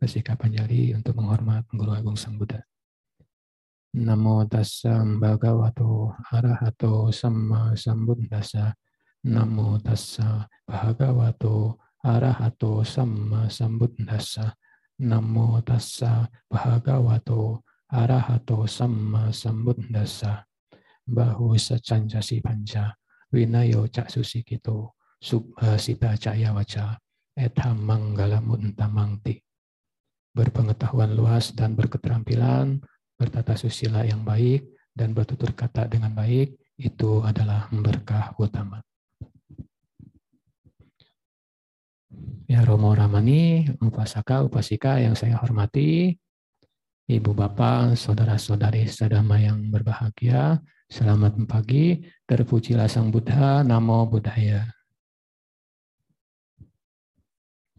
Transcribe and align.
bersikap 0.00 0.40
panjali 0.40 0.96
untuk 0.96 1.20
menghormat 1.20 1.68
Guru 1.68 1.92
Agung 1.92 2.16
Sang 2.16 2.40
Buddha. 2.40 2.64
Namo 4.00 4.48
tassa 4.48 5.04
bhagavato 5.04 6.16
arahato 6.32 7.12
sama 7.12 7.76
sambuddhasa. 7.76 8.72
Namo 9.28 9.76
tassa 9.84 10.48
bhagavato 10.64 11.76
arahato 12.00 12.80
sama 12.80 13.52
sambuddhasa. 13.52 14.56
Namo 15.04 15.60
tassa 15.60 16.24
bhagavato 16.48 17.60
arahato 17.92 18.64
sama 18.64 19.28
sambuddhasa. 19.28 20.48
Bahu 21.04 21.60
sacanjasi 21.60 22.40
panja 22.40 22.96
winayo 23.28 23.84
cak 23.84 24.08
susikito 24.08 24.96
subhasita 25.20 26.16
caya 26.16 26.56
waca 26.56 26.96
etham 27.36 27.84
manggala 27.84 28.40
muntamangti. 28.40 29.49
Berpengetahuan 30.30 31.12
luas 31.14 31.52
dan 31.52 31.74
berketerampilan 31.74 32.78
bertata 33.20 33.52
susila 33.52 34.00
yang 34.00 34.24
baik, 34.24 34.64
dan 34.96 35.12
bertutur 35.12 35.52
kata 35.52 35.84
dengan 35.86 36.16
baik, 36.16 36.56
itu 36.80 37.20
adalah 37.20 37.68
berkah 37.68 38.32
utama. 38.40 38.80
Ya 42.48 42.64
Romo 42.66 42.96
Ramani, 42.96 43.68
upasaka, 43.78 44.42
upasika 44.42 44.98
yang 44.98 45.14
saya 45.14 45.38
hormati, 45.38 46.16
Ibu 47.06 47.34
Bapak, 47.36 47.94
Saudara-saudari 47.94 48.88
sedama 48.90 49.38
yang 49.38 49.70
berbahagia, 49.70 50.58
selamat 50.90 51.38
pagi, 51.46 52.02
terpujilah 52.26 52.90
Sang 52.90 53.12
Buddha, 53.12 53.62
Namo 53.62 54.06
Buddhaya. 54.08 54.79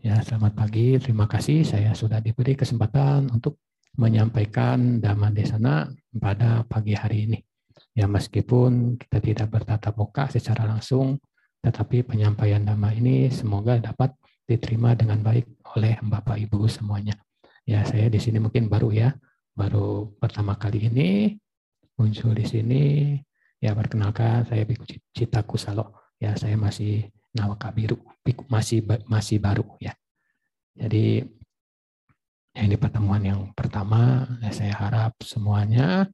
Ya, 0.02 0.18
selamat 0.18 0.58
pagi, 0.58 0.98
terima 0.98 1.30
kasih 1.30 1.62
saya 1.62 1.94
sudah 1.94 2.18
diberi 2.26 2.58
kesempatan 2.58 3.30
untuk 3.30 3.62
menyampaikan 4.02 4.98
Dhamma 4.98 5.30
Desana 5.30 5.94
pada 6.18 6.66
pagi 6.66 6.98
hari 6.98 7.30
ini. 7.30 7.38
Ya 7.94 8.10
meskipun 8.10 8.98
kita 8.98 9.22
tidak 9.22 9.54
bertatap 9.54 9.94
muka 9.94 10.26
secara 10.34 10.66
langsung, 10.66 11.22
tetapi 11.62 12.02
penyampaian 12.02 12.66
Dhamma 12.66 12.98
ini 12.98 13.30
semoga 13.30 13.78
dapat 13.78 14.18
diterima 14.50 14.98
dengan 14.98 15.22
baik 15.22 15.62
oleh 15.78 16.02
Bapak 16.02 16.50
Ibu 16.50 16.66
semuanya. 16.66 17.14
Ya 17.70 17.86
saya 17.86 18.10
di 18.10 18.18
sini 18.18 18.42
mungkin 18.42 18.74
baru 18.74 18.90
ya, 18.90 19.14
baru 19.54 20.18
pertama 20.18 20.58
kali 20.58 20.90
ini 20.90 21.38
muncul 21.94 22.34
di 22.34 22.50
sini. 22.50 22.84
Ya 23.62 23.78
perkenalkan 23.78 24.50
saya 24.50 24.66
Biku 24.66 24.82
Cita 25.14 25.46
Kusalo. 25.46 25.94
Ya 26.18 26.34
saya 26.34 26.58
masih 26.58 27.06
Nawaka 27.32 27.72
Biru, 27.72 27.98
masih 28.52 28.84
masih 29.08 29.40
baru 29.40 29.64
ya. 29.80 29.96
Jadi 30.76 31.26
Ya, 32.52 32.68
ini 32.68 32.76
pertemuan 32.76 33.24
yang 33.24 33.56
pertama. 33.56 34.28
Ya, 34.44 34.52
saya 34.52 34.74
harap 34.76 35.16
semuanya 35.24 36.12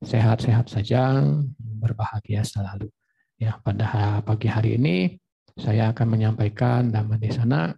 sehat-sehat 0.00 0.72
saja, 0.72 1.20
berbahagia 1.60 2.40
selalu. 2.40 2.88
Ya, 3.36 3.60
pada 3.60 4.24
pagi 4.24 4.48
hari 4.48 4.80
ini 4.80 5.20
saya 5.60 5.92
akan 5.92 6.08
menyampaikan 6.08 6.88
Dhamma 6.88 7.20
Desana 7.20 7.76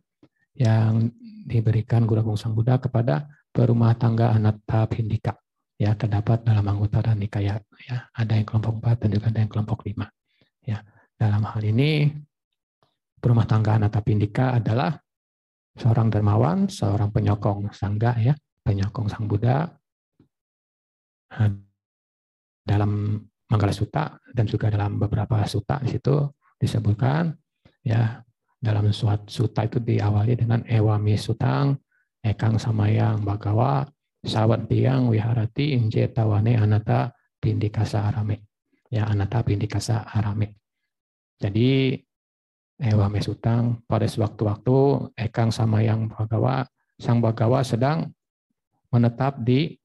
yang 0.54 1.10
diberikan 1.50 2.06
Guru 2.06 2.22
Agung 2.22 2.38
Sang 2.38 2.54
Buddha 2.54 2.78
kepada 2.78 3.26
perumah 3.50 3.98
tangga 3.98 4.38
Anatta 4.38 4.86
Pindika. 4.86 5.34
Ya, 5.74 5.96
terdapat 5.98 6.46
dalam 6.46 6.62
anggota 6.70 7.02
dan 7.02 7.18
nikaya. 7.18 7.58
Ya, 7.90 8.06
ada 8.14 8.38
yang 8.38 8.46
kelompok 8.46 8.86
4 8.86 9.02
dan 9.02 9.08
juga 9.18 9.26
ada 9.34 9.40
yang 9.42 9.50
kelompok 9.50 9.82
5. 9.82 10.06
Ya, 10.62 10.86
dalam 11.18 11.42
hal 11.42 11.62
ini 11.66 12.06
perumah 13.20 13.44
tangga 13.44 13.76
Anatta 13.76 14.00
Pindika 14.00 14.56
adalah 14.56 14.96
seorang 15.76 16.08
dermawan, 16.08 16.66
seorang 16.66 17.12
penyokong 17.12 17.70
sangga 17.70 18.16
ya, 18.18 18.34
penyokong 18.64 19.06
sang 19.06 19.28
Buddha 19.28 19.68
nah, 21.36 21.50
dalam 22.64 23.20
Manggala 23.50 23.74
Sutta 23.74 24.14
dan 24.30 24.46
juga 24.46 24.70
dalam 24.70 24.94
beberapa 24.94 25.42
sutta 25.42 25.82
di 25.82 25.90
situ 25.90 26.22
disebutkan 26.54 27.34
ya 27.82 28.22
dalam 28.62 28.94
suatu 28.94 29.26
sutta 29.26 29.66
itu 29.66 29.82
diawali 29.82 30.38
dengan 30.38 30.62
ewami 30.70 31.18
sutang 31.18 31.74
ekang 32.22 32.62
samayang 32.62 33.26
bagawa 33.26 33.88
sawat 34.22 34.68
tiang 34.68 35.08
wiharati 35.08 35.74
inje 35.74 36.06
tawane 36.12 36.54
anata 36.54 37.10
pindikasa 37.40 38.06
arame. 38.06 38.46
Ya 38.92 39.08
anata 39.08 39.40
pindikasa 39.40 40.04
arame. 40.04 40.60
Jadi 41.40 41.96
Ewa 42.80 43.12
Mesutang 43.12 43.84
pada 43.84 44.08
sewaktu-waktu 44.08 45.12
Ekang 45.12 45.52
sama 45.52 45.84
yang 45.84 46.08
Bagawa, 46.08 46.64
Sang 46.96 47.20
Bagawa 47.20 47.60
sedang 47.60 48.08
menetap 48.88 49.36
di 49.44 49.76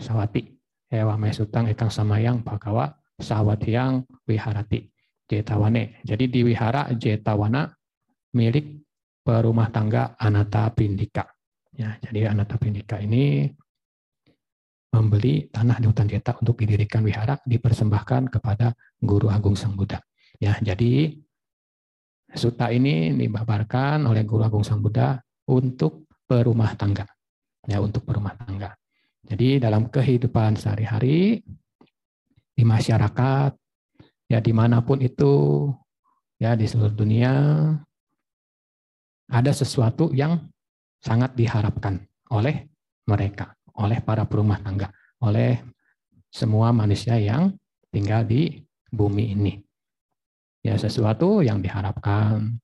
Sawati. 0.00 0.48
Ewa 0.88 1.20
Mesutang 1.20 1.68
Ekang 1.68 1.92
sama 1.92 2.16
yang 2.16 2.40
Bagawa, 2.40 2.88
Sawati 3.20 3.76
yang 3.76 4.08
Wiharati. 4.24 4.88
Jetawane. 5.30 6.02
Jadi 6.02 6.26
di 6.26 6.42
wihara 6.42 6.90
Jetawana 6.90 7.70
milik 8.34 8.82
perumah 9.22 9.70
tangga 9.70 10.18
Anata 10.18 10.66
Pindika. 10.74 11.22
Ya, 11.70 11.94
jadi 12.02 12.34
Anata 12.34 12.58
Pindika 12.58 12.98
ini 12.98 13.46
membeli 14.90 15.46
tanah 15.46 15.78
di 15.78 15.86
hutan 15.86 16.10
Jeta 16.10 16.34
untuk 16.34 16.58
didirikan 16.58 17.06
wihara 17.06 17.38
dipersembahkan 17.46 18.26
kepada 18.26 18.74
Guru 18.98 19.30
Agung 19.30 19.54
Sang 19.54 19.78
Buddha. 19.78 20.02
Ya, 20.42 20.58
jadi 20.58 21.14
Suta 22.30 22.70
ini 22.70 23.10
dibabarkan 23.10 24.06
oleh 24.06 24.22
Guru 24.22 24.46
Agung 24.46 24.62
Sang 24.62 24.78
Buddha 24.78 25.18
untuk 25.50 26.06
perumah 26.30 26.78
tangga. 26.78 27.02
Ya, 27.66 27.82
untuk 27.82 28.06
perumah 28.06 28.38
tangga. 28.38 28.70
Jadi 29.26 29.58
dalam 29.58 29.90
kehidupan 29.90 30.54
sehari-hari 30.54 31.42
di 32.54 32.62
masyarakat, 32.62 33.52
ya 34.30 34.38
di 34.38 34.52
mana 34.54 34.78
pun 34.80 35.02
itu, 35.02 35.66
ya 36.38 36.54
di 36.54 36.70
seluruh 36.70 36.94
dunia, 36.94 37.34
ada 39.30 39.50
sesuatu 39.50 40.14
yang 40.14 40.38
sangat 41.02 41.34
diharapkan 41.34 41.98
oleh 42.30 42.70
mereka, 43.10 43.54
oleh 43.74 43.98
para 44.02 44.22
perumah 44.22 44.62
tangga, 44.62 44.90
oleh 45.18 45.58
semua 46.30 46.70
manusia 46.70 47.18
yang 47.18 47.54
tinggal 47.90 48.22
di 48.22 48.62
bumi 48.90 49.34
ini 49.34 49.54
ya 50.60 50.76
sesuatu 50.76 51.40
yang 51.40 51.64
diharapkan, 51.64 52.60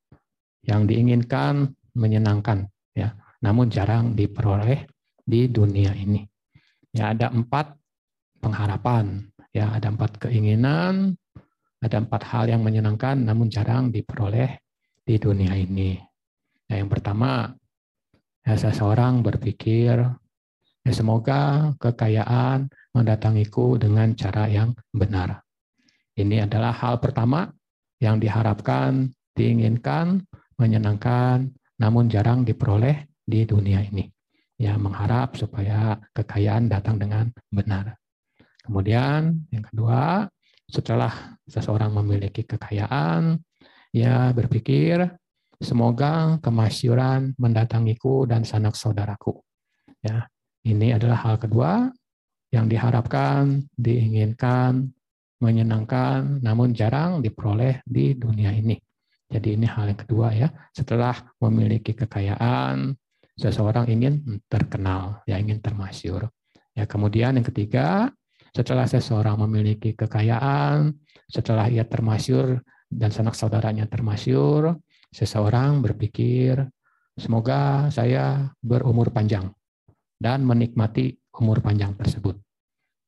yang 0.65 0.85
diinginkan, 0.85 1.73
menyenangkan, 1.97 2.69
ya. 2.93 3.17
Namun 3.41 3.69
jarang 3.69 4.17
diperoleh 4.17 4.89
di 5.23 5.49
dunia 5.49 5.93
ini. 5.97 6.25
Ya 6.93 7.13
ada 7.13 7.29
empat 7.29 7.77
pengharapan, 8.41 9.29
ya 9.53 9.73
ada 9.73 9.93
empat 9.93 10.29
keinginan, 10.29 11.17
ada 11.81 11.97
empat 12.01 12.23
hal 12.29 12.49
yang 12.49 12.65
menyenangkan, 12.65 13.21
namun 13.21 13.53
jarang 13.53 13.93
diperoleh 13.93 14.61
di 15.05 15.17
dunia 15.21 15.53
ini. 15.55 16.01
Ya, 16.67 16.83
yang 16.83 16.91
pertama, 16.91 17.53
ya, 18.43 18.59
seseorang 18.59 19.23
berpikir, 19.23 20.03
ya 20.83 20.93
semoga 20.93 21.71
kekayaan 21.79 22.67
mendatangiku 22.97 23.79
dengan 23.79 24.17
cara 24.19 24.49
yang 24.51 24.75
benar. 24.91 25.45
Ini 26.17 26.49
adalah 26.49 26.73
hal 26.73 26.97
pertama 26.99 27.53
yang 28.01 28.21
diharapkan, 28.21 29.13
diinginkan, 29.37 30.25
menyenangkan, 30.57 31.53
namun 31.81 32.09
jarang 32.09 32.45
diperoleh 32.45 33.09
di 33.25 33.45
dunia 33.45 33.85
ini. 33.85 34.09
Ya, 34.57 34.81
mengharap 34.81 35.37
supaya 35.37 36.01
kekayaan 36.17 36.73
datang 36.73 36.97
dengan 36.97 37.29
benar. 37.53 38.01
Kemudian 38.65 39.47
yang 39.53 39.65
kedua, 39.69 40.25
setelah 40.67 41.37
seseorang 41.45 41.93
memiliki 41.93 42.43
kekayaan, 42.43 43.37
ya 43.93 44.33
berpikir 44.33 45.13
semoga 45.61 46.41
kemasyuran 46.41 47.37
mendatangiku 47.37 48.25
dan 48.25 48.49
sanak 48.49 48.75
saudaraku. 48.75 49.45
Ya, 50.01 50.25
ini 50.65 50.97
adalah 50.97 51.21
hal 51.21 51.37
kedua 51.37 51.93
yang 52.49 52.67
diharapkan, 52.67 53.69
diinginkan, 53.77 54.96
menyenangkan, 55.41 56.41
namun 56.41 56.73
jarang 56.73 57.21
diperoleh 57.21 57.85
di 57.85 58.17
dunia 58.17 58.53
ini. 58.53 58.77
Jadi 59.27 59.59
ini 59.59 59.67
hal 59.67 59.91
yang 59.91 60.01
kedua 60.01 60.29
ya. 60.33 60.49
Setelah 60.73 61.15
memiliki 61.43 61.93
kekayaan, 61.93 62.95
seseorang 63.37 63.91
ingin 63.91 64.41
terkenal, 64.47 65.21
ya 65.29 65.37
ingin 65.37 65.61
termasyur. 65.61 66.31
Ya 66.73 66.89
kemudian 66.89 67.37
yang 67.37 67.47
ketiga, 67.47 68.09
setelah 68.55 68.89
seseorang 68.89 69.37
memiliki 69.45 69.93
kekayaan, 69.93 70.97
setelah 71.29 71.69
ia 71.69 71.85
termasyur 71.85 72.63
dan 72.89 73.11
sanak 73.13 73.37
saudaranya 73.37 73.85
termasyur, 73.91 74.79
seseorang 75.13 75.85
berpikir, 75.85 76.65
semoga 77.19 77.93
saya 77.93 78.53
berumur 78.63 79.13
panjang 79.13 79.53
dan 80.17 80.47
menikmati 80.47 81.19
umur 81.37 81.61
panjang 81.61 81.93
tersebut. 81.99 82.41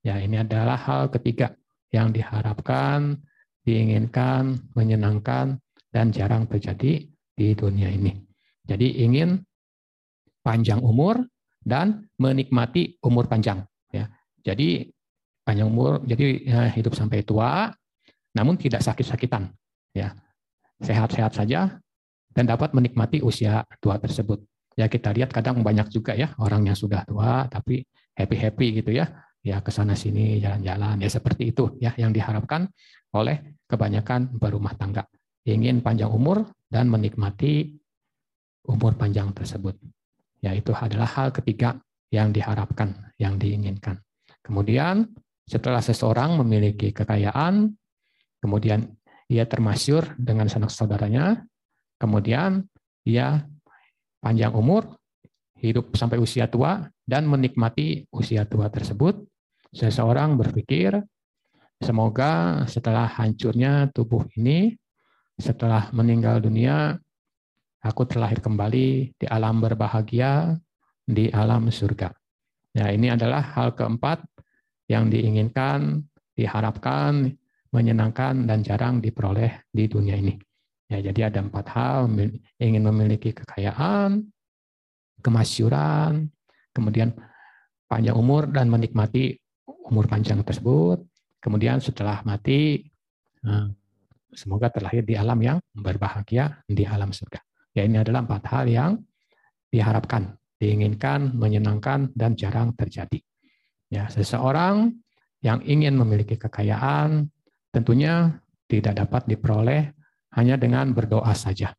Ya, 0.04 0.20
ini 0.20 0.40
adalah 0.40 0.76
hal 0.76 1.08
ketiga 1.12 1.57
yang 1.94 2.12
diharapkan, 2.12 3.16
diinginkan, 3.64 4.58
menyenangkan, 4.76 5.60
dan 5.88 6.12
jarang 6.12 6.44
terjadi 6.48 7.08
di 7.08 7.48
dunia 7.56 7.88
ini. 7.88 8.12
Jadi 8.68 9.04
ingin 9.04 9.40
panjang 10.44 10.84
umur, 10.84 11.24
dan 11.68 12.08
menikmati 12.16 12.96
umur 13.04 13.28
panjang. 13.28 13.60
Ya, 13.92 14.08
jadi 14.40 14.88
panjang 15.44 15.68
umur, 15.68 16.00
jadi 16.08 16.26
ya, 16.44 16.60
hidup 16.72 16.96
sampai 16.96 17.20
tua, 17.20 17.68
namun 18.32 18.56
tidak 18.56 18.80
sakit-sakitan. 18.80 19.52
Ya, 19.92 20.16
sehat-sehat 20.80 21.36
saja 21.36 21.76
dan 22.32 22.44
dapat 22.48 22.72
menikmati 22.72 23.20
usia 23.20 23.66
tua 23.82 24.00
tersebut. 24.00 24.40
Ya 24.78 24.86
kita 24.86 25.10
lihat 25.10 25.34
kadang 25.34 25.66
banyak 25.66 25.90
juga 25.90 26.14
ya 26.14 26.30
orang 26.38 26.70
yang 26.70 26.78
sudah 26.78 27.02
tua 27.02 27.50
tapi 27.50 27.82
happy-happy 28.14 28.80
gitu 28.82 28.94
ya. 28.94 29.10
Ya 29.48 29.64
ke 29.64 29.72
sana 29.72 29.96
sini 29.96 30.36
jalan-jalan 30.44 31.00
ya 31.00 31.08
seperti 31.08 31.56
itu 31.56 31.72
ya 31.80 31.96
yang 31.96 32.12
diharapkan 32.12 32.68
oleh 33.16 33.56
kebanyakan 33.64 34.36
berumah 34.36 34.76
tangga. 34.76 35.08
Ingin 35.48 35.80
panjang 35.80 36.12
umur 36.12 36.44
dan 36.68 36.92
menikmati 36.92 37.72
umur 38.68 38.92
panjang 39.00 39.32
tersebut. 39.32 39.80
Ya 40.44 40.52
itu 40.52 40.76
adalah 40.76 41.08
hal 41.08 41.32
ketiga 41.32 41.80
yang 42.12 42.28
diharapkan, 42.28 43.16
yang 43.16 43.40
diinginkan. 43.40 44.04
Kemudian 44.44 45.08
setelah 45.48 45.80
seseorang 45.80 46.36
memiliki 46.44 46.92
kekayaan, 46.92 47.72
kemudian 48.44 48.92
ia 49.28 49.44
termasyur 49.48 50.16
dengan 50.20 50.48
sanak 50.48 50.72
saudaranya, 50.72 51.44
kemudian 51.96 52.64
ia 53.04 53.44
panjang 54.20 54.52
umur, 54.52 54.96
hidup 55.60 55.96
sampai 55.96 56.20
usia 56.20 56.48
tua, 56.48 56.88
dan 57.04 57.24
menikmati 57.28 58.08
usia 58.12 58.44
tua 58.44 58.68
tersebut, 58.72 59.27
seseorang 59.72 60.36
berpikir, 60.38 60.96
semoga 61.78 62.64
setelah 62.66 63.06
hancurnya 63.06 63.88
tubuh 63.94 64.24
ini, 64.36 64.74
setelah 65.38 65.92
meninggal 65.94 66.42
dunia, 66.42 66.98
aku 67.82 68.02
terlahir 68.08 68.42
kembali 68.42 69.14
di 69.14 69.26
alam 69.30 69.62
berbahagia, 69.62 70.58
di 71.06 71.30
alam 71.30 71.70
surga. 71.70 72.10
Ya, 72.74 72.90
ini 72.92 73.08
adalah 73.08 73.40
hal 73.54 73.72
keempat 73.72 74.22
yang 74.90 75.08
diinginkan, 75.08 76.04
diharapkan, 76.34 77.32
menyenangkan, 77.72 78.48
dan 78.48 78.64
jarang 78.64 79.00
diperoleh 79.00 79.68
di 79.70 79.84
dunia 79.86 80.16
ini. 80.18 80.36
Ya, 80.88 81.04
jadi 81.04 81.28
ada 81.28 81.44
empat 81.44 81.66
hal, 81.76 82.08
ingin 82.56 82.82
memiliki 82.88 83.36
kekayaan, 83.36 84.24
kemasyuran, 85.20 86.32
kemudian 86.72 87.12
panjang 87.88 88.16
umur 88.16 88.48
dan 88.48 88.72
menikmati 88.72 89.36
umur 89.88 90.06
panjang 90.06 90.44
tersebut. 90.44 91.02
Kemudian 91.40 91.80
setelah 91.80 92.20
mati, 92.22 92.84
eh, 93.44 93.66
semoga 94.32 94.68
terlahir 94.68 95.02
di 95.02 95.16
alam 95.16 95.38
yang 95.40 95.58
berbahagia 95.72 96.60
di 96.68 96.84
alam 96.84 97.10
surga. 97.10 97.40
Ya, 97.72 97.86
ini 97.86 98.00
adalah 98.00 98.24
empat 98.26 98.42
hal 98.52 98.64
yang 98.68 98.92
diharapkan, 99.72 100.36
diinginkan, 100.60 101.36
menyenangkan, 101.36 102.12
dan 102.12 102.34
jarang 102.34 102.74
terjadi. 102.74 103.20
Ya, 103.88 104.10
seseorang 104.12 104.92
yang 105.40 105.62
ingin 105.64 105.96
memiliki 105.96 106.36
kekayaan 106.36 107.30
tentunya 107.70 108.42
tidak 108.68 109.06
dapat 109.06 109.22
diperoleh 109.30 109.94
hanya 110.34 110.60
dengan 110.60 110.92
berdoa 110.92 111.32
saja. 111.32 111.72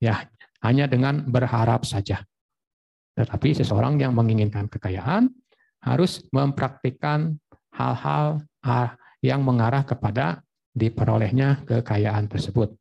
Ya, 0.00 0.24
hanya 0.64 0.88
dengan 0.88 1.28
berharap 1.28 1.84
saja. 1.84 2.24
Tetapi 3.18 3.60
seseorang 3.60 4.00
yang 4.00 4.16
menginginkan 4.16 4.70
kekayaan 4.70 5.28
harus 5.84 6.24
mempraktikkan 6.32 7.36
hal-hal 7.74 8.42
ah, 8.64 8.94
yang 9.20 9.44
mengarah 9.44 9.84
kepada 9.84 10.40
diperolehnya 10.72 11.66
kekayaan 11.66 12.30
tersebut. 12.30 12.72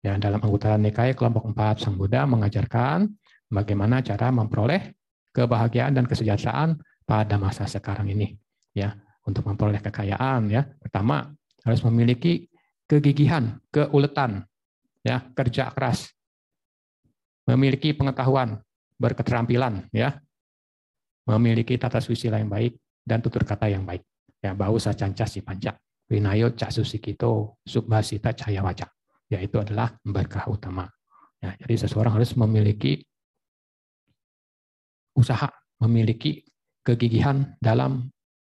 Ya, 0.00 0.16
dalam 0.16 0.40
anggota 0.40 0.80
Nikaya 0.80 1.12
kelompok 1.12 1.52
4 1.52 1.84
Sang 1.84 1.96
Buddha 2.00 2.24
mengajarkan 2.24 3.04
bagaimana 3.52 4.00
cara 4.00 4.32
memperoleh 4.32 4.96
kebahagiaan 5.34 5.92
dan 5.92 6.08
kesejahteraan 6.08 6.80
pada 7.04 7.36
masa 7.36 7.66
sekarang 7.66 8.08
ini 8.10 8.38
ya 8.74 8.94
untuk 9.26 9.46
memperoleh 9.46 9.82
kekayaan 9.82 10.46
ya 10.50 10.66
pertama 10.78 11.30
harus 11.66 11.82
memiliki 11.86 12.46
kegigihan 12.86 13.58
keuletan 13.70 14.46
ya 15.06 15.22
kerja 15.34 15.70
keras 15.74 16.10
memiliki 17.46 17.94
pengetahuan 17.94 18.62
berketerampilan 18.98 19.90
ya 19.90 20.18
memiliki 21.26 21.78
tata 21.78 22.02
susila 22.02 22.38
yang 22.38 22.50
baik 22.50 22.78
dan 23.06 23.22
tutur 23.22 23.42
kata 23.46 23.70
yang 23.70 23.86
baik 23.86 24.02
ya 24.40 24.56
bau 24.56 24.76
sacanca 24.80 25.28
si 25.28 25.44
panca 25.44 25.76
winayo 26.10 26.56
cak 26.56 26.72
susikito 26.72 27.60
subhasita 27.64 28.34
cahaya 28.34 28.64
wajah 28.64 28.88
yaitu 29.30 29.60
adalah 29.60 29.94
berkah 30.02 30.48
utama 30.50 30.88
ya 31.38 31.54
jadi 31.64 31.86
seseorang 31.86 32.18
harus 32.18 32.34
memiliki 32.34 33.04
usaha 35.14 35.48
memiliki 35.80 36.44
kegigihan 36.84 37.56
dalam 37.60 38.08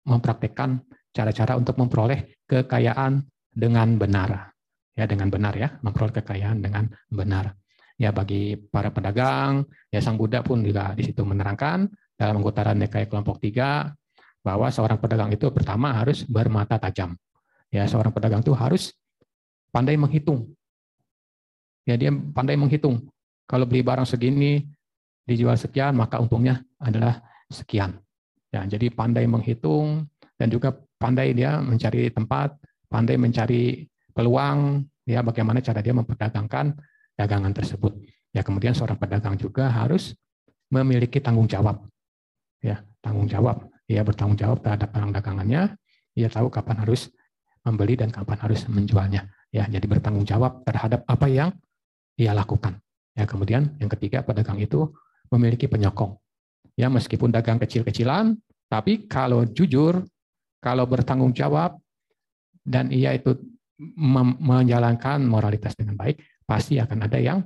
mempraktekkan 0.06 0.82
cara-cara 1.14 1.60
untuk 1.60 1.78
memperoleh 1.78 2.42
kekayaan 2.48 3.26
dengan 3.52 4.00
benar. 4.00 4.56
Ya, 4.96 5.08
dengan 5.08 5.32
benar 5.32 5.56
ya, 5.56 5.80
memperoleh 5.82 6.20
kekayaan 6.20 6.60
dengan 6.60 6.92
benar. 7.08 7.56
Ya, 7.96 8.10
bagi 8.10 8.58
para 8.58 8.90
pedagang, 8.90 9.64
ya 9.94 10.02
Sang 10.02 10.18
Buddha 10.18 10.42
pun 10.42 10.66
juga 10.66 10.98
di 10.98 11.06
situ 11.06 11.22
menerangkan 11.22 11.86
dalam 12.18 12.42
anggota 12.42 12.74
Nikaya 12.74 13.06
kelompok 13.06 13.38
tiga 13.42 13.94
bahwa 14.42 14.68
seorang 14.74 14.98
pedagang 14.98 15.32
itu 15.34 15.48
pertama 15.54 15.94
harus 15.94 16.26
bermata 16.26 16.78
tajam. 16.82 17.14
Ya, 17.72 17.88
seorang 17.88 18.12
pedagang 18.12 18.42
itu 18.44 18.52
harus 18.52 18.92
pandai 19.72 19.96
menghitung. 19.96 20.52
Ya, 21.88 21.96
dia 21.96 22.12
pandai 22.12 22.60
menghitung. 22.60 23.08
Kalau 23.48 23.64
beli 23.64 23.82
barang 23.82 24.06
segini 24.06 24.66
dijual 25.24 25.56
sekian, 25.56 25.96
maka 25.96 26.20
untungnya 26.20 26.60
adalah 26.82 27.24
sekian. 27.48 27.96
Ya, 28.52 28.68
jadi 28.68 28.92
pandai 28.92 29.24
menghitung 29.30 30.12
dan 30.36 30.52
juga 30.52 30.76
pandai 31.00 31.32
dia 31.32 31.64
mencari 31.64 32.12
tempat, 32.12 32.60
pandai 32.92 33.16
mencari 33.16 33.88
peluang, 34.12 34.84
ya 35.08 35.24
bagaimana 35.24 35.64
cara 35.64 35.80
dia 35.80 35.96
memperdagangkan 35.96 36.76
dagangan 37.16 37.56
tersebut. 37.56 37.96
Ya, 38.36 38.44
kemudian 38.44 38.76
seorang 38.76 39.00
pedagang 39.00 39.40
juga 39.40 39.72
harus 39.72 40.12
memiliki 40.68 41.24
tanggung 41.24 41.48
jawab. 41.48 41.88
Ya, 42.60 42.84
tanggung 43.00 43.32
jawab. 43.32 43.71
Ia 43.92 44.08
bertanggung 44.08 44.40
jawab 44.40 44.64
terhadap 44.64 44.96
barang 44.96 45.12
dagangannya, 45.12 45.76
ia 46.16 46.32
tahu 46.32 46.48
kapan 46.48 46.88
harus 46.88 47.12
membeli 47.68 48.00
dan 48.00 48.08
kapan 48.08 48.40
harus 48.40 48.64
menjualnya. 48.72 49.28
Ya, 49.52 49.68
jadi 49.68 49.84
bertanggung 49.84 50.24
jawab 50.24 50.64
terhadap 50.64 51.04
apa 51.04 51.28
yang 51.28 51.52
ia 52.16 52.32
lakukan. 52.32 52.80
Ya, 53.12 53.28
kemudian 53.28 53.76
yang 53.84 53.92
ketiga 53.92 54.24
pedagang 54.24 54.64
itu 54.64 54.88
memiliki 55.28 55.68
penyokong 55.68 56.16
ya 56.80 56.88
meskipun 56.90 57.30
dagang 57.30 57.60
kecil-kecilan, 57.60 58.36
tapi 58.72 59.06
kalau 59.06 59.44
jujur, 59.46 60.02
kalau 60.62 60.86
bertanggung 60.88 61.36
jawab 61.36 61.80
dan 62.64 62.94
ia 62.94 63.18
itu 63.18 63.36
menjalankan 64.38 65.26
moralitas 65.26 65.74
dengan 65.74 65.98
baik, 65.98 66.22
pasti 66.46 66.78
akan 66.78 67.10
ada 67.10 67.18
yang 67.18 67.42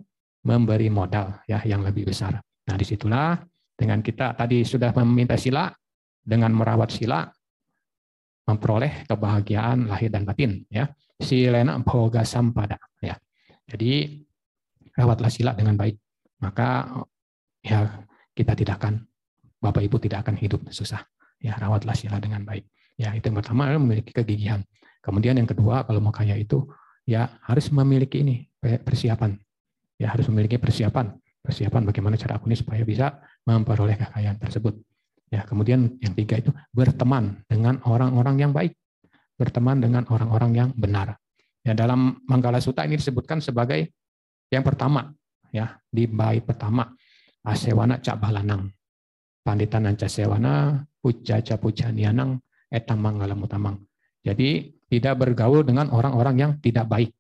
memberi 0.46 0.92
modal 0.92 1.42
ya 1.48 1.64
yang 1.64 1.82
lebih 1.82 2.12
besar. 2.12 2.38
Nah, 2.40 2.76
di 2.76 2.86
situlah 2.86 3.40
dengan 3.76 4.04
kita 4.04 4.36
tadi 4.36 4.62
sudah 4.64 4.92
meminta 5.02 5.40
sila, 5.40 5.72
dengan 6.26 6.52
merawat 6.58 6.90
sila, 6.90 7.30
memperoleh 8.50 9.06
kebahagiaan 9.06 9.86
lahir 9.86 10.10
dan 10.10 10.26
batin 10.26 10.66
ya. 10.68 10.90
Silena 11.16 11.80
boga 11.80 12.28
sampada 12.28 12.76
ya. 13.00 13.16
Jadi 13.70 14.20
rawatlah 14.98 15.32
sila 15.32 15.56
dengan 15.56 15.80
baik, 15.80 15.96
maka 16.44 16.92
ya 17.64 18.04
kita 18.36 18.52
tidak 18.58 18.84
akan 18.84 19.06
Bapak 19.66 19.82
Ibu 19.82 19.98
tidak 19.98 20.28
akan 20.28 20.36
hidup 20.38 20.62
susah. 20.70 21.02
Ya, 21.42 21.58
rawatlah 21.58 21.98
sila 21.98 22.22
dengan 22.22 22.46
baik. 22.46 22.70
Ya, 23.02 23.12
itu 23.18 23.28
yang 23.28 23.42
pertama 23.42 23.74
memiliki 23.76 24.14
kegigihan. 24.14 24.62
Kemudian 25.02 25.36
yang 25.42 25.50
kedua, 25.50 25.86
kalau 25.90 26.02
mau 26.02 26.14
kaya 26.14 26.38
itu 26.38 26.70
ya 27.10 27.34
harus 27.46 27.74
memiliki 27.74 28.22
ini 28.22 28.46
persiapan. 28.62 29.34
Ya, 29.98 30.14
harus 30.14 30.30
memiliki 30.30 30.62
persiapan. 30.62 31.18
Persiapan 31.42 31.82
bagaimana 31.86 32.18
cara 32.18 32.38
aku 32.38 32.50
ini 32.50 32.58
supaya 32.58 32.82
bisa 32.86 33.18
memperoleh 33.46 33.98
kekayaan 33.98 34.38
tersebut. 34.38 34.78
Ya, 35.36 35.44
kemudian 35.44 36.00
yang 36.00 36.14
tiga 36.16 36.40
itu 36.40 36.56
berteman 36.72 37.44
dengan 37.52 37.84
orang-orang 37.84 38.40
yang 38.40 38.52
baik. 38.56 38.72
Berteman 39.36 39.84
dengan 39.84 40.08
orang-orang 40.08 40.52
yang 40.56 40.70
benar. 40.72 41.20
Ya, 41.68 41.76
dalam 41.76 42.24
Manggala 42.24 42.64
Sutta 42.64 42.88
ini 42.88 42.96
disebutkan 42.96 43.44
sebagai 43.44 43.92
yang 44.48 44.64
pertama, 44.64 45.12
ya, 45.52 45.76
di 45.92 46.08
bait 46.08 46.40
pertama, 46.48 46.88
asewana 47.44 48.00
cak 48.00 48.16
balanang 48.16 48.72
pandita 49.46 49.78
nanca 49.78 50.10
sewana, 50.10 50.82
pujaca 50.98 51.62
pujanianang, 51.62 52.42
etang 52.74 52.98
manggala 52.98 53.38
mutamang. 53.38 53.78
Jadi 54.26 54.74
tidak 54.90 55.22
bergaul 55.22 55.62
dengan 55.62 55.94
orang-orang 55.94 56.36
yang 56.42 56.52
tidak 56.58 56.90
baik. 56.90 57.14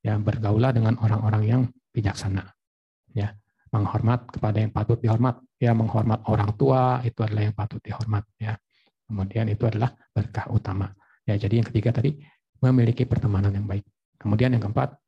Ya, 0.00 0.16
bergaulah 0.16 0.72
dengan 0.72 0.96
orang-orang 0.96 1.42
yang 1.44 1.62
bijaksana. 1.92 2.48
Ya, 3.12 3.36
menghormat 3.70 4.30
kepada 4.30 4.58
yang 4.58 4.72
patut 4.74 4.98
dihormat. 4.98 5.38
Ya, 5.60 5.72
menghormat 5.72 6.26
orang 6.26 6.50
tua 6.58 7.00
itu 7.06 7.20
adalah 7.22 7.42
yang 7.46 7.56
patut 7.56 7.80
dihormat. 7.82 8.24
Ya, 8.38 8.58
kemudian 9.06 9.46
itu 9.50 9.66
adalah 9.66 9.94
berkah 10.14 10.50
utama. 10.50 10.90
Ya, 11.24 11.38
jadi 11.38 11.62
yang 11.62 11.66
ketiga 11.68 11.94
tadi 11.94 12.18
memiliki 12.60 13.06
pertemanan 13.06 13.54
yang 13.54 13.66
baik. 13.66 13.86
Kemudian 14.20 14.52
yang 14.52 14.62
keempat 14.62 14.98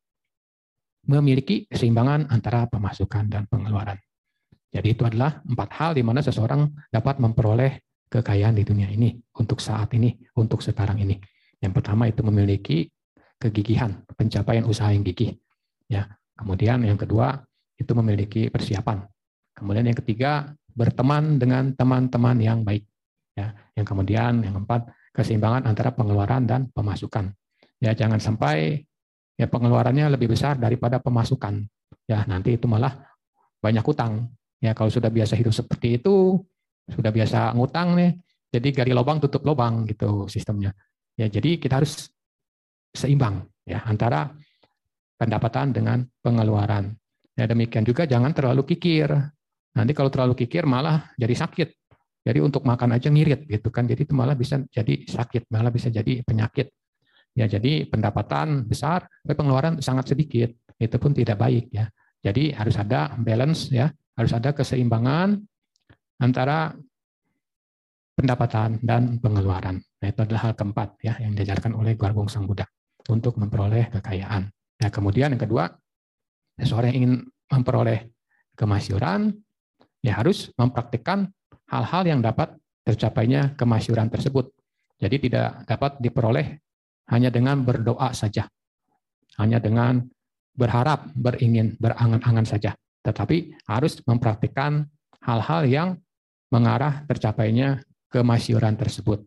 memiliki 1.05 1.67
keseimbangan 1.67 2.31
antara 2.31 2.65
pemasukan 2.71 3.27
dan 3.27 3.43
pengeluaran. 3.51 3.99
Jadi 4.73 4.87
itu 4.97 5.05
adalah 5.05 5.43
empat 5.45 5.69
hal 5.77 5.91
di 5.93 6.01
mana 6.01 6.23
seseorang 6.25 6.65
dapat 6.89 7.21
memperoleh 7.21 7.77
kekayaan 8.09 8.57
di 8.57 8.63
dunia 8.65 8.89
ini 8.89 9.13
untuk 9.37 9.61
saat 9.61 9.93
ini, 9.93 10.17
untuk 10.33 10.65
sekarang 10.65 10.97
ini. 10.97 11.19
Yang 11.61 11.73
pertama 11.77 12.09
itu 12.09 12.25
memiliki 12.25 12.89
kegigihan, 13.37 14.01
pencapaian 14.17 14.65
usaha 14.65 14.89
yang 14.89 15.05
gigih. 15.05 15.37
Ya. 15.91 16.09
Kemudian 16.33 16.81
yang 16.81 16.97
kedua 16.97 17.45
itu 17.77 17.91
memiliki 17.97 18.49
persiapan. 18.49 19.01
Kemudian 19.53 19.85
yang 19.85 19.97
ketiga 19.97 20.49
berteman 20.73 21.37
dengan 21.37 21.73
teman-teman 21.73 22.37
yang 22.41 22.59
baik. 22.65 22.83
Ya. 23.37 23.53
Yang 23.73 23.85
kemudian 23.93 24.41
yang 24.41 24.53
keempat 24.61 24.89
keseimbangan 25.13 25.69
antara 25.69 25.93
pengeluaran 25.93 26.45
dan 26.49 26.69
pemasukan. 26.73 27.33
Ya 27.81 27.93
jangan 27.93 28.17
sampai 28.17 28.81
ya 29.37 29.45
pengeluarannya 29.49 30.09
lebih 30.13 30.33
besar 30.33 30.57
daripada 30.57 30.97
pemasukan. 31.01 31.65
Ya 32.09 32.25
nanti 32.25 32.57
itu 32.57 32.65
malah 32.65 32.93
banyak 33.61 33.85
utang. 33.85 34.33
Ya 34.63 34.71
kalau 34.71 34.89
sudah 34.89 35.11
biasa 35.11 35.35
hidup 35.35 35.51
seperti 35.51 35.99
itu, 35.99 36.39
sudah 36.87 37.11
biasa 37.11 37.51
ngutang 37.55 37.95
nih, 37.99 38.11
jadi 38.53 38.67
gali 38.71 38.91
lubang 38.95 39.19
tutup 39.19 39.43
lubang 39.43 39.83
gitu 39.87 40.27
sistemnya. 40.31 40.71
Ya 41.19 41.27
jadi 41.27 41.59
kita 41.59 41.83
harus 41.83 42.09
seimbang 42.93 43.43
ya 43.65 43.81
antara 43.83 44.31
pendapatan 45.17 45.73
dengan 45.75 46.05
pengeluaran. 46.21 46.95
Ya 47.33 47.49
demikian 47.49 47.81
juga 47.83 48.05
jangan 48.05 48.31
terlalu 48.31 48.65
kikir. 48.75 49.09
Nanti 49.73 49.91
kalau 49.97 50.13
terlalu 50.13 50.37
kikir 50.37 50.69
malah 50.69 51.09
jadi 51.17 51.33
sakit. 51.33 51.69
Jadi 52.23 52.39
untuk 52.39 52.63
makan 52.63 52.95
aja 52.95 53.11
ngirit 53.11 53.49
gitu 53.49 53.67
kan. 53.73 53.89
Jadi 53.89 54.07
itu 54.07 54.13
malah 54.15 54.37
bisa 54.37 54.61
jadi 54.71 55.03
sakit, 55.03 55.51
malah 55.51 55.73
bisa 55.73 55.91
jadi 55.91 56.23
penyakit. 56.23 56.71
Ya 57.33 57.49
jadi 57.49 57.89
pendapatan 57.89 58.69
besar, 58.69 59.09
tapi 59.25 59.33
pengeluaran 59.33 59.81
sangat 59.81 60.13
sedikit. 60.13 60.53
Itu 60.77 61.01
pun 61.01 61.11
tidak 61.11 61.41
baik 61.41 61.73
ya. 61.73 61.89
Jadi 62.23 62.55
harus 62.55 62.79
ada 62.79 63.11
balance 63.19 63.73
ya, 63.73 63.91
harus 64.15 64.31
ada 64.31 64.55
keseimbangan 64.55 65.35
antara 66.21 66.71
pendapatan 68.15 68.79
dan 68.79 69.19
pengeluaran. 69.19 69.81
Nah, 69.81 70.07
itu 70.07 70.19
adalah 70.23 70.47
hal 70.47 70.53
keempat 70.55 70.89
ya 71.01 71.13
yang 71.19 71.33
diajarkan 71.33 71.73
oleh 71.75 71.97
Guargung 71.97 72.29
Sang 72.29 72.45
Buddha 72.47 72.63
untuk 73.09 73.35
memperoleh 73.35 73.89
kekayaan. 73.89 74.47
Nah, 74.53 74.89
kemudian 74.93 75.33
yang 75.33 75.41
kedua, 75.41 75.67
seseorang 76.59 76.93
yang 76.93 76.97
ingin 77.05 77.13
memperoleh 77.49 78.09
kemasyuran, 78.57 79.33
ya 80.03 80.19
harus 80.19 80.51
mempraktikkan 80.57 81.31
hal-hal 81.69 82.03
yang 82.05 82.19
dapat 82.21 82.53
tercapainya 82.83 83.55
kemasyuran 83.55 84.11
tersebut. 84.11 84.51
Jadi 84.99 85.29
tidak 85.29 85.65
dapat 85.67 85.99
diperoleh 85.99 86.59
hanya 87.11 87.29
dengan 87.33 87.63
berdoa 87.65 88.13
saja, 88.15 88.47
hanya 89.39 89.59
dengan 89.59 90.03
berharap, 90.53 91.09
beringin, 91.17 91.75
berangan-angan 91.81 92.45
saja, 92.45 92.77
tetapi 93.01 93.57
harus 93.65 93.99
mempraktikkan 94.05 94.85
hal-hal 95.25 95.65
yang 95.65 95.89
mengarah 96.53 97.01
tercapainya 97.09 97.81
kemasyuran 98.13 98.77
tersebut. 98.77 99.25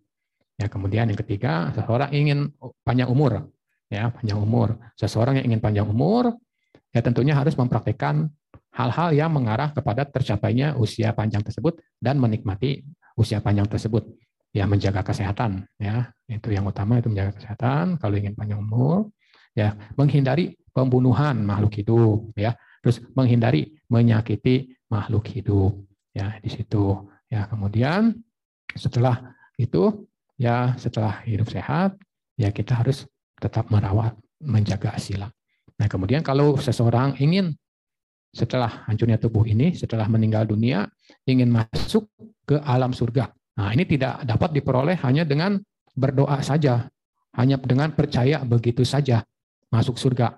Ya, 0.56 0.70
kemudian 0.70 1.10
yang 1.10 1.18
ketiga, 1.20 1.74
seseorang 1.74 2.14
ingin 2.14 2.54
panjang 2.80 3.10
umur, 3.10 3.50
ya 3.90 4.08
panjang 4.14 4.38
umur. 4.40 4.78
Seseorang 4.96 5.42
yang 5.42 5.52
ingin 5.52 5.60
panjang 5.60 5.84
umur, 5.84 6.32
ya 6.96 7.04
tentunya 7.04 7.36
harus 7.36 7.52
mempraktikkan 7.60 8.32
hal-hal 8.72 9.12
yang 9.12 9.28
mengarah 9.28 9.68
kepada 9.76 10.08
tercapainya 10.08 10.72
usia 10.80 11.12
panjang 11.12 11.44
tersebut 11.44 11.76
dan 12.00 12.16
menikmati 12.16 12.88
usia 13.20 13.44
panjang 13.44 13.68
tersebut. 13.68 14.08
Ya 14.56 14.64
menjaga 14.64 15.04
kesehatan, 15.04 15.68
ya 15.76 16.16
itu 16.32 16.48
yang 16.48 16.64
utama 16.64 16.96
itu 16.96 17.12
menjaga 17.12 17.36
kesehatan. 17.36 18.00
Kalau 18.00 18.16
ingin 18.16 18.32
panjang 18.32 18.64
umur, 18.64 19.12
ya 19.52 19.76
menghindari 20.00 20.56
pembunuhan 20.72 21.44
makhluk 21.44 21.76
hidup, 21.76 22.32
ya 22.32 22.56
terus 22.80 23.04
menghindari 23.12 23.76
menyakiti 23.92 24.72
makhluk 24.88 25.28
hidup, 25.28 25.76
ya 26.16 26.40
di 26.40 26.48
situ. 26.48 27.04
Ya 27.28 27.44
kemudian 27.52 28.16
setelah 28.72 29.36
itu, 29.60 30.08
ya 30.40 30.72
setelah 30.80 31.20
hidup 31.28 31.52
sehat, 31.52 32.00
ya 32.40 32.48
kita 32.48 32.80
harus 32.80 33.04
tetap 33.36 33.68
merawat, 33.68 34.16
menjaga 34.40 34.96
sila. 34.96 35.35
Nah 35.76 35.86
kemudian 35.86 36.24
kalau 36.24 36.56
seseorang 36.56 37.20
ingin 37.20 37.52
setelah 38.36 38.84
hancurnya 38.84 39.16
tubuh 39.16 39.48
ini, 39.48 39.72
setelah 39.72 40.04
meninggal 40.12 40.44
dunia, 40.44 40.84
ingin 41.24 41.48
masuk 41.48 42.04
ke 42.44 42.60
alam 42.60 42.92
surga. 42.92 43.32
Nah, 43.56 43.72
ini 43.72 43.88
tidak 43.88 44.28
dapat 44.28 44.52
diperoleh 44.52 45.00
hanya 45.00 45.24
dengan 45.24 45.56
berdoa 45.96 46.44
saja, 46.44 46.84
hanya 47.40 47.56
dengan 47.56 47.96
percaya 47.96 48.44
begitu 48.44 48.84
saja 48.84 49.24
masuk 49.72 49.96
surga. 49.96 50.36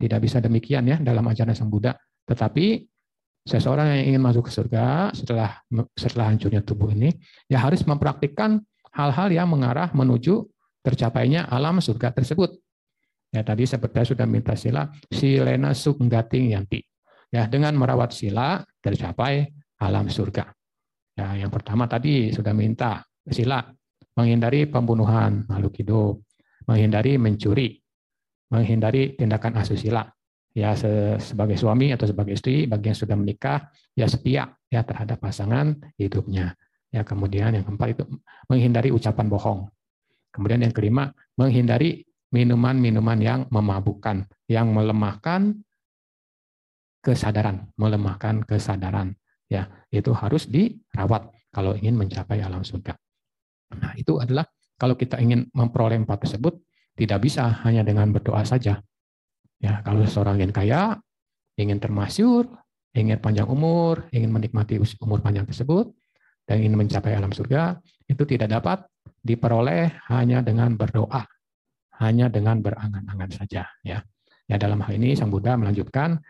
Tidak 0.00 0.18
bisa 0.18 0.40
demikian 0.40 0.88
ya 0.88 0.96
dalam 0.96 1.28
ajaran 1.28 1.52
Sang 1.52 1.68
Buddha. 1.68 1.92
Tetapi 2.24 2.88
seseorang 3.44 4.00
yang 4.00 4.16
ingin 4.16 4.22
masuk 4.24 4.48
ke 4.48 4.52
surga 4.56 5.12
setelah 5.12 5.60
setelah 5.92 6.32
hancurnya 6.32 6.64
tubuh 6.64 6.90
ini, 6.90 7.12
ya 7.52 7.60
harus 7.60 7.84
mempraktikkan 7.84 8.64
hal-hal 8.96 9.28
yang 9.28 9.46
mengarah 9.52 9.92
menuju 9.92 10.48
tercapainya 10.80 11.44
alam 11.52 11.78
surga 11.84 12.16
tersebut. 12.16 12.56
Ya 13.34 13.42
tadi 13.42 13.66
seperti 13.66 14.14
sudah 14.14 14.24
minta 14.24 14.54
sila 14.54 14.86
silena 15.10 15.74
sunggating 15.74 16.54
yanti. 16.54 16.80
Ya, 17.34 17.50
dengan 17.50 17.74
merawat 17.74 18.14
sila 18.14 18.62
tercapai 18.78 19.50
alam 19.82 20.06
surga. 20.06 20.46
Ya, 21.18 21.34
yang 21.34 21.50
pertama 21.50 21.90
tadi 21.90 22.30
sudah 22.30 22.54
minta 22.54 23.02
sila 23.26 23.66
menghindari 24.14 24.64
pembunuhan 24.70 25.44
makhluk 25.50 25.74
hidup, 25.82 26.14
menghindari 26.64 27.18
mencuri, 27.18 27.82
menghindari 28.48 29.18
tindakan 29.18 29.58
asusila. 29.60 30.06
Ya, 30.56 30.72
sebagai 31.20 31.60
suami 31.60 31.92
atau 31.92 32.08
sebagai 32.08 32.32
istri 32.32 32.64
bagi 32.64 32.88
yang 32.88 32.96
sudah 32.96 33.12
menikah 33.12 33.68
ya 33.92 34.08
setia 34.08 34.48
ya 34.72 34.80
terhadap 34.86 35.20
pasangan 35.20 35.76
hidupnya. 36.00 36.56
Ya, 36.88 37.04
kemudian 37.04 37.52
yang 37.52 37.66
keempat 37.68 37.88
itu 37.92 38.04
menghindari 38.48 38.88
ucapan 38.88 39.28
bohong. 39.28 39.68
Kemudian 40.32 40.64
yang 40.64 40.72
kelima, 40.72 41.12
menghindari 41.36 42.08
minuman-minuman 42.34 43.18
yang 43.22 43.40
memabukkan, 43.48 44.26
yang 44.50 44.70
melemahkan 44.74 45.54
kesadaran, 47.02 47.70
melemahkan 47.78 48.42
kesadaran. 48.42 49.14
Ya, 49.46 49.70
itu 49.94 50.10
harus 50.10 50.50
dirawat 50.50 51.30
kalau 51.54 51.78
ingin 51.78 51.94
mencapai 51.94 52.42
alam 52.42 52.66
surga. 52.66 52.98
Nah, 53.78 53.94
itu 53.94 54.18
adalah 54.18 54.42
kalau 54.74 54.98
kita 54.98 55.22
ingin 55.22 55.46
memperoleh 55.54 56.02
empat 56.02 56.26
tersebut, 56.26 56.58
tidak 56.98 57.22
bisa 57.22 57.46
hanya 57.62 57.86
dengan 57.86 58.10
berdoa 58.10 58.42
saja. 58.42 58.82
Ya, 59.62 59.80
kalau 59.86 60.02
seorang 60.02 60.42
ingin 60.42 60.52
kaya, 60.52 60.98
ingin 61.54 61.78
termasyur, 61.78 62.50
ingin 62.92 63.22
panjang 63.22 63.46
umur, 63.46 64.10
ingin 64.10 64.34
menikmati 64.34 64.82
umur 65.00 65.22
panjang 65.22 65.46
tersebut, 65.46 65.94
dan 66.44 66.58
ingin 66.58 66.74
mencapai 66.74 67.14
alam 67.14 67.30
surga, 67.30 67.78
itu 68.10 68.22
tidak 68.26 68.50
dapat 68.50 68.78
diperoleh 69.22 70.10
hanya 70.10 70.42
dengan 70.42 70.74
berdoa, 70.74 71.26
hanya 72.00 72.28
dengan 72.28 72.60
berangan-angan 72.60 73.30
saja. 73.32 73.68
Ya, 73.80 74.04
ya 74.46 74.56
dalam 74.56 74.80
hal 74.84 74.96
ini 74.96 75.16
Sang 75.16 75.32
Buddha 75.32 75.56
melanjutkan 75.56 76.20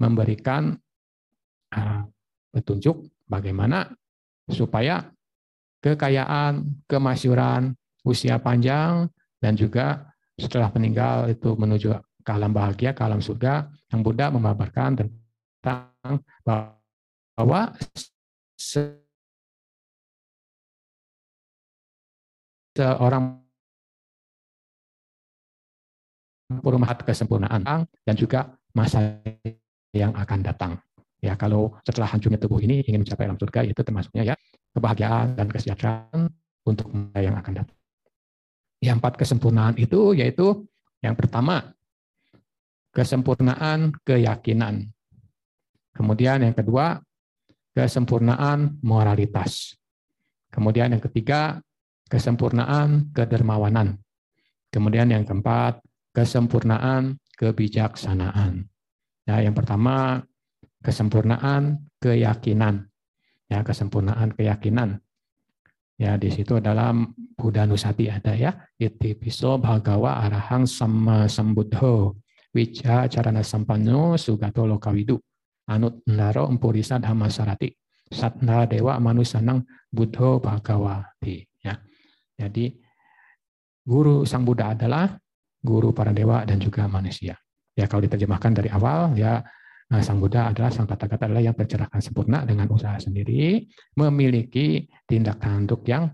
memberikan 0.00 0.74
uh, 1.74 2.02
petunjuk 2.54 3.08
bagaimana 3.28 3.88
supaya 4.48 5.08
kekayaan, 5.84 6.84
kemasyuran, 6.88 7.76
usia 8.04 8.40
panjang, 8.40 9.08
dan 9.40 9.56
juga 9.56 10.08
setelah 10.40 10.72
meninggal 10.72 11.28
itu 11.28 11.52
menuju 11.52 11.92
ke 12.24 12.30
alam 12.32 12.56
bahagia, 12.56 12.96
ke 12.96 13.02
alam 13.04 13.20
surga, 13.20 13.68
yang 13.92 14.00
Buddha 14.00 14.32
memaparkan 14.32 14.96
tentang 14.96 16.24
bahwa 16.40 17.72
seorang 22.72 23.43
perumahan 26.60 26.98
kesempurnaan 27.00 27.86
dan 27.86 28.14
juga 28.14 28.54
masa 28.74 29.18
yang 29.94 30.12
akan 30.14 30.40
datang. 30.42 30.72
Ya, 31.24 31.38
kalau 31.40 31.72
setelah 31.86 32.10
hancurnya 32.10 32.36
tubuh 32.36 32.60
ini 32.60 32.84
ingin 32.84 33.00
mencapai 33.00 33.24
alam 33.24 33.40
surga, 33.40 33.64
itu 33.64 33.80
termasuknya 33.80 34.34
ya 34.34 34.34
kebahagiaan 34.76 35.38
dan 35.38 35.46
kesejahteraan 35.48 36.28
untuk 36.68 36.92
yang 37.16 37.38
akan 37.40 37.64
datang. 37.64 37.78
Yang 38.84 38.96
empat 39.00 39.14
kesempurnaan 39.16 39.74
itu 39.80 40.12
yaitu 40.12 40.68
yang 41.00 41.16
pertama 41.16 41.72
kesempurnaan 42.92 43.96
keyakinan. 44.04 44.92
Kemudian 45.96 46.44
yang 46.44 46.52
kedua 46.52 47.00
kesempurnaan 47.72 48.82
moralitas. 48.84 49.80
Kemudian 50.52 50.92
yang 50.92 51.02
ketiga 51.02 51.58
kesempurnaan 52.12 53.10
kedermawanan. 53.16 53.98
Kemudian 54.70 55.10
yang 55.10 55.24
keempat 55.24 55.82
kesempurnaan 56.14 57.18
kebijaksanaan. 57.36 58.70
Ya, 59.26 59.42
yang 59.42 59.52
pertama 59.52 60.22
kesempurnaan 60.80 61.90
keyakinan. 61.98 62.88
Ya, 63.50 63.60
kesempurnaan 63.66 64.32
keyakinan. 64.38 65.02
Ya, 65.98 66.18
di 66.18 66.30
situ 66.30 66.58
dalam 66.58 67.14
Buddha 67.34 67.66
Nusati 67.66 68.10
ada 68.10 68.34
ya, 68.34 68.54
iti 68.78 69.14
piso 69.14 69.58
bhagawa 69.58 70.26
arahang 70.26 70.66
sama 70.66 71.26
sambuddho 71.26 72.18
wija 72.54 73.10
carana 73.10 73.42
sampanno 73.42 74.14
sugato 74.14 74.66
lokawidu. 74.66 75.18
anut 75.64 76.04
ndaro 76.04 76.48
empurisa 76.52 77.00
dhamma 77.00 77.32
sarati 77.32 77.72
satna 78.12 78.68
dewa 78.68 79.00
manusanang 79.00 79.64
buddho 79.88 80.36
bhagawati 80.40 81.40
ya. 81.64 81.80
Jadi 82.36 82.68
guru 83.86 84.26
sang 84.28 84.44
Buddha 84.44 84.74
adalah 84.74 85.06
guru 85.64 85.96
para 85.96 86.12
dewa 86.12 86.44
dan 86.44 86.60
juga 86.60 86.84
manusia. 86.84 87.34
Ya 87.74 87.88
kalau 87.88 88.04
diterjemahkan 88.04 88.52
dari 88.54 88.68
awal 88.70 89.16
ya 89.16 89.40
Nah, 89.84 90.00
Sang 90.00 90.16
Buddha 90.16 90.48
adalah 90.48 90.72
Sang 90.72 90.88
kata-kata 90.88 91.28
adalah 91.28 91.44
yang 91.44 91.52
tercerahkan 91.52 92.00
sempurna 92.00 92.40
dengan 92.48 92.64
usaha 92.72 92.96
sendiri, 92.96 93.68
memiliki 94.00 94.88
tindak 95.04 95.44
tanduk 95.44 95.84
yang 95.84 96.08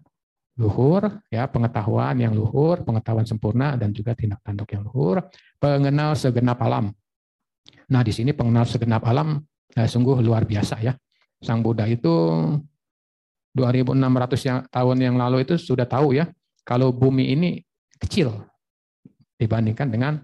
luhur, 0.59 1.07
ya 1.30 1.47
pengetahuan 1.47 2.19
yang 2.19 2.35
luhur, 2.35 2.83
pengetahuan 2.83 3.25
sempurna 3.25 3.78
dan 3.78 3.95
juga 3.95 4.19
tindak 4.19 4.42
tanduk 4.42 4.69
yang 4.75 4.83
luhur, 4.83 5.23
pengenal 5.62 6.19
segenap 6.19 6.59
alam. 6.61 6.90
Nah, 7.95 8.02
di 8.02 8.11
sini 8.11 8.35
pengenal 8.35 8.66
segenap 8.66 9.07
alam 9.07 9.38
eh, 9.78 9.87
sungguh 9.87 10.19
luar 10.19 10.45
biasa 10.45 10.83
ya. 10.83 10.92
Sang 11.40 11.62
Buddha 11.62 11.88
itu 11.88 12.12
2600 13.54 14.47
yang, 14.47 14.59
tahun 14.69 14.97
yang 15.00 15.16
lalu 15.16 15.49
itu 15.49 15.57
sudah 15.57 15.88
tahu 15.88 16.14
ya 16.14 16.28
kalau 16.62 16.92
bumi 16.92 17.33
ini 17.33 17.50
kecil 17.97 18.45
dibandingkan 19.41 19.89
dengan 19.89 20.21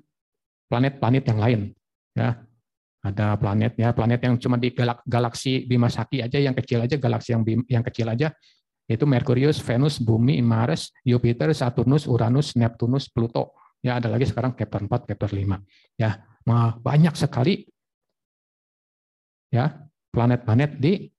planet-planet 0.69 1.25
yang 1.25 1.41
lain 1.41 1.61
ya 2.13 2.37
ada 3.07 3.39
planet 3.41 3.73
ya 3.81 3.95
planet 3.97 4.21
yang 4.21 4.35
cuma 4.37 4.61
di 4.61 4.75
galak, 4.75 5.01
galaksi 5.09 5.65
Bima 5.65 5.89
Sakti 5.89 6.21
aja 6.21 6.37
yang 6.37 6.53
kecil 6.53 6.85
aja 6.85 7.01
galaksi 7.01 7.33
yang 7.33 7.43
yang 7.71 7.85
kecil 7.87 8.13
aja 8.13 8.35
itu 8.87 9.03
Merkurius, 9.03 9.59
Venus, 9.59 9.99
Bumi, 9.99 10.39
Mars, 10.47 10.95
Jupiter, 11.03 11.51
Saturnus, 11.51 12.07
Uranus, 12.07 12.55
Neptunus, 12.55 13.11
Pluto. 13.11 13.59
Ya 13.83 13.99
ada 13.99 14.07
lagi 14.07 14.31
sekarang 14.31 14.55
Kepler 14.55 14.87
4, 14.87 15.11
Kepler 15.11 15.59
5. 15.59 15.99
Ya, 15.99 16.23
banyak 16.79 17.15
sekali 17.19 17.67
ya 19.51 19.75
planet-planet 20.15 20.79
di 20.79 21.11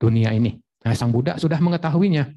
dunia 0.00 0.32
ini. 0.32 0.56
Nah, 0.56 0.96
Sang 0.96 1.12
Buddha 1.12 1.36
sudah 1.36 1.60
mengetahuinya. 1.60 2.32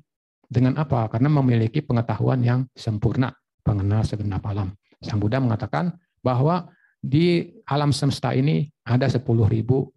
Dengan 0.49 0.81
apa? 0.81 1.05
Karena 1.13 1.29
memiliki 1.29 1.85
pengetahuan 1.85 2.41
yang 2.41 2.65
sempurna, 2.73 3.29
pengenal 3.61 4.01
segenap 4.01 4.41
alam. 4.49 4.73
Sang 4.99 5.19
Buddha 5.19 5.39
mengatakan 5.39 5.95
bahwa 6.19 6.67
di 6.99 7.55
alam 7.63 7.95
semesta 7.95 8.35
ini 8.35 8.67
ada 8.83 9.07
10.000 9.07 9.23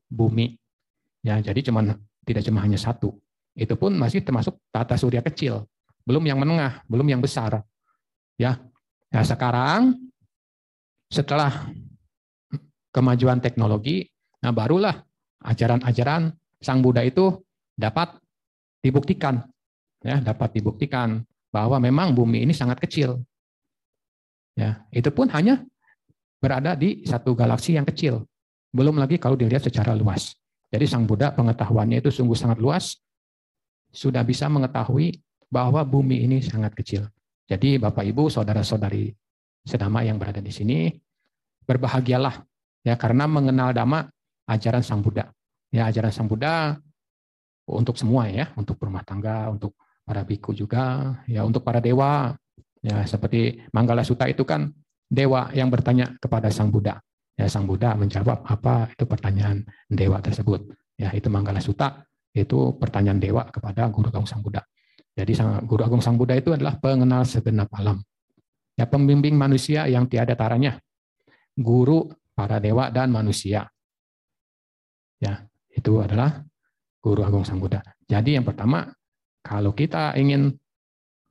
bumi. 0.06 0.46
Ya, 1.22 1.38
jadi 1.42 1.70
cuman 1.70 1.98
tidak 2.22 2.46
cuma 2.46 2.62
hanya 2.62 2.78
satu. 2.78 3.18
Itu 3.52 3.74
pun 3.74 3.94
masih 3.98 4.22
termasuk 4.22 4.58
tata 4.70 4.94
surya 4.96 5.20
kecil, 5.20 5.66
belum 6.06 6.24
yang 6.24 6.38
menengah, 6.38 6.86
belum 6.86 7.06
yang 7.10 7.20
besar. 7.20 7.62
Ya. 8.38 8.58
Nah, 9.12 9.24
sekarang 9.26 9.98
setelah 11.12 11.68
kemajuan 12.94 13.44
teknologi, 13.44 14.08
nah 14.40 14.54
barulah 14.54 15.04
ajaran-ajaran 15.44 16.32
Sang 16.62 16.80
Buddha 16.80 17.02
itu 17.02 17.42
dapat 17.74 18.14
dibuktikan. 18.80 19.42
Ya, 20.02 20.18
dapat 20.18 20.58
dibuktikan 20.58 21.22
bahwa 21.52 21.78
memang 21.78 22.14
bumi 22.14 22.42
ini 22.46 22.54
sangat 22.54 22.82
kecil. 22.82 23.22
Ya, 24.52 24.84
itu 24.92 25.08
pun 25.08 25.32
hanya 25.32 25.64
berada 26.42 26.76
di 26.76 27.06
satu 27.08 27.32
galaksi 27.32 27.78
yang 27.78 27.88
kecil. 27.88 28.26
Belum 28.72 28.96
lagi 28.96 29.16
kalau 29.16 29.36
dilihat 29.36 29.64
secara 29.64 29.96
luas. 29.96 30.36
Jadi 30.72 30.88
Sang 30.88 31.04
Buddha 31.04 31.32
pengetahuannya 31.36 32.00
itu 32.00 32.08
sungguh 32.08 32.36
sangat 32.36 32.56
luas, 32.56 32.96
sudah 33.92 34.24
bisa 34.24 34.48
mengetahui 34.48 35.20
bahwa 35.52 35.84
bumi 35.84 36.24
ini 36.24 36.40
sangat 36.40 36.72
kecil. 36.72 37.04
Jadi 37.44 37.76
Bapak 37.76 38.08
Ibu, 38.08 38.32
saudara-saudari 38.32 39.12
sedama 39.62 40.00
yang 40.00 40.16
berada 40.16 40.40
di 40.40 40.48
sini, 40.48 40.88
berbahagialah 41.68 42.40
ya 42.82 42.96
karena 42.96 43.28
mengenal 43.28 43.76
dhamma 43.76 44.08
ajaran 44.48 44.80
Sang 44.80 45.04
Buddha. 45.04 45.28
Ya, 45.68 45.92
ajaran 45.92 46.08
Sang 46.08 46.28
Buddha 46.28 46.80
untuk 47.68 48.00
semua 48.00 48.32
ya, 48.32 48.48
untuk 48.56 48.80
rumah 48.80 49.04
tangga, 49.04 49.52
untuk 49.52 49.76
para 50.02 50.24
biku 50.24 50.56
juga, 50.56 51.16
ya 51.28 51.44
untuk 51.44 51.60
para 51.60 51.78
dewa. 51.78 52.32
Ya, 52.82 53.06
seperti 53.06 53.62
Manggala 53.70 54.02
Sutta 54.02 54.26
itu 54.26 54.42
kan 54.42 54.74
dewa 55.06 55.54
yang 55.54 55.70
bertanya 55.70 56.18
kepada 56.18 56.50
Sang 56.50 56.74
Buddha. 56.74 56.98
Ya, 57.38 57.46
Sang 57.46 57.64
Buddha 57.64 57.94
menjawab 57.94 58.42
apa 58.42 58.90
itu 58.90 59.06
pertanyaan 59.06 59.62
dewa 59.86 60.18
tersebut. 60.18 60.66
Ya, 60.98 61.14
itu 61.14 61.30
Manggala 61.30 61.62
Sutta, 61.62 62.02
itu 62.34 62.74
pertanyaan 62.76 63.22
dewa 63.22 63.46
kepada 63.48 63.86
Guru 63.86 64.10
Agung 64.10 64.26
Sang 64.26 64.42
Buddha. 64.42 64.66
Jadi 65.14 65.36
Guru 65.62 65.82
Agung 65.86 66.02
Sang 66.02 66.18
Buddha 66.18 66.34
itu 66.34 66.50
adalah 66.50 66.80
pengenal 66.80 67.22
segenap 67.22 67.70
alam. 67.76 68.02
Ya, 68.74 68.88
pembimbing 68.88 69.38
manusia 69.38 69.86
yang 69.86 70.10
tiada 70.10 70.34
taranya. 70.34 70.80
Guru 71.54 72.08
para 72.32 72.58
dewa 72.58 72.88
dan 72.88 73.12
manusia. 73.12 73.68
Ya, 75.22 75.46
itu 75.70 76.02
adalah 76.02 76.42
Guru 76.98 77.22
Agung 77.22 77.44
Sang 77.46 77.60
Buddha. 77.60 77.84
Jadi 78.08 78.34
yang 78.34 78.42
pertama, 78.48 78.90
kalau 79.44 79.70
kita 79.76 80.16
ingin 80.16 80.50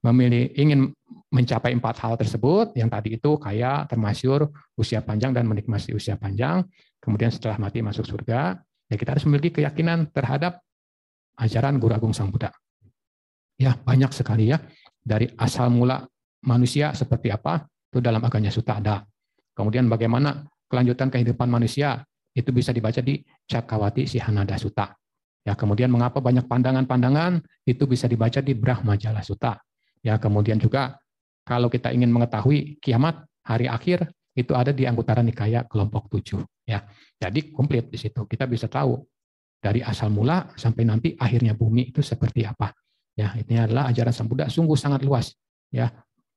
memilih 0.05 0.49
ingin 0.57 0.93
mencapai 1.31 1.71
empat 1.71 1.95
hal 2.03 2.19
tersebut, 2.19 2.75
yang 2.75 2.91
tadi 2.91 3.15
itu 3.15 3.39
kaya, 3.39 3.87
termasyur, 3.87 4.51
usia 4.75 4.99
panjang, 4.99 5.31
dan 5.31 5.47
menikmati 5.47 5.95
usia 5.95 6.19
panjang, 6.19 6.67
kemudian 6.99 7.31
setelah 7.31 7.55
mati 7.55 7.79
masuk 7.79 8.03
surga, 8.03 8.59
ya 8.91 8.95
kita 8.99 9.15
harus 9.15 9.23
memiliki 9.23 9.63
keyakinan 9.63 10.11
terhadap 10.11 10.59
ajaran 11.39 11.79
Guru 11.79 11.95
Agung 11.95 12.11
Sang 12.11 12.29
Buddha. 12.29 12.51
Ya, 13.55 13.79
banyak 13.79 14.11
sekali 14.11 14.51
ya. 14.51 14.59
Dari 15.01 15.31
asal 15.39 15.71
mula 15.71 16.03
manusia 16.43 16.91
seperti 16.91 17.31
apa, 17.31 17.63
itu 17.89 18.03
dalam 18.03 18.19
aganya 18.21 18.51
suta 18.51 18.77
ada. 18.77 19.01
Kemudian 19.55 19.87
bagaimana 19.87 20.43
kelanjutan 20.67 21.07
kehidupan 21.07 21.47
manusia, 21.47 22.03
itu 22.31 22.51
bisa 22.51 22.71
dibaca 22.71 22.99
di 23.03 23.19
Cakawati 23.47 24.07
Sihanada 24.07 24.55
Suta. 24.55 24.91
Ya, 25.41 25.57
kemudian 25.57 25.91
mengapa 25.91 26.21
banyak 26.23 26.47
pandangan-pandangan, 26.47 27.43
itu 27.67 27.83
bisa 27.87 28.07
dibaca 28.07 28.39
di 28.39 28.53
Brahma 28.55 28.95
Jala 28.95 29.25
Suta. 29.25 29.59
Ya, 29.99 30.15
kemudian 30.21 30.61
juga 30.61 31.01
kalau 31.51 31.67
kita 31.67 31.91
ingin 31.91 32.07
mengetahui 32.15 32.79
kiamat 32.79 33.27
hari 33.43 33.67
akhir 33.67 34.07
itu 34.31 34.55
ada 34.55 34.71
di 34.71 34.87
Anggutara 34.87 35.19
Nikaya 35.19 35.67
kelompok 35.67 36.07
7 36.07 36.39
ya. 36.63 36.79
Jadi 37.19 37.51
komplit 37.51 37.91
di 37.91 37.99
situ. 37.99 38.23
Kita 38.23 38.47
bisa 38.47 38.71
tahu 38.71 38.95
dari 39.59 39.83
asal 39.83 40.07
mula 40.07 40.47
sampai 40.55 40.87
nanti 40.87 41.11
akhirnya 41.19 41.51
bumi 41.51 41.91
itu 41.91 41.99
seperti 41.99 42.47
apa. 42.47 42.71
Ya, 43.19 43.35
ini 43.35 43.59
adalah 43.59 43.91
ajaran 43.91 44.15
Sang 44.15 44.31
Buddha 44.31 44.47
sungguh 44.47 44.79
sangat 44.79 45.03
luas 45.03 45.35
ya. 45.67 45.91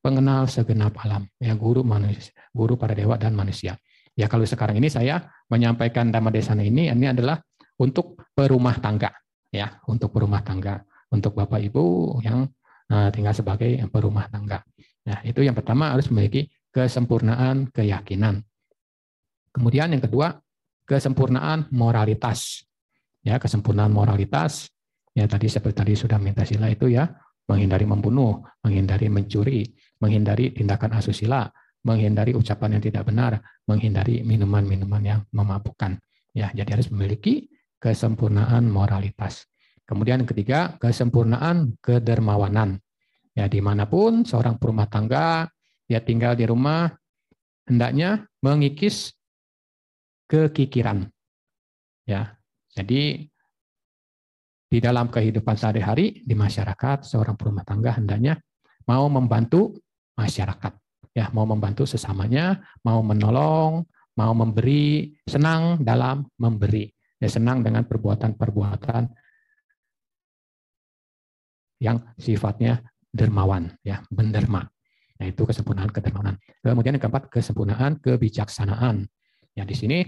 Pengenal 0.05 0.45
segenap 0.51 1.01
alam, 1.01 1.25
ya 1.41 1.57
guru 1.57 1.81
manusia, 1.81 2.29
guru 2.53 2.77
para 2.77 2.93
dewa 2.93 3.17
dan 3.17 3.33
manusia. 3.33 3.81
Ya 4.13 4.29
kalau 4.29 4.45
sekarang 4.45 4.77
ini 4.77 4.93
saya 4.93 5.33
menyampaikan 5.49 6.13
Dhamma 6.13 6.29
Desana 6.29 6.61
ini 6.61 6.93
ini 6.93 7.09
adalah 7.09 7.41
untuk 7.81 8.21
perumah 8.37 8.77
tangga 8.85 9.09
ya, 9.49 9.81
untuk 9.89 10.13
perumah 10.13 10.45
tangga, 10.45 10.85
untuk 11.09 11.33
Bapak 11.33 11.57
Ibu 11.57 12.21
yang 12.21 12.45
eh, 12.93 13.09
tinggal 13.17 13.33
sebagai 13.33 13.81
perumah 13.89 14.29
tangga. 14.29 14.61
Nah, 15.05 15.21
itu 15.25 15.45
yang 15.45 15.53
pertama 15.53 15.93
harus 15.93 16.09
memiliki 16.09 16.49
kesempurnaan 16.73 17.69
keyakinan. 17.71 18.41
Kemudian 19.55 19.93
yang 19.95 20.03
kedua, 20.03 20.35
kesempurnaan 20.89 21.71
moralitas. 21.71 22.65
Ya, 23.25 23.39
kesempurnaan 23.39 23.93
moralitas. 23.93 24.69
Ya, 25.15 25.31
tadi 25.31 25.47
seperti 25.47 25.77
tadi 25.79 25.93
sudah 25.95 26.19
minta 26.19 26.43
sila 26.43 26.67
itu 26.67 26.91
ya, 26.91 27.07
menghindari 27.47 27.87
membunuh, 27.87 28.43
menghindari 28.67 29.07
mencuri, 29.07 29.63
menghindari 30.03 30.51
tindakan 30.51 30.99
asusila, 30.99 31.47
menghindari 31.87 32.35
ucapan 32.35 32.81
yang 32.81 32.83
tidak 32.83 33.05
benar, 33.07 33.39
menghindari 33.69 34.25
minuman-minuman 34.25 35.03
yang 35.05 35.21
memabukkan. 35.31 36.01
Ya, 36.35 36.51
jadi 36.51 36.81
harus 36.81 36.91
memiliki 36.91 37.47
kesempurnaan 37.79 38.67
moralitas. 38.67 39.47
Kemudian 39.85 40.25
yang 40.25 40.31
ketiga, 40.33 40.75
kesempurnaan 40.81 41.77
kedermawanan. 41.85 42.81
Ya, 43.35 43.51
di 43.51 43.59
mana 43.59 43.91
pun 43.91 44.23
seorang 44.23 44.63
perumah 44.63 44.87
tangga, 44.87 45.51
dia 45.91 45.99
tinggal 45.99 46.39
di 46.39 46.47
rumah, 46.47 46.87
hendaknya 47.67 48.31
mengikis 48.41 49.11
kekikiran. 50.31 51.11
Ya, 52.07 52.39
jadi 52.73 53.27
di 54.71 54.79
dalam 54.83 55.11
kehidupan 55.11 55.59
sehari-hari 55.59 56.23
di 56.23 56.35
masyarakat, 56.39 57.03
seorang 57.03 57.35
perumah 57.35 57.67
tangga 57.67 57.99
hendaknya 57.99 58.39
mau 58.87 59.11
membantu 59.11 59.83
masyarakat, 60.15 60.73
ya, 61.11 61.31
mau 61.35 61.47
membantu 61.47 61.91
sesamanya, 61.91 62.63
mau 62.87 63.03
menolong, 63.03 63.83
mau 64.15 64.31
memberi, 64.31 65.11
senang 65.27 65.83
dalam 65.83 66.23
memberi, 66.39 66.87
ya, 67.19 67.27
senang 67.27 67.67
dengan 67.67 67.83
perbuatan-perbuatan 67.83 69.11
yang 71.83 71.99
sifatnya 72.15 72.79
dermawan 73.15 73.71
ya 73.87 74.03
benderma. 74.11 74.67
Nah 75.15 75.27
itu 75.31 75.47
kesempurnaan 75.47 75.95
kedermawanan. 75.95 76.43
Kemudian 76.59 76.99
yang 76.99 77.05
keempat 77.07 77.31
kesempurnaan 77.31 78.03
kebijaksanaan. 78.03 79.07
Ya 79.55 79.63
di 79.63 79.79
sini 79.79 80.03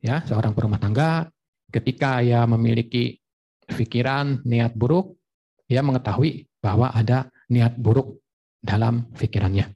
ya 0.00 0.24
seorang 0.24 0.56
perumah 0.56 0.80
tangga 0.80 1.28
ketika 1.68 2.24
ya 2.24 2.48
memiliki 2.48 3.20
pikiran 3.68 4.40
niat 4.48 4.72
buruk 4.72 5.20
ia 5.68 5.84
mengetahui 5.84 6.48
bahwa 6.64 6.88
ada 6.88 7.28
niat 7.52 7.76
buruk 7.76 8.24
dalam 8.64 9.12
pikirannya. 9.12 9.68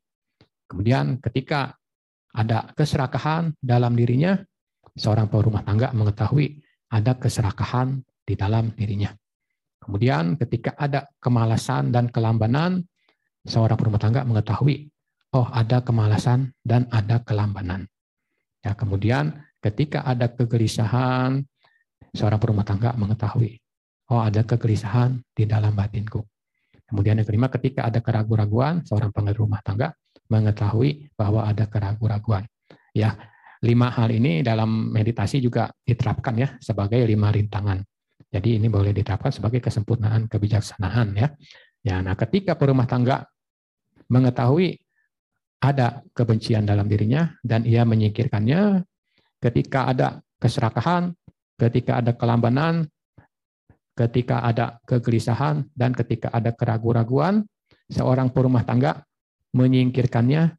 Kemudian 0.66 1.20
ketika 1.20 1.76
ada 2.32 2.72
keserakahan 2.72 3.52
dalam 3.60 3.92
dirinya 3.92 4.40
seorang 4.96 5.28
perumah 5.28 5.62
tangga 5.64 5.92
mengetahui 5.92 6.60
ada 6.88 7.16
keserakahan 7.20 8.00
di 8.24 8.34
dalam 8.34 8.72
dirinya. 8.72 9.12
Kemudian 9.86 10.34
ketika 10.34 10.74
ada 10.74 11.06
kemalasan 11.22 11.94
dan 11.94 12.10
kelambanan, 12.10 12.82
seorang 13.46 13.78
perumah 13.78 14.02
tangga 14.02 14.26
mengetahui, 14.26 14.90
oh 15.30 15.46
ada 15.54 15.78
kemalasan 15.78 16.50
dan 16.66 16.90
ada 16.90 17.22
kelambanan. 17.22 17.86
Ya, 18.66 18.74
kemudian 18.74 19.46
ketika 19.62 20.02
ada 20.02 20.26
kegelisahan, 20.26 21.46
seorang 22.10 22.42
perumah 22.42 22.66
tangga 22.66 22.98
mengetahui, 22.98 23.62
oh 24.10 24.18
ada 24.18 24.42
kegelisahan 24.42 25.22
di 25.30 25.46
dalam 25.46 25.70
batinku. 25.78 26.26
Kemudian 26.90 27.22
yang 27.22 27.26
kelima, 27.26 27.46
ketika 27.46 27.86
ada 27.86 28.02
keraguan-raguan, 28.02 28.82
seorang 28.82 29.14
pengelola 29.14 29.38
rumah 29.38 29.60
tangga 29.62 29.94
mengetahui 30.26 31.14
bahwa 31.14 31.46
ada 31.46 31.70
keraguan-raguan. 31.70 32.42
Ya, 32.90 33.14
lima 33.62 33.94
hal 33.94 34.10
ini 34.10 34.42
dalam 34.42 34.90
meditasi 34.90 35.38
juga 35.38 35.70
diterapkan 35.86 36.34
ya 36.34 36.48
sebagai 36.58 36.98
lima 37.06 37.30
rintangan. 37.30 37.86
Jadi 38.36 38.60
ini 38.60 38.68
boleh 38.68 38.92
diterapkan 38.92 39.32
sebagai 39.32 39.64
kesempurnaan 39.64 40.28
kebijaksanaan 40.28 41.16
ya. 41.16 41.32
Ya, 41.80 42.04
nah 42.04 42.12
ketika 42.12 42.52
perumah 42.52 42.84
tangga 42.84 43.24
mengetahui 44.12 44.76
ada 45.64 46.04
kebencian 46.12 46.68
dalam 46.68 46.84
dirinya 46.84 47.32
dan 47.40 47.64
ia 47.64 47.88
menyingkirkannya, 47.88 48.84
ketika 49.40 49.88
ada 49.88 50.20
keserakahan, 50.36 51.16
ketika 51.56 52.04
ada 52.04 52.12
kelambanan, 52.12 52.84
ketika 53.96 54.44
ada 54.44 54.76
kegelisahan 54.84 55.64
dan 55.72 55.96
ketika 55.96 56.28
ada 56.28 56.52
keraguan-raguan, 56.52 57.48
seorang 57.88 58.28
perumah 58.28 58.68
tangga 58.68 59.00
menyingkirkannya, 59.56 60.52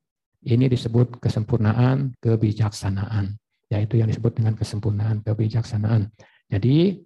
ini 0.49 0.65
disebut 0.65 1.21
kesempurnaan 1.21 2.17
kebijaksanaan. 2.17 3.37
Yaitu 3.69 4.01
yang 4.01 4.09
disebut 4.09 4.41
dengan 4.41 4.55
kesempurnaan 4.55 5.21
kebijaksanaan. 5.21 6.09
Jadi 6.47 7.03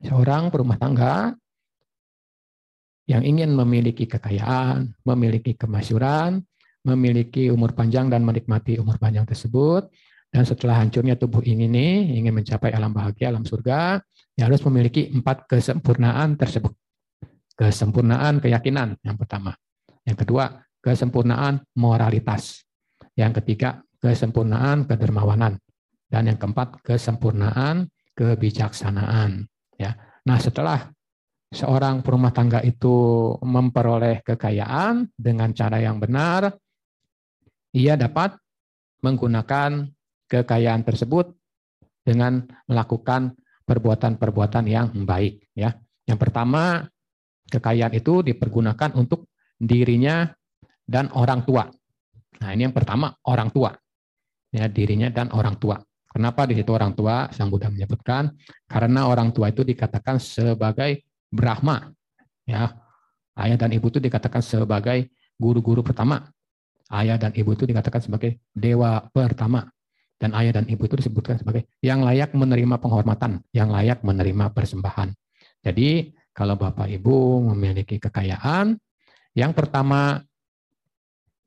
seorang 0.00 0.48
perumah 0.48 0.76
tangga 0.80 1.34
yang 3.10 3.26
ingin 3.26 3.52
memiliki 3.52 4.06
kekayaan, 4.06 4.94
memiliki 5.02 5.58
kemasyuran, 5.58 6.40
memiliki 6.86 7.50
umur 7.50 7.74
panjang 7.74 8.06
dan 8.06 8.22
menikmati 8.22 8.78
umur 8.78 8.96
panjang 8.96 9.26
tersebut, 9.26 9.90
dan 10.30 10.46
setelah 10.46 10.78
hancurnya 10.78 11.18
tubuh 11.18 11.42
ini 11.42 11.66
nih, 11.66 12.22
ingin 12.22 12.30
mencapai 12.30 12.70
alam 12.70 12.94
bahagia, 12.94 13.34
alam 13.34 13.42
surga, 13.42 13.98
ya 14.38 14.46
harus 14.46 14.62
memiliki 14.62 15.10
empat 15.10 15.50
kesempurnaan 15.50 16.38
tersebut. 16.38 16.70
Kesempurnaan 17.58 18.38
keyakinan 18.38 18.94
yang 19.02 19.18
pertama. 19.18 19.58
Yang 20.06 20.24
kedua, 20.24 20.62
kesempurnaan 20.78 21.66
moralitas. 21.74 22.62
Yang 23.18 23.42
ketiga, 23.42 23.82
kesempurnaan 23.98 24.86
kedermawanan. 24.86 25.58
Dan 26.06 26.30
yang 26.30 26.38
keempat, 26.38 26.78
kesempurnaan 26.86 27.90
kebijaksanaan. 28.14 29.49
Ya. 29.80 29.96
Nah, 30.28 30.36
setelah 30.36 30.92
seorang 31.48 32.04
perumah 32.04 32.36
tangga 32.36 32.60
itu 32.60 33.32
memperoleh 33.40 34.20
kekayaan 34.20 35.08
dengan 35.16 35.56
cara 35.56 35.80
yang 35.80 35.96
benar, 35.96 36.52
ia 37.72 37.96
dapat 37.96 38.36
menggunakan 39.00 39.88
kekayaan 40.28 40.84
tersebut 40.84 41.32
dengan 42.04 42.44
melakukan 42.68 43.32
perbuatan-perbuatan 43.64 44.64
yang 44.68 44.92
baik. 45.08 45.48
Ya, 45.56 45.72
yang 46.04 46.20
pertama 46.20 46.84
kekayaan 47.48 47.96
itu 47.96 48.20
dipergunakan 48.20 48.92
untuk 48.94 49.32
dirinya 49.56 50.28
dan 50.84 51.08
orang 51.16 51.42
tua. 51.48 51.64
Nah, 52.40 52.50
ini 52.52 52.68
yang 52.68 52.76
pertama 52.76 53.16
orang 53.24 53.48
tua. 53.48 53.72
Ya, 54.50 54.66
dirinya 54.66 55.08
dan 55.08 55.30
orang 55.30 55.56
tua. 55.56 55.78
Kenapa 56.10 56.42
di 56.50 56.58
situ 56.58 56.70
orang 56.74 56.90
tua? 56.98 57.30
Sang 57.30 57.46
Buddha 57.46 57.70
menyebutkan 57.70 58.34
karena 58.66 59.06
orang 59.06 59.30
tua 59.30 59.54
itu 59.54 59.62
dikatakan 59.62 60.18
sebagai 60.18 61.06
Brahma. 61.30 61.86
Ya, 62.42 62.74
ayah 63.38 63.54
dan 63.54 63.70
ibu 63.70 63.86
itu 63.86 64.02
dikatakan 64.02 64.42
sebagai 64.42 65.06
guru-guru 65.38 65.86
pertama. 65.86 66.26
Ayah 66.90 67.14
dan 67.14 67.30
ibu 67.38 67.54
itu 67.54 67.62
dikatakan 67.62 68.02
sebagai 68.02 68.42
dewa 68.50 69.06
pertama. 69.14 69.70
Dan 70.18 70.34
ayah 70.36 70.60
dan 70.60 70.66
ibu 70.66 70.82
itu 70.84 70.98
disebutkan 70.98 71.38
sebagai 71.38 71.70
yang 71.80 72.02
layak 72.02 72.34
menerima 72.34 72.76
penghormatan, 72.82 73.40
yang 73.54 73.70
layak 73.70 74.02
menerima 74.04 74.52
persembahan. 74.52 75.14
Jadi, 75.64 76.12
kalau 76.36 76.60
Bapak 76.60 76.92
Ibu 76.92 77.48
memiliki 77.54 77.96
kekayaan, 77.96 78.76
yang 79.32 79.56
pertama 79.56 80.20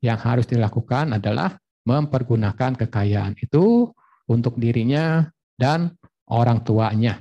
yang 0.02 0.18
harus 0.18 0.48
dilakukan 0.48 1.16
adalah 1.16 1.54
mempergunakan 1.84 2.74
kekayaan 2.74 3.36
itu 3.38 3.92
untuk 4.28 4.56
dirinya 4.56 5.28
dan 5.54 5.92
orang 6.28 6.64
tuanya. 6.64 7.20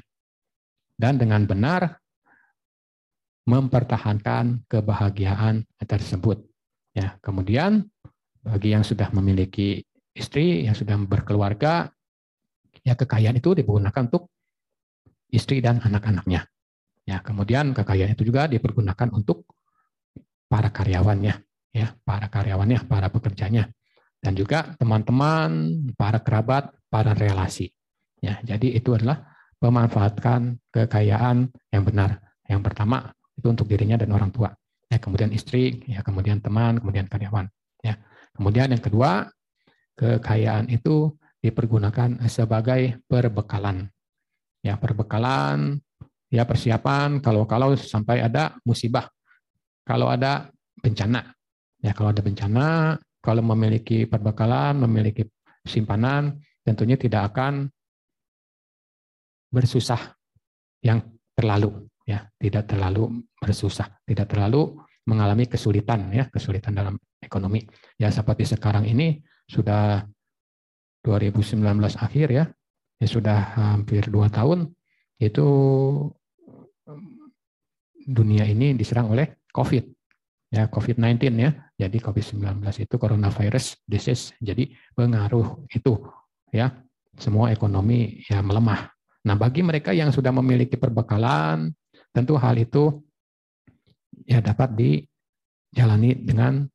Dan 0.94 1.20
dengan 1.20 1.44
benar 1.44 2.00
mempertahankan 3.44 4.64
kebahagiaan 4.72 5.68
tersebut. 5.84 6.40
Ya, 6.96 7.20
kemudian 7.20 7.84
bagi 8.40 8.72
yang 8.72 8.86
sudah 8.88 9.12
memiliki 9.12 9.84
istri, 10.16 10.64
yang 10.64 10.78
sudah 10.78 10.96
berkeluarga, 11.04 11.92
ya 12.86 12.94
kekayaan 12.96 13.42
itu 13.42 13.52
digunakan 13.58 14.06
untuk 14.08 14.32
istri 15.34 15.60
dan 15.60 15.84
anak-anaknya. 15.84 16.48
Ya, 17.04 17.20
kemudian 17.20 17.76
kekayaan 17.76 18.16
itu 18.16 18.24
juga 18.24 18.48
dipergunakan 18.48 19.12
untuk 19.12 19.44
para 20.48 20.72
karyawannya, 20.72 21.36
ya, 21.76 21.88
para 22.08 22.32
karyawannya, 22.32 22.88
para 22.88 23.12
pekerjanya 23.12 23.68
dan 24.24 24.40
juga 24.40 24.72
teman-teman, 24.80 25.84
para 26.00 26.24
kerabat, 26.24 26.72
para 26.94 27.18
relasi. 27.18 27.74
Ya, 28.22 28.38
jadi 28.46 28.78
itu 28.78 28.94
adalah 28.94 29.26
memanfaatkan 29.58 30.62
kekayaan 30.70 31.50
yang 31.74 31.84
benar. 31.84 32.22
Yang 32.46 32.62
pertama 32.70 33.10
itu 33.34 33.50
untuk 33.50 33.66
dirinya 33.66 33.98
dan 33.98 34.14
orang 34.14 34.30
tua. 34.30 34.54
Ya, 34.94 35.02
kemudian 35.02 35.34
istri, 35.34 35.82
ya, 35.90 36.06
kemudian 36.06 36.38
teman, 36.38 36.78
kemudian 36.78 37.10
karyawan. 37.10 37.50
Ya, 37.82 37.98
kemudian 38.38 38.70
yang 38.70 38.84
kedua 38.86 39.26
kekayaan 39.98 40.70
itu 40.70 41.18
dipergunakan 41.42 42.22
sebagai 42.30 43.02
perbekalan. 43.10 43.90
Ya, 44.62 44.78
perbekalan, 44.78 45.82
ya 46.30 46.46
persiapan 46.46 47.20
kalau-kalau 47.20 47.74
sampai 47.74 48.22
ada 48.22 48.56
musibah, 48.64 49.10
kalau 49.84 50.14
ada 50.14 50.54
bencana. 50.80 51.34
Ya, 51.84 51.92
kalau 51.92 52.16
ada 52.16 52.24
bencana, 52.24 52.96
kalau 53.20 53.44
memiliki 53.44 54.08
perbekalan, 54.08 54.80
memiliki 54.88 55.28
simpanan, 55.68 56.40
tentunya 56.64 56.96
tidak 56.96 57.36
akan 57.36 57.70
bersusah 59.54 60.18
yang 60.82 61.04
terlalu 61.38 61.88
ya, 62.08 62.26
tidak 62.40 62.68
terlalu 62.72 63.24
bersusah, 63.38 64.02
tidak 64.08 64.32
terlalu 64.32 64.80
mengalami 65.06 65.46
kesulitan 65.46 66.10
ya, 66.10 66.26
kesulitan 66.32 66.74
dalam 66.74 66.96
ekonomi. 67.20 67.64
Ya 68.00 68.10
seperti 68.10 68.48
sekarang 68.48 68.88
ini 68.88 69.20
sudah 69.46 70.02
2019 71.04 71.60
akhir 72.00 72.28
ya, 72.32 72.48
ya 72.98 73.08
sudah 73.08 73.38
hampir 73.60 74.08
dua 74.08 74.32
tahun 74.32 74.72
itu 75.20 75.48
dunia 78.04 78.44
ini 78.44 78.76
diserang 78.76 79.12
oleh 79.12 79.40
COVID 79.52 79.84
ya 80.54 80.68
COVID-19 80.70 81.20
ya. 81.40 81.52
Jadi 81.74 81.98
COVID-19 82.00 82.64
itu 82.86 82.96
coronavirus 82.96 83.82
disease. 83.90 84.38
Jadi 84.40 84.72
pengaruh 84.94 85.68
itu 85.74 85.98
ya 86.54 86.70
semua 87.18 87.50
ekonomi 87.50 88.22
ya 88.30 88.46
melemah. 88.46 88.90
Nah, 89.24 89.36
bagi 89.40 89.66
mereka 89.66 89.96
yang 89.96 90.14
sudah 90.14 90.30
memiliki 90.30 90.78
perbekalan, 90.78 91.72
tentu 92.14 92.38
hal 92.38 92.54
itu 92.60 93.02
ya 94.30 94.44
dapat 94.44 94.76
dijalani 94.76 96.14
dengan 96.22 96.68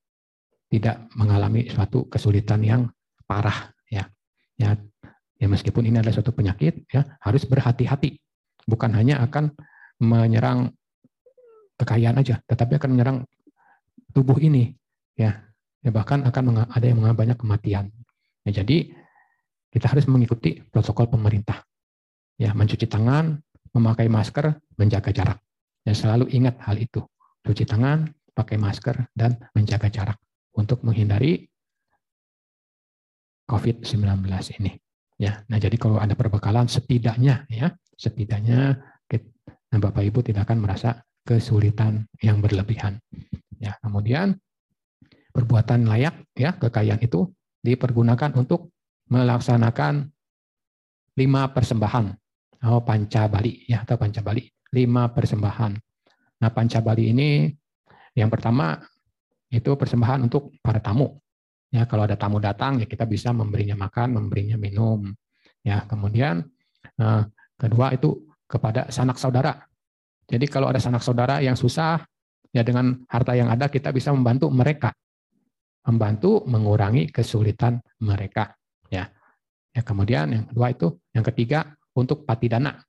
tidak 0.68 1.08
mengalami 1.16 1.70
suatu 1.70 2.10
kesulitan 2.10 2.60
yang 2.64 2.82
parah 3.24 3.70
ya. 3.88 4.08
Ya, 4.58 4.74
ya 5.38 5.46
meskipun 5.46 5.86
ini 5.86 6.02
adalah 6.02 6.18
suatu 6.18 6.34
penyakit 6.34 6.88
ya, 6.90 7.06
harus 7.22 7.46
berhati-hati. 7.46 8.18
Bukan 8.66 8.92
hanya 8.96 9.22
akan 9.22 9.54
menyerang 10.02 10.74
kekayaan 11.78 12.18
aja, 12.18 12.42
tetapi 12.50 12.74
akan 12.74 12.90
menyerang 12.98 13.18
tubuh 14.10 14.40
ini 14.40 14.74
ya 15.14 15.46
ya 15.84 15.90
bahkan 15.94 16.26
akan 16.26 16.66
ada 16.66 16.84
yang 16.86 16.98
mengalami 16.98 17.18
banyak 17.22 17.38
kematian 17.38 17.92
ya, 18.42 18.62
jadi 18.62 18.90
kita 19.68 19.92
harus 19.92 20.08
mengikuti 20.08 20.60
protokol 20.64 21.08
pemerintah. 21.12 21.64
Ya 22.38 22.54
mencuci 22.54 22.86
tangan 22.86 23.38
memakai 23.74 24.08
masker 24.08 24.56
menjaga 24.78 25.10
jarak. 25.12 25.38
Ya 25.84 25.92
selalu 25.92 26.30
ingat 26.32 26.60
hal 26.64 26.78
itu. 26.78 27.04
Cuci 27.44 27.64
tangan 27.68 28.08
pakai 28.32 28.56
masker 28.56 29.10
dan 29.12 29.36
menjaga 29.52 29.90
jarak 29.90 30.18
untuk 30.54 30.84
menghindari 30.86 31.48
COVID-19 33.48 34.24
ini. 34.62 34.72
Ya 35.18 35.42
nah 35.50 35.58
jadi 35.58 35.74
kalau 35.76 35.98
ada 35.98 36.14
perbekalan 36.14 36.70
setidaknya 36.70 37.48
ya 37.50 37.74
setidaknya 37.98 38.78
nah 39.68 39.78
Bapak 39.84 40.00
Ibu 40.00 40.24
tidak 40.24 40.48
akan 40.48 40.64
merasa 40.64 41.04
kesulitan 41.28 42.08
yang 42.24 42.40
berlebihan. 42.40 42.96
Ya, 43.60 43.76
kemudian 43.84 44.40
perbuatan 45.36 45.84
layak 45.84 46.24
ya 46.32 46.56
kekayaan 46.56 47.04
itu 47.04 47.28
dipergunakan 47.60 48.32
untuk 48.38 48.72
melaksanakan 49.08 50.08
lima 51.18 51.50
persembahan. 51.50 52.06
Oh, 52.68 52.82
panca 52.82 53.26
bali 53.26 53.66
ya 53.66 53.82
atau 53.82 53.98
panca 53.98 54.22
bali. 54.22 54.46
Lima 54.74 55.10
persembahan. 55.10 55.72
Nah, 56.38 56.50
panca 56.54 56.78
bali 56.78 57.10
ini 57.10 57.50
yang 58.14 58.30
pertama 58.30 58.78
itu 59.48 59.74
persembahan 59.74 60.28
untuk 60.28 60.54
para 60.60 60.78
tamu. 60.78 61.18
Ya, 61.68 61.84
kalau 61.84 62.08
ada 62.08 62.16
tamu 62.16 62.40
datang 62.40 62.80
ya 62.80 62.86
kita 62.88 63.04
bisa 63.04 63.32
memberinya 63.32 63.76
makan, 63.76 64.16
memberinya 64.16 64.56
minum. 64.56 65.12
Ya, 65.64 65.84
kemudian 65.84 66.44
eh, 66.98 67.22
kedua 67.56 67.92
itu 67.94 68.28
kepada 68.48 68.88
sanak 68.88 69.20
saudara. 69.20 69.56
Jadi 70.28 70.44
kalau 70.48 70.68
ada 70.68 70.80
sanak 70.80 71.00
saudara 71.00 71.40
yang 71.40 71.56
susah, 71.56 72.04
ya 72.52 72.64
dengan 72.64 73.04
harta 73.08 73.32
yang 73.36 73.48
ada 73.48 73.68
kita 73.68 73.92
bisa 73.92 74.12
membantu 74.12 74.52
mereka. 74.52 74.92
Membantu 75.88 76.44
mengurangi 76.44 77.08
kesulitan 77.08 77.80
mereka. 78.04 78.57
Ya. 79.78 79.86
Kemudian 79.86 80.26
yang 80.34 80.44
kedua 80.50 80.74
itu, 80.74 80.98
yang 81.14 81.22
ketiga 81.22 81.70
untuk 81.94 82.26
patidana. 82.26 82.82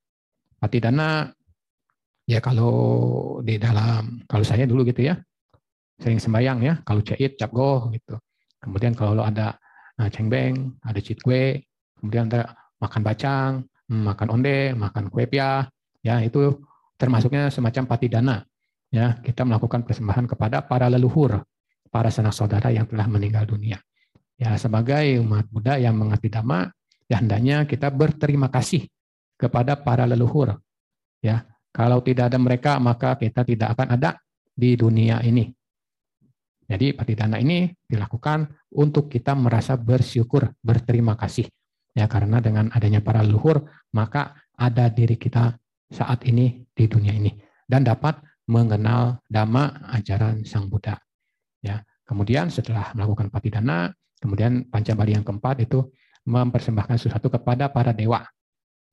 Patidana 0.57 1.29
ya 2.25 2.41
kalau 2.41 2.73
di 3.45 3.61
dalam 3.61 4.25
kalau 4.25 4.41
saya 4.41 4.65
dulu 4.65 4.81
gitu 4.89 5.05
ya, 5.05 5.21
sering 6.01 6.17
sembayang 6.17 6.59
ya, 6.65 6.73
kalau 6.81 7.05
cait 7.05 7.37
capgo 7.37 7.93
gitu. 7.93 8.17
Kemudian 8.57 8.97
kalau 8.97 9.21
ada 9.21 9.53
uh, 10.01 10.09
cengbeng, 10.09 10.73
ada 10.81 10.97
citgue, 10.97 11.69
kemudian 12.01 12.27
ada 12.33 12.57
makan 12.81 13.01
bacang, 13.05 13.51
makan 13.87 14.27
onde, 14.33 14.73
makan 14.73 15.13
kue 15.13 15.29
pia, 15.29 15.69
ya 16.01 16.19
itu 16.25 16.57
termasuknya 16.99 17.53
semacam 17.53 17.83
patidana. 17.85 18.37
Ya, 18.89 19.21
kita 19.21 19.45
melakukan 19.45 19.85
persembahan 19.85 20.25
kepada 20.25 20.65
para 20.65 20.89
leluhur, 20.89 21.45
para 21.93 22.09
sanak 22.09 22.33
saudara 22.33 22.73
yang 22.73 22.89
telah 22.89 23.05
meninggal 23.05 23.45
dunia. 23.45 23.77
Ya, 24.33 24.57
sebagai 24.57 25.21
umat 25.21 25.45
Buddha 25.53 25.77
yang 25.77 25.93
mengerti 25.93 26.33
dhamma, 26.33 26.73
ya 27.09 27.19
hendaknya 27.19 27.65
kita 27.65 27.89
berterima 27.89 28.47
kasih 28.53 28.85
kepada 29.35 29.75
para 29.79 30.05
leluhur. 30.05 30.55
Ya, 31.19 31.43
kalau 31.73 31.99
tidak 32.05 32.31
ada 32.31 32.39
mereka, 32.39 32.77
maka 32.77 33.17
kita 33.17 33.43
tidak 33.43 33.75
akan 33.75 33.99
ada 33.99 34.21
di 34.53 34.77
dunia 34.77 35.19
ini. 35.25 35.49
Jadi 36.69 36.93
patidana 36.93 37.41
ini 37.41 37.65
dilakukan 37.89 38.45
untuk 38.77 39.09
kita 39.09 39.33
merasa 39.33 39.73
bersyukur, 39.73 40.53
berterima 40.61 41.17
kasih. 41.17 41.49
Ya, 41.97 42.05
karena 42.05 42.37
dengan 42.39 42.69
adanya 42.69 43.01
para 43.01 43.25
leluhur, 43.25 43.65
maka 43.91 44.37
ada 44.53 44.91
diri 44.93 45.17
kita 45.17 45.57
saat 45.89 46.21
ini 46.29 46.61
di 46.69 46.85
dunia 46.85 47.17
ini 47.17 47.33
dan 47.65 47.81
dapat 47.81 48.21
mengenal 48.45 49.17
dhamma 49.25 49.89
ajaran 49.97 50.45
Sang 50.45 50.69
Buddha. 50.69 51.01
Ya, 51.65 51.81
kemudian 52.05 52.53
setelah 52.53 52.93
melakukan 52.93 53.33
patidana, 53.33 53.89
kemudian 54.21 54.69
pancabali 54.69 55.17
yang 55.17 55.25
keempat 55.25 55.65
itu 55.65 55.89
mempersembahkan 56.29 57.01
sesuatu 57.01 57.33
kepada 57.33 57.73
para 57.73 57.89
dewa. 57.89 58.21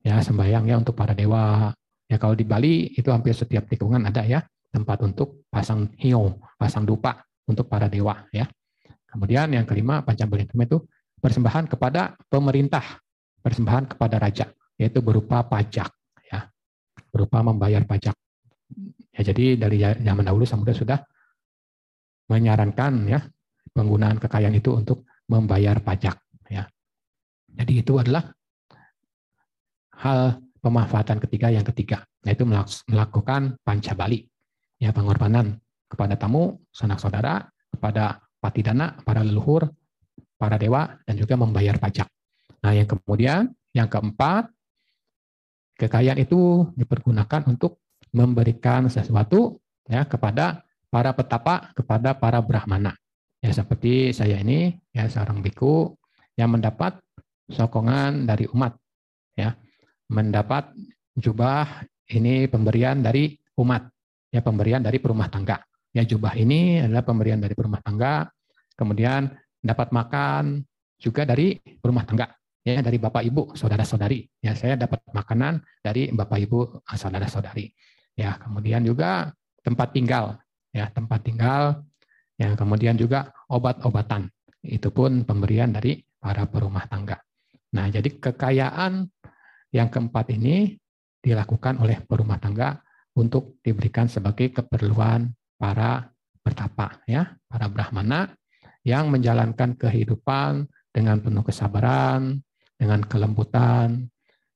Ya, 0.01 0.25
sembahyang 0.25 0.65
ya 0.65 0.81
untuk 0.81 0.97
para 0.97 1.13
dewa. 1.13 1.69
Ya, 2.09 2.17
kalau 2.17 2.33
di 2.33 2.49
Bali 2.49 2.97
itu 2.97 3.13
hampir 3.13 3.37
setiap 3.37 3.69
tikungan 3.69 4.09
ada 4.09 4.25
ya 4.25 4.41
tempat 4.73 5.05
untuk 5.05 5.45
pasang 5.53 5.93
hiyo, 6.01 6.41
pasang 6.57 6.89
dupa 6.89 7.21
untuk 7.45 7.69
para 7.69 7.93
dewa 7.93 8.25
ya. 8.33 8.49
Kemudian 9.05 9.53
yang 9.53 9.69
kelima 9.69 10.01
pancabali 10.01 10.49
itu 10.49 10.79
persembahan 11.21 11.69
kepada 11.69 12.17
pemerintah, 12.33 12.85
persembahan 13.45 13.93
kepada 13.93 14.17
raja, 14.17 14.49
yaitu 14.81 15.01
berupa 15.05 15.45
pajak 15.45 15.97
berupa 17.17 17.41
membayar 17.41 17.81
pajak. 17.89 18.13
Ya, 19.17 19.25
jadi 19.25 19.57
dari 19.57 19.81
zaman 19.81 20.29
dahulu 20.29 20.45
Samudra 20.45 20.77
sudah 20.77 21.01
menyarankan 22.29 23.09
ya 23.09 23.25
penggunaan 23.73 24.21
kekayaan 24.21 24.53
itu 24.61 24.77
untuk 24.77 25.09
membayar 25.33 25.81
pajak. 25.81 26.21
Jadi 27.57 27.73
itu 27.81 27.97
adalah 27.97 28.29
hal 29.97 30.45
pemanfaatan 30.61 31.19
ketiga 31.25 31.49
yang 31.49 31.65
ketiga, 31.65 32.05
yaitu 32.23 32.45
melakukan 32.45 33.57
pancabali, 33.65 34.29
ya 34.77 34.93
pengorbanan 34.93 35.57
kepada 35.89 36.21
tamu, 36.21 36.61
sanak 36.69 37.01
saudara, 37.01 37.49
kepada 37.73 38.21
patidana, 38.39 39.01
para 39.03 39.25
leluhur, 39.25 39.73
para 40.37 40.61
dewa, 40.61 41.01
dan 41.09 41.17
juga 41.17 41.41
membayar 41.41 41.81
pajak. 41.81 42.07
Nah, 42.61 42.77
yang 42.77 42.85
kemudian, 42.85 43.49
yang 43.73 43.89
keempat, 43.89 44.53
Kekayaan 45.77 46.17
itu 46.17 46.73
dipergunakan 46.73 47.45
untuk 47.53 47.85
memberikan 48.17 48.89
sesuatu 48.89 49.61
ya 49.85 50.09
kepada 50.09 50.65
para 50.89 51.13
petapa, 51.13 51.69
kepada 51.77 52.17
para 52.17 52.41
brahmana. 52.41 52.97
Ya 53.45 53.53
seperti 53.53 54.17
saya 54.17 54.41
ini 54.41 54.73
ya 54.97 55.05
seorang 55.05 55.45
biku 55.45 55.93
yang 56.41 56.57
mendapat 56.57 56.97
sokongan 57.51 58.27
dari 58.27 58.47
umat 58.53 58.75
ya. 59.39 59.55
Mendapat 60.07 60.71
jubah 61.19 61.83
ini 62.15 62.47
pemberian 62.47 63.03
dari 63.03 63.35
umat, 63.59 63.91
ya 64.31 64.39
pemberian 64.43 64.83
dari 64.83 65.03
perumah 65.03 65.27
tangga. 65.27 65.59
Ya 65.91 66.07
jubah 66.07 66.37
ini 66.39 66.79
adalah 66.85 67.03
pemberian 67.03 67.43
dari 67.43 67.57
perumah 67.57 67.83
tangga, 67.83 68.29
kemudian 68.79 69.33
dapat 69.59 69.91
makan 69.91 70.63
juga 71.01 71.27
dari 71.27 71.59
perumah 71.59 72.07
tangga 72.07 72.31
ya 72.67 72.83
dari 72.83 72.99
Bapak 72.99 73.23
Ibu, 73.23 73.55
saudara-saudari. 73.55 74.27
Ya, 74.43 74.59
saya 74.59 74.75
dapat 74.75 74.99
makanan 75.15 75.63
dari 75.79 76.11
Bapak 76.11 76.43
Ibu, 76.43 76.83
saudara-saudari. 76.83 77.71
Ya, 78.19 78.35
kemudian 78.43 78.83
juga 78.83 79.31
tempat 79.63 79.95
tinggal, 79.95 80.43
ya, 80.75 80.91
tempat 80.91 81.23
tinggal. 81.23 81.87
yang 82.37 82.53
kemudian 82.53 83.01
juga 83.01 83.33
obat-obatan. 83.49 84.29
Itu 84.61 84.93
pun 84.93 85.25
pemberian 85.25 85.73
dari 85.73 86.05
para 86.21 86.45
perumah 86.45 86.85
tangga. 86.85 87.17
Nah, 87.77 87.93
jadi 87.93 88.09
kekayaan 88.09 89.05
yang 89.77 89.93
keempat 89.93 90.33
ini 90.33 90.73
dilakukan 91.21 91.77
oleh 91.77 92.01
perumah 92.01 92.41
tangga 92.41 92.81
untuk 93.13 93.61
diberikan 93.61 94.09
sebagai 94.09 94.49
keperluan 94.57 95.29
para 95.61 96.09
bertapa 96.41 97.05
ya, 97.05 97.37
para 97.45 97.69
brahmana 97.69 98.33
yang 98.87 99.13
menjalankan 99.13 99.77
kehidupan 99.77 100.65
dengan 100.89 101.21
penuh 101.21 101.45
kesabaran, 101.45 102.41
dengan 102.81 103.05
kelembutan, 103.05 104.09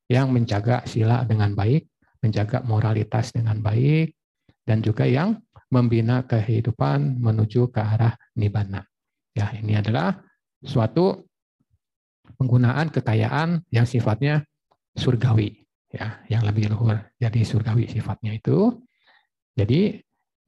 yang 0.09 0.33
menjaga 0.33 0.89
sila 0.89 1.29
dengan 1.29 1.53
baik, 1.53 1.85
menjaga 2.25 2.65
moralitas 2.65 3.37
dengan 3.37 3.61
baik, 3.61 4.17
dan 4.65 4.81
juga 4.81 5.05
yang 5.05 5.37
membina 5.69 6.25
kehidupan 6.25 7.21
menuju 7.21 7.69
ke 7.69 7.81
arah 7.81 8.17
nibbana. 8.39 8.87
Ya, 9.35 9.53
ini 9.55 9.79
adalah 9.79 10.19
suatu 10.63 11.30
penggunaan 12.41 12.89
kekayaan 12.89 13.69
yang 13.69 13.85
sifatnya 13.85 14.41
surgawi, 14.97 15.61
ya, 15.93 16.25
yang 16.33 16.41
lebih 16.49 16.73
luhur. 16.73 16.97
Jadi 17.21 17.45
surgawi 17.45 17.85
sifatnya 17.85 18.33
itu. 18.33 18.81
Jadi 19.53 20.01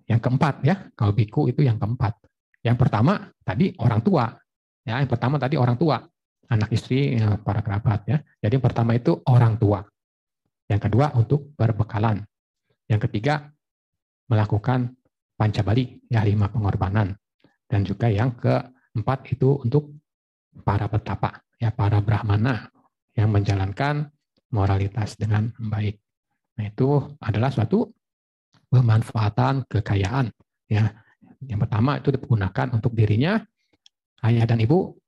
yang 0.08 0.16
keempat 0.24 0.64
ya, 0.64 0.88
kalau 0.96 1.12
biku 1.12 1.52
itu 1.52 1.60
yang 1.60 1.76
keempat. 1.76 2.16
Yang 2.64 2.80
pertama 2.80 3.28
tadi 3.44 3.76
orang 3.76 4.00
tua. 4.00 4.32
Ya, 4.88 5.04
yang 5.04 5.10
pertama 5.12 5.36
tadi 5.36 5.60
orang 5.60 5.76
tua 5.76 6.00
anak 6.48 6.72
istri, 6.72 7.20
ya, 7.20 7.36
para 7.36 7.60
kerabat 7.60 8.08
ya. 8.08 8.18
Jadi 8.40 8.56
yang 8.56 8.64
pertama 8.64 8.96
itu 8.96 9.20
orang 9.28 9.60
tua. 9.60 9.84
Yang 10.72 10.88
kedua 10.88 11.12
untuk 11.12 11.52
berbekalan. 11.60 12.24
Yang 12.88 13.00
ketiga 13.08 13.52
melakukan 14.32 14.96
pancabali, 15.36 16.08
ya 16.08 16.24
lima 16.24 16.48
pengorbanan. 16.48 17.12
Dan 17.68 17.84
juga 17.84 18.08
yang 18.08 18.32
keempat 18.36 19.28
itu 19.28 19.60
untuk 19.60 19.92
para 20.64 20.88
petapa, 20.88 21.40
ya 21.62 21.70
para 21.70 22.02
brahmana 22.02 22.66
yang 23.14 23.30
menjalankan 23.30 24.10
moralitas 24.50 25.14
dengan 25.14 25.54
baik. 25.62 26.02
Nah, 26.58 26.66
itu 26.66 26.98
adalah 27.22 27.54
suatu 27.54 27.86
pemanfaatan 28.66 29.70
kekayaan. 29.70 30.34
Ya, 30.66 30.90
yang 31.46 31.62
pertama 31.62 32.02
itu 32.02 32.10
digunakan 32.10 32.66
untuk 32.74 32.98
dirinya, 32.98 33.38
ayah 34.26 34.42
dan 34.42 34.58
ibu 34.58 34.98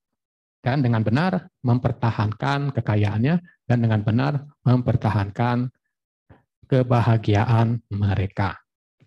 dan 0.63 0.81
dengan 0.81 1.03
benar 1.03 1.51
mempertahankan 1.61 2.73
kekayaannya 2.73 3.35
dan 3.69 3.79
dengan 3.83 4.01
benar 4.07 4.47
mempertahankan 4.63 5.69
kebahagiaan 6.71 7.85
mereka. 7.93 8.57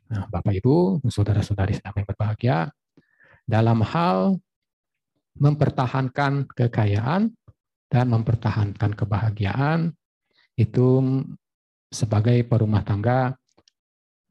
Nah, 0.07 0.29
Bapak 0.29 0.53
Ibu, 0.55 1.03
saudara-saudari 1.09 1.75
sedang 1.75 1.97
berbahagia, 1.97 2.69
dalam 3.43 3.81
hal 3.83 4.39
mempertahankan 5.37 6.49
kekayaan 6.51 7.31
dan 7.87 8.05
mempertahankan 8.11 8.91
kebahagiaan 8.97 9.93
itu 10.57 10.87
sebagai 11.87 12.43
perumah 12.43 12.83
tangga 12.83 13.31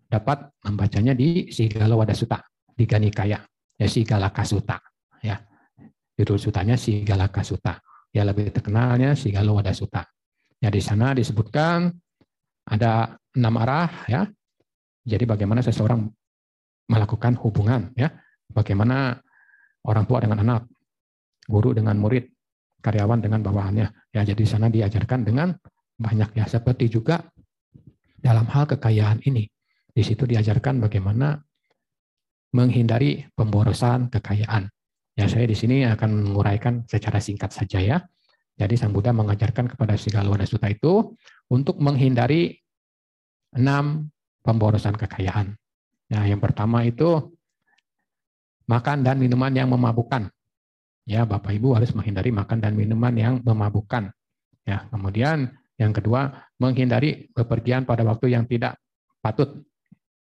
dapat 0.07 0.53
membacanya 0.63 1.17
di 1.17 1.51
Sigala 1.51 1.97
Wadasuta, 1.97 2.43
di 2.75 2.85
Ganikaya, 2.85 3.41
ya 3.79 3.87
Sigala 3.89 4.31
Kasuta. 4.31 4.79
Ya. 5.25 5.43
Judul 6.17 6.41
sutanya 6.41 6.81
Sigalaka 6.81 7.45
Suta. 7.45 7.77
Ya 8.09 8.25
lebih 8.25 8.49
terkenalnya 8.49 9.13
Sigalo 9.13 9.61
Wada 9.61 9.77
Suta. 9.77 10.01
Ya 10.57 10.73
di 10.73 10.81
sana 10.81 11.13
disebutkan 11.13 11.93
ada 12.65 13.21
enam 13.37 13.55
arah 13.61 13.93
ya. 14.09 14.25
Jadi 15.05 15.29
bagaimana 15.29 15.61
seseorang 15.61 16.09
melakukan 16.89 17.37
hubungan 17.45 17.93
ya. 17.93 18.09
Bagaimana 18.49 19.21
orang 19.85 20.09
tua 20.09 20.25
dengan 20.25 20.41
anak, 20.41 20.65
guru 21.47 21.73
dengan 21.73 21.99
murid, 21.99 22.27
karyawan 22.83 23.23
dengan 23.23 23.41
bawahannya. 23.43 23.87
Ya 24.13 24.23
jadi 24.23 24.43
di 24.43 24.49
sana 24.49 24.71
diajarkan 24.71 25.27
dengan 25.27 25.55
banyak 25.97 26.37
ya. 26.37 26.45
Seperti 26.47 26.93
juga 26.93 27.23
dalam 28.21 28.47
hal 28.51 28.67
kekayaan 28.67 29.23
ini. 29.25 29.47
Di 29.97 30.05
situ 30.05 30.29
diajarkan 30.29 30.83
bagaimana 30.83 31.41
menghindari 32.53 33.25
pemborosan 33.33 34.13
kekayaan. 34.13 34.69
Ya, 35.17 35.25
saya 35.33 35.49
di 35.49 35.57
sini 35.57 35.89
akan 35.89 36.29
menguraikan 36.29 36.85
secara 36.85 37.17
singkat 37.25 37.49
saja 37.49 37.81
ya. 37.81 37.99
Jadi 38.57 38.77
Sang 38.77 38.93
Buddha 38.93 39.13
mengajarkan 39.17 39.73
kepada 39.73 39.97
Sigala 39.97 40.45
Suta 40.45 40.69
itu 40.69 41.17
untuk 41.49 41.81
menghindari 41.81 42.57
enam 43.57 44.13
pemborosan 44.45 44.97
kekayaan. 44.97 45.57
Ya, 46.13 46.25
yang 46.29 46.41
pertama 46.41 46.85
itu 46.85 47.33
makan 48.69 49.05
dan 49.05 49.17
minuman 49.17 49.53
yang 49.57 49.73
memabukkan. 49.73 50.29
Ya, 51.07 51.23
Bapak 51.23 51.55
Ibu 51.55 51.79
harus 51.79 51.95
menghindari 51.95 52.35
makan 52.35 52.59
dan 52.59 52.75
minuman 52.75 53.15
yang 53.15 53.39
memabukkan. 53.47 54.11
Ya, 54.67 54.91
kemudian 54.91 55.55
yang 55.79 55.95
kedua, 55.95 56.51
menghindari 56.59 57.31
bepergian 57.31 57.87
pada 57.87 58.03
waktu 58.03 58.35
yang 58.35 58.43
tidak 58.51 58.75
patut, 59.23 59.63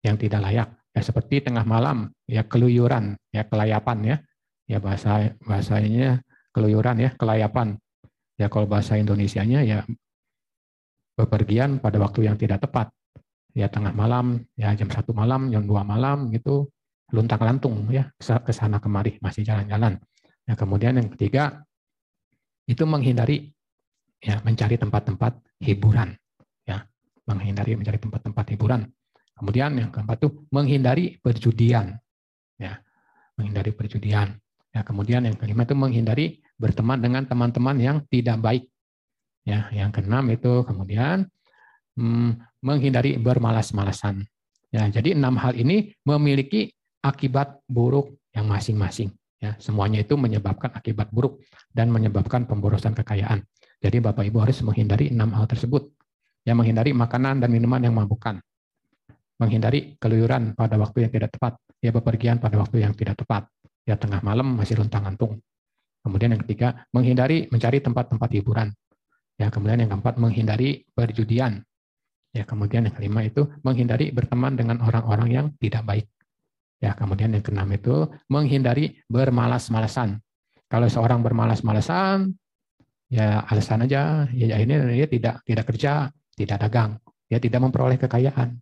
yang 0.01 0.17
tidak 0.17 0.41
layak. 0.41 0.73
Ya, 0.91 1.01
seperti 1.05 1.45
tengah 1.45 1.63
malam, 1.63 2.09
ya 2.25 2.41
keluyuran, 2.41 3.13
ya 3.29 3.45
kelayapan 3.45 3.97
ya. 4.01 4.17
Ya 4.65 4.81
bahasa 4.81 5.37
bahasanya 5.45 6.25
keluyuran 6.49 6.97
ya, 6.97 7.13
kelayapan. 7.13 7.77
Ya 8.41 8.49
kalau 8.49 8.65
bahasa 8.65 8.97
Indonesianya 8.97 9.61
ya 9.61 9.85
bepergian 11.13 11.77
pada 11.77 12.01
waktu 12.01 12.25
yang 12.25 12.41
tidak 12.41 12.65
tepat. 12.65 12.89
Ya 13.53 13.69
tengah 13.69 13.93
malam, 13.93 14.47
ya 14.57 14.73
jam 14.73 14.89
satu 14.89 15.13
malam, 15.13 15.53
jam 15.53 15.61
dua 15.67 15.85
malam 15.85 16.31
gitu, 16.33 16.71
luntang 17.11 17.43
lantung 17.43 17.85
ya 17.91 18.07
ke 18.17 18.51
sana 18.55 18.79
kemari 18.79 19.19
masih 19.19 19.43
jalan-jalan. 19.43 19.99
Ya 20.51 20.59
kemudian 20.59 20.99
yang 20.99 21.07
ketiga 21.15 21.63
itu 22.67 22.83
menghindari 22.83 23.55
ya 24.19 24.43
mencari 24.43 24.75
tempat-tempat 24.75 25.39
hiburan 25.63 26.11
ya. 26.67 26.83
Menghindari 27.23 27.79
mencari 27.79 27.95
tempat-tempat 27.95 28.51
hiburan. 28.51 28.83
Kemudian 29.31 29.79
yang 29.79 29.95
keempat 29.95 30.19
tuh 30.19 30.43
menghindari 30.51 31.23
perjudian 31.23 31.95
ya. 32.59 32.83
Menghindari 33.39 33.71
perjudian. 33.71 34.35
Ya 34.75 34.83
kemudian 34.83 35.23
yang 35.23 35.39
kelima 35.39 35.63
itu 35.63 35.71
menghindari 35.71 36.43
berteman 36.59 36.99
dengan 36.99 37.23
teman-teman 37.23 37.79
yang 37.79 37.97
tidak 38.11 38.35
baik 38.43 38.67
ya. 39.47 39.71
Yang 39.71 40.03
keenam 40.03 40.27
itu 40.35 40.67
kemudian 40.67 41.31
hmm, 41.95 42.43
menghindari 42.59 43.15
bermalas-malasan. 43.15 44.27
Ya 44.67 44.83
jadi 44.91 45.15
enam 45.15 45.39
hal 45.39 45.55
ini 45.55 45.95
memiliki 46.03 46.75
akibat 46.99 47.63
buruk 47.71 48.19
yang 48.35 48.51
masing-masing 48.51 49.15
ya 49.41 49.57
semuanya 49.57 50.05
itu 50.05 50.13
menyebabkan 50.15 50.71
akibat 50.77 51.09
buruk 51.09 51.41
dan 51.73 51.89
menyebabkan 51.89 52.45
pemborosan 52.45 52.93
kekayaan 52.93 53.41
jadi 53.81 53.97
Bapak 53.97 54.29
Ibu 54.29 54.37
harus 54.45 54.61
menghindari 54.61 55.09
enam 55.09 55.33
hal 55.33 55.49
tersebut. 55.49 55.89
Yang 56.45 56.57
menghindari 56.61 56.93
makanan 56.93 57.41
dan 57.41 57.49
minuman 57.49 57.81
yang 57.81 57.97
memabukkan. 57.97 58.37
Menghindari 59.41 59.97
keluyuran 59.97 60.53
pada 60.53 60.77
waktu 60.77 61.09
yang 61.09 61.11
tidak 61.11 61.33
tepat. 61.33 61.57
Ya 61.81 61.89
bepergian 61.89 62.37
pada 62.37 62.61
waktu 62.61 62.85
yang 62.85 62.93
tidak 62.93 63.17
tepat. 63.17 63.49
Ya 63.89 63.97
tengah 63.97 64.21
malam 64.21 64.53
masih 64.53 64.77
luntang 64.77 65.01
antung. 65.09 65.41
Kemudian 66.05 66.37
yang 66.37 66.41
ketiga, 66.45 66.85
menghindari 66.93 67.49
mencari 67.49 67.81
tempat-tempat 67.81 68.29
hiburan. 68.37 68.69
Ya, 69.37 69.49
kemudian 69.49 69.85
yang 69.85 69.89
keempat, 69.97 70.17
menghindari 70.17 70.85
perjudian. 70.93 71.61
Ya, 72.33 72.45
kemudian 72.45 72.89
yang 72.89 72.93
kelima 72.93 73.21
itu 73.25 73.49
menghindari 73.61 74.09
berteman 74.09 74.57
dengan 74.57 74.81
orang-orang 74.81 75.29
yang 75.29 75.45
tidak 75.61 75.85
baik. 75.85 76.05
Ya, 76.81 76.97
kemudian 76.97 77.29
yang 77.29 77.45
keenam 77.45 77.69
itu 77.69 78.09
menghindari 78.25 78.97
bermalas-malasan. 79.05 80.17
Kalau 80.65 80.89
seorang 80.89 81.21
bermalas-malasan, 81.21 82.33
ya 83.11 83.45
alasan 83.45 83.85
aja. 83.85 84.25
Ya 84.33 84.57
ini 84.57 84.97
dia 84.97 85.07
tidak 85.07 85.35
tidak 85.45 85.65
kerja 85.69 86.09
tidak 86.33 86.57
dagang. 86.67 86.97
Dia 87.29 87.37
tidak 87.37 87.59
memperoleh 87.61 88.01
kekayaan. 88.01 88.57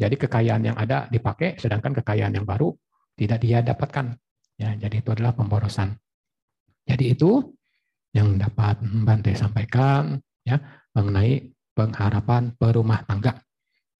Jadi 0.00 0.14
kekayaan 0.16 0.62
yang 0.72 0.76
ada 0.80 1.04
dipakai 1.12 1.60
sedangkan 1.60 1.92
kekayaan 2.00 2.32
yang 2.32 2.48
baru 2.48 2.72
tidak 3.18 3.44
dia 3.44 3.60
dapatkan. 3.60 4.16
Ya 4.56 4.72
jadi 4.80 5.04
itu 5.04 5.12
adalah 5.12 5.36
pemborosan. 5.36 5.92
Jadi 6.88 7.12
itu 7.12 7.52
yang 8.16 8.40
dapat 8.40 8.80
Bante 8.80 9.36
sampaikan 9.36 10.16
ya 10.42 10.56
mengenai 10.96 11.52
pengharapan 11.76 12.56
perumah 12.56 13.04
tangga. 13.06 13.38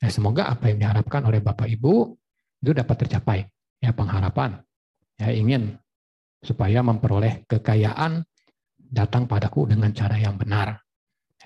Ya, 0.00 0.08
semoga 0.08 0.48
apa 0.48 0.72
yang 0.72 0.80
diharapkan 0.80 1.22
oleh 1.28 1.44
Bapak 1.44 1.68
Ibu 1.68 2.16
itu 2.60 2.76
dapat 2.76 2.96
tercapai 3.06 3.38
ya 3.80 3.90
pengharapan 3.96 4.60
ya 5.16 5.32
ingin 5.32 5.76
supaya 6.40 6.80
memperoleh 6.80 7.44
kekayaan 7.44 8.24
datang 8.80 9.28
padaku 9.28 9.70
dengan 9.70 9.92
cara 9.92 10.16
yang 10.16 10.34
benar. 10.40 10.80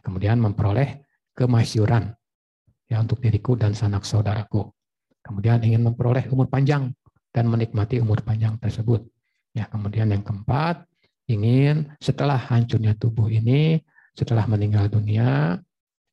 Kemudian 0.05 0.38
memperoleh 0.40 1.03
kemasyuran 1.35 2.12
ya 2.88 3.00
untuk 3.03 3.18
diriku 3.20 3.59
dan 3.59 3.74
sanak 3.74 4.07
saudaraku. 4.07 4.70
Kemudian 5.24 5.61
ingin 5.64 5.83
memperoleh 5.83 6.29
umur 6.29 6.46
panjang 6.46 6.92
dan 7.33 7.48
menikmati 7.48 7.98
umur 7.98 8.20
panjang 8.20 8.61
tersebut. 8.61 9.03
Ya, 9.57 9.64
kemudian 9.70 10.12
yang 10.12 10.20
keempat, 10.20 10.85
ingin 11.31 11.88
setelah 12.03 12.37
hancurnya 12.37 12.92
tubuh 12.98 13.33
ini, 13.33 13.81
setelah 14.12 14.44
meninggal 14.44 14.92
dunia, 14.92 15.57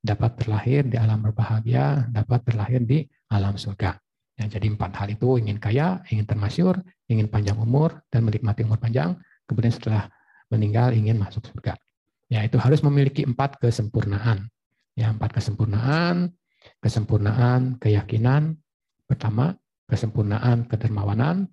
dapat 0.02 0.40
terlahir 0.40 0.88
di 0.88 0.96
alam 0.96 1.20
berbahagia, 1.22 2.08
dapat 2.10 2.40
terlahir 2.48 2.82
di 2.82 3.06
alam 3.30 3.60
surga. 3.60 3.98
Ya, 4.42 4.50
jadi 4.58 4.74
empat 4.74 4.98
hal 4.98 5.14
itu 5.14 5.38
ingin 5.38 5.62
kaya, 5.62 6.02
ingin 6.10 6.26
termasyur, 6.26 6.82
ingin 7.06 7.30
panjang 7.30 7.62
umur, 7.62 8.02
dan 8.10 8.26
menikmati 8.26 8.66
umur 8.66 8.82
panjang. 8.82 9.14
Kemudian 9.46 9.70
setelah 9.70 10.10
meninggal 10.50 10.98
ingin 10.98 11.22
masuk 11.22 11.46
surga. 11.46 11.78
Ya, 12.26 12.42
itu 12.42 12.58
harus 12.58 12.82
memiliki 12.82 13.22
empat 13.22 13.62
kesempurnaan. 13.62 14.50
Ya, 14.98 15.14
empat 15.14 15.38
kesempurnaan, 15.38 16.34
kesempurnaan 16.82 17.78
keyakinan, 17.78 18.58
pertama, 19.06 19.54
kesempurnaan 19.86 20.66
kedermawanan, 20.66 21.46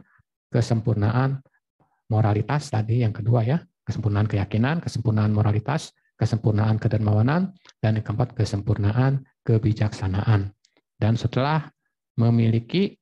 kesempurnaan 0.48 1.44
moralitas 2.08 2.72
tadi 2.72 3.04
yang 3.04 3.12
kedua 3.12 3.44
ya, 3.44 3.60
kesempurnaan 3.84 4.24
keyakinan, 4.24 4.80
kesempurnaan 4.80 5.36
moralitas, 5.36 5.92
kesempurnaan 6.16 6.80
kedermawanan, 6.80 7.52
dan 7.84 8.00
yang 8.00 8.04
keempat 8.06 8.32
kesempurnaan 8.32 9.28
kebijaksanaan. 9.44 10.56
Dan 10.96 11.20
setelah 11.20 11.68
memiliki 12.18 12.98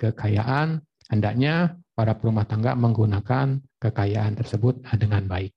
kekayaan, 0.00 0.80
hendaknya 1.12 1.76
para 1.92 2.16
perumah 2.16 2.48
tangga 2.48 2.72
menggunakan 2.74 3.60
kekayaan 3.78 4.34
tersebut 4.34 4.82
dengan 4.96 5.28
baik. 5.28 5.52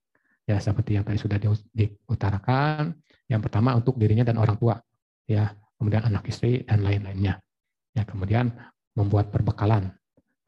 Ya, 0.48 0.60
seperti 0.60 0.96
yang 0.96 1.04
tadi 1.04 1.20
sudah 1.20 1.36
diutarakan, 1.72 2.96
yang 3.28 3.40
pertama 3.44 3.76
untuk 3.76 3.96
dirinya 4.00 4.24
dan 4.24 4.40
orang 4.40 4.56
tua, 4.56 4.80
ya, 5.28 5.52
kemudian 5.76 6.08
anak 6.08 6.24
istri 6.28 6.64
dan 6.64 6.80
lain-lainnya. 6.84 7.40
Ya, 7.92 8.04
kemudian 8.04 8.52
membuat 8.96 9.28
perbekalan. 9.28 9.92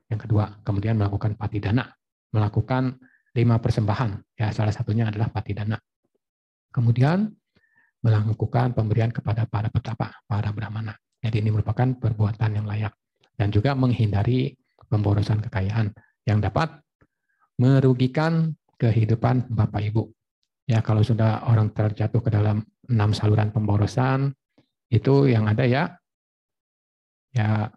Yang 0.09 0.29
kedua, 0.29 0.61
kemudian 0.65 0.97
melakukan 0.97 1.37
patidana, 1.37 1.93
melakukan 2.33 2.97
lima 3.37 3.61
persembahan. 3.61 4.37
Ya, 4.41 4.53
salah 4.57 4.73
satunya 4.73 5.09
adalah 5.13 5.29
patidana. 5.29 5.77
Kemudian 6.71 7.29
melakukan 8.01 8.73
pemberian 8.73 9.13
kepada 9.13 9.45
para 9.45 9.69
petapa, 9.69 10.17
para 10.25 10.49
brahmana. 10.55 10.97
Jadi 11.21 11.37
ini 11.45 11.51
merupakan 11.53 11.89
perbuatan 12.01 12.51
yang 12.57 12.67
layak 12.67 12.97
dan 13.37 13.53
juga 13.53 13.77
menghindari 13.77 14.57
pemborosan 14.89 15.45
kekayaan 15.45 15.93
yang 16.25 16.41
dapat 16.41 16.81
merugikan 17.61 18.57
kehidupan 18.81 19.53
Bapak 19.53 19.85
Ibu. 19.93 20.09
Ya, 20.65 20.81
kalau 20.81 21.05
sudah 21.05 21.45
orang 21.45 21.77
terjatuh 21.77 22.25
ke 22.25 22.31
dalam 22.33 22.65
enam 22.89 23.11
saluran 23.13 23.53
pemborosan, 23.53 24.33
itu 24.89 25.29
yang 25.29 25.45
ada 25.45 25.69
ya, 25.69 25.93
ya, 27.37 27.69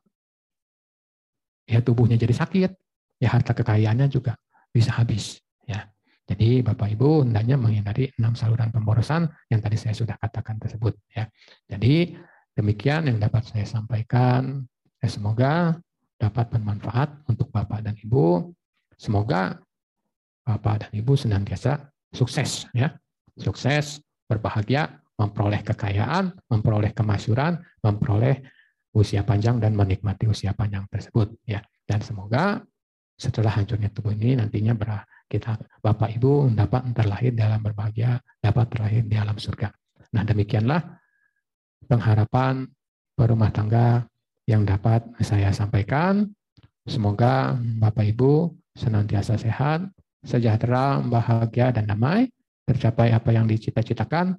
ya 1.68 1.80
tubuhnya 1.84 2.16
jadi 2.16 2.32
sakit, 2.32 2.72
ya 3.20 3.30
harta 3.34 3.52
kekayaannya 3.52 4.08
juga 4.08 4.40
bisa 4.72 4.96
habis. 4.96 5.44
Ya, 5.68 5.90
jadi 6.30 6.64
Bapak 6.64 6.96
Ibu 6.96 7.28
hendaknya 7.28 7.60
menghindari 7.60 8.14
enam 8.16 8.38
saluran 8.40 8.72
pemborosan 8.72 9.28
yang 9.52 9.60
tadi 9.60 9.76
saya 9.76 9.98
sudah 9.98 10.16
katakan 10.16 10.62
tersebut. 10.62 10.96
Ya, 11.12 11.28
jadi 11.68 12.16
demikian 12.58 13.10
yang 13.10 13.18
dapat 13.22 13.46
saya 13.46 13.66
sampaikan. 13.66 14.66
Ya, 15.04 15.08
semoga 15.12 15.78
dapat 16.18 16.48
bermanfaat 16.54 17.28
untuk 17.28 17.52
Bapak 17.52 17.84
dan 17.84 17.98
Ibu. 18.00 18.54
Semoga 18.96 19.60
Bapak 20.48 20.88
dan 20.88 20.92
Ibu 20.96 21.14
senantiasa 21.18 21.92
sukses 22.14 22.70
ya. 22.72 22.94
Sukses, 23.34 24.00
berbahagia, 24.30 25.02
memperoleh 25.18 25.66
kekayaan, 25.66 26.34
memperoleh 26.48 26.94
kemasyuran, 26.94 27.58
memperoleh 27.82 28.46
usia 28.94 29.26
panjang 29.26 29.58
dan 29.58 29.74
menikmati 29.74 30.30
usia 30.30 30.54
panjang 30.54 30.86
tersebut 30.88 31.34
ya. 31.50 31.66
Dan 31.84 32.00
semoga 32.06 32.62
setelah 33.18 33.54
hancurnya 33.54 33.90
tubuh 33.90 34.14
ini 34.14 34.38
nantinya 34.38 34.78
kita 35.30 35.58
Bapak 35.82 36.14
Ibu 36.14 36.54
dapat 36.54 36.94
terlahir 36.94 37.34
dalam 37.34 37.66
berbahagia, 37.66 38.22
dapat 38.38 38.70
terlahir 38.70 39.04
di 39.10 39.18
alam 39.18 39.38
surga. 39.38 39.74
Nah, 40.14 40.22
demikianlah 40.22 41.03
pengharapan 41.86 42.68
perumah 43.14 43.52
tangga 43.54 44.08
yang 44.50 44.68
dapat 44.68 45.06
saya 45.24 45.54
sampaikan. 45.56 46.28
Semoga 46.84 47.56
Bapak 47.56 48.04
Ibu 48.04 48.52
senantiasa 48.76 49.40
sehat, 49.40 49.88
sejahtera, 50.26 51.00
bahagia, 51.00 51.72
dan 51.72 51.88
damai, 51.88 52.28
tercapai 52.68 53.14
apa 53.16 53.32
yang 53.32 53.48
dicita-citakan, 53.48 54.36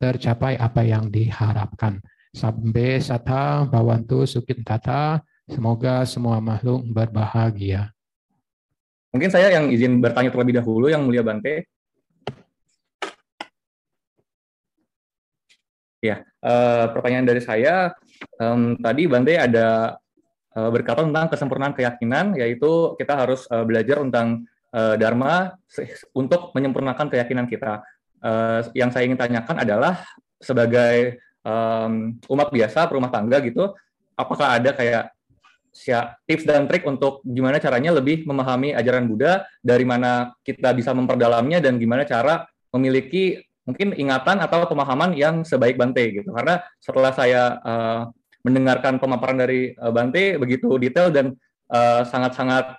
tercapai 0.00 0.58
apa 0.58 0.82
yang 0.82 1.10
diharapkan. 1.12 2.02
Sampai 2.34 2.98
sata 2.98 3.62
bawantu 3.62 4.26
sukit 4.26 4.66
tata, 4.66 5.22
semoga 5.46 6.02
semua 6.02 6.42
makhluk 6.42 6.82
berbahagia. 6.90 7.94
Mungkin 9.14 9.30
saya 9.30 9.54
yang 9.54 9.70
izin 9.70 10.02
bertanya 10.02 10.34
terlebih 10.34 10.58
dahulu, 10.58 10.90
yang 10.90 11.06
mulia 11.06 11.22
Bante. 11.22 11.70
Ya, 16.04 16.20
uh, 16.44 16.92
pertanyaan 16.92 17.24
dari 17.24 17.40
saya, 17.40 17.96
um, 18.36 18.76
tadi 18.76 19.08
Bante 19.08 19.40
ada 19.40 19.96
uh, 20.52 20.68
berkata 20.68 21.00
tentang 21.00 21.32
kesempurnaan 21.32 21.72
keyakinan, 21.72 22.36
yaitu 22.36 22.92
kita 23.00 23.16
harus 23.16 23.48
uh, 23.48 23.64
belajar 23.64 24.04
tentang 24.04 24.44
uh, 24.76 25.00
Dharma 25.00 25.56
untuk 26.12 26.52
menyempurnakan 26.52 27.08
keyakinan 27.08 27.48
kita. 27.48 27.80
Uh, 28.20 28.60
yang 28.76 28.92
saya 28.92 29.08
ingin 29.08 29.16
tanyakan 29.16 29.64
adalah 29.64 30.04
sebagai 30.36 31.24
um, 31.40 32.20
umat 32.28 32.52
biasa, 32.52 32.84
perumah 32.84 33.08
tangga 33.08 33.40
gitu, 33.40 33.72
apakah 34.12 34.60
ada 34.60 34.76
kayak 34.76 35.08
tips 36.28 36.44
dan 36.44 36.68
trik 36.68 36.84
untuk 36.84 37.24
gimana 37.24 37.56
caranya 37.56 37.96
lebih 37.96 38.28
memahami 38.28 38.76
ajaran 38.76 39.08
Buddha, 39.08 39.48
dari 39.64 39.88
mana 39.88 40.36
kita 40.44 40.68
bisa 40.76 40.92
memperdalamnya 40.92 41.64
dan 41.64 41.80
gimana 41.80 42.04
cara 42.04 42.44
memiliki 42.76 43.40
mungkin 43.64 43.96
ingatan 43.96 44.40
atau 44.40 44.68
pemahaman 44.68 45.16
yang 45.16 45.44
sebaik 45.44 45.76
Bante 45.80 46.04
gitu. 46.12 46.30
Karena 46.32 46.60
setelah 46.80 47.12
saya 47.12 47.42
uh, 47.64 48.02
mendengarkan 48.44 49.00
pemaparan 49.00 49.40
dari 49.40 49.72
uh, 49.76 49.92
Bante 49.92 50.36
begitu 50.40 50.76
detail 50.80 51.10
dan 51.10 51.36
sangat-sangat 52.06 52.78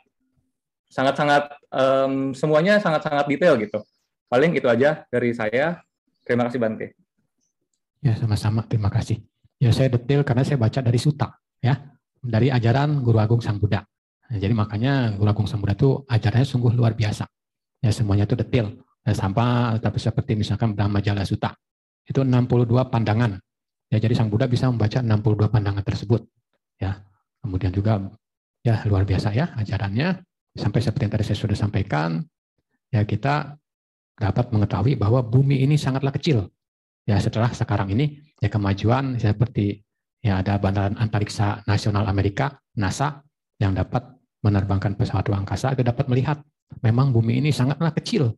sangat-sangat 0.87 1.51
um, 1.73 2.31
semuanya 2.31 2.79
sangat-sangat 2.79 3.27
detail 3.27 3.59
gitu. 3.59 3.83
Paling 4.31 4.55
itu 4.55 4.71
aja 4.71 5.03
dari 5.11 5.35
saya. 5.35 5.83
Terima 6.23 6.47
kasih 6.47 6.61
Bante. 6.61 6.95
Ya, 7.99 8.13
sama-sama. 8.15 8.63
Terima 8.69 8.87
kasih. 8.87 9.19
Ya, 9.57 9.73
saya 9.73 9.89
detail 9.89 10.21
karena 10.21 10.45
saya 10.45 10.61
baca 10.61 10.79
dari 10.79 11.01
suta, 11.01 11.41
ya, 11.59 11.75
dari 12.21 12.53
ajaran 12.53 13.01
Guru 13.01 13.17
Agung 13.17 13.41
Sang 13.41 13.57
Buddha. 13.57 13.81
Nah, 14.29 14.37
jadi 14.37 14.53
makanya 14.53 15.17
Guru 15.17 15.29
Agung 15.33 15.49
Sang 15.49 15.59
Buddha 15.59 15.73
itu 15.73 16.05
ajarannya 16.05 16.47
sungguh 16.47 16.71
luar 16.77 16.93
biasa. 16.93 17.25
Ya, 17.81 17.89
semuanya 17.89 18.29
itu 18.29 18.37
detail. 18.37 18.84
Ya, 19.05 19.13
sampai 19.13 19.77
tapi 19.77 20.01
seperti 20.01 20.33
misalkan 20.33 20.73
Brahma 20.73 20.97
Jala 20.99 21.21
Sutta. 21.21 21.53
Itu 22.05 22.25
62 22.25 22.89
pandangan. 22.89 23.37
Ya, 23.93 24.01
jadi 24.01 24.17
Sang 24.17 24.33
Buddha 24.33 24.49
bisa 24.49 24.65
membaca 24.65 24.97
62 24.97 25.45
pandangan 25.49 25.85
tersebut. 25.85 26.25
Ya. 26.81 27.05
Kemudian 27.45 27.69
juga 27.69 28.01
ya 28.65 28.81
luar 28.89 29.05
biasa 29.05 29.29
ya 29.37 29.53
ajarannya 29.61 30.25
sampai 30.57 30.79
seperti 30.81 31.05
yang 31.05 31.13
tadi 31.13 31.23
saya 31.29 31.37
sudah 31.37 31.53
sampaikan 31.53 32.25
ya 32.89 33.05
kita 33.05 33.53
dapat 34.17 34.49
mengetahui 34.49 34.97
bahwa 34.97 35.21
bumi 35.21 35.61
ini 35.61 35.77
sangatlah 35.77 36.09
kecil 36.09 36.49
ya 37.05 37.21
setelah 37.21 37.53
sekarang 37.53 37.93
ini 37.93 38.17
ya 38.41 38.49
kemajuan 38.49 39.21
seperti 39.21 39.85
ya 40.25 40.41
ada 40.41 40.57
Badan 40.57 40.97
Antariksa 40.97 41.61
Nasional 41.69 42.09
Amerika 42.09 42.57
NASA 42.81 43.21
yang 43.61 43.77
dapat 43.77 44.01
menerbangkan 44.41 44.97
pesawat 44.97 45.29
angkasa 45.29 45.77
kita 45.77 45.93
dapat 45.93 46.09
melihat 46.09 46.41
memang 46.81 47.13
bumi 47.13 47.37
ini 47.45 47.53
sangatlah 47.53 47.93
kecil 47.93 48.33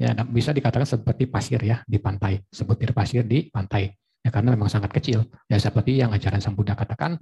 ya 0.00 0.16
bisa 0.24 0.56
dikatakan 0.56 0.88
seperti 0.88 1.28
pasir 1.28 1.60
ya 1.60 1.84
di 1.84 2.00
pantai. 2.00 2.40
Sebutir 2.48 2.96
pasir 2.96 3.20
di 3.28 3.52
pantai. 3.52 3.92
Ya 4.24 4.32
karena 4.32 4.56
memang 4.56 4.72
sangat 4.72 4.96
kecil. 4.96 5.28
Ya 5.44 5.60
seperti 5.60 6.00
yang 6.00 6.16
ajaran 6.16 6.40
Sang 6.40 6.56
Buddha 6.56 6.72
katakan 6.72 7.20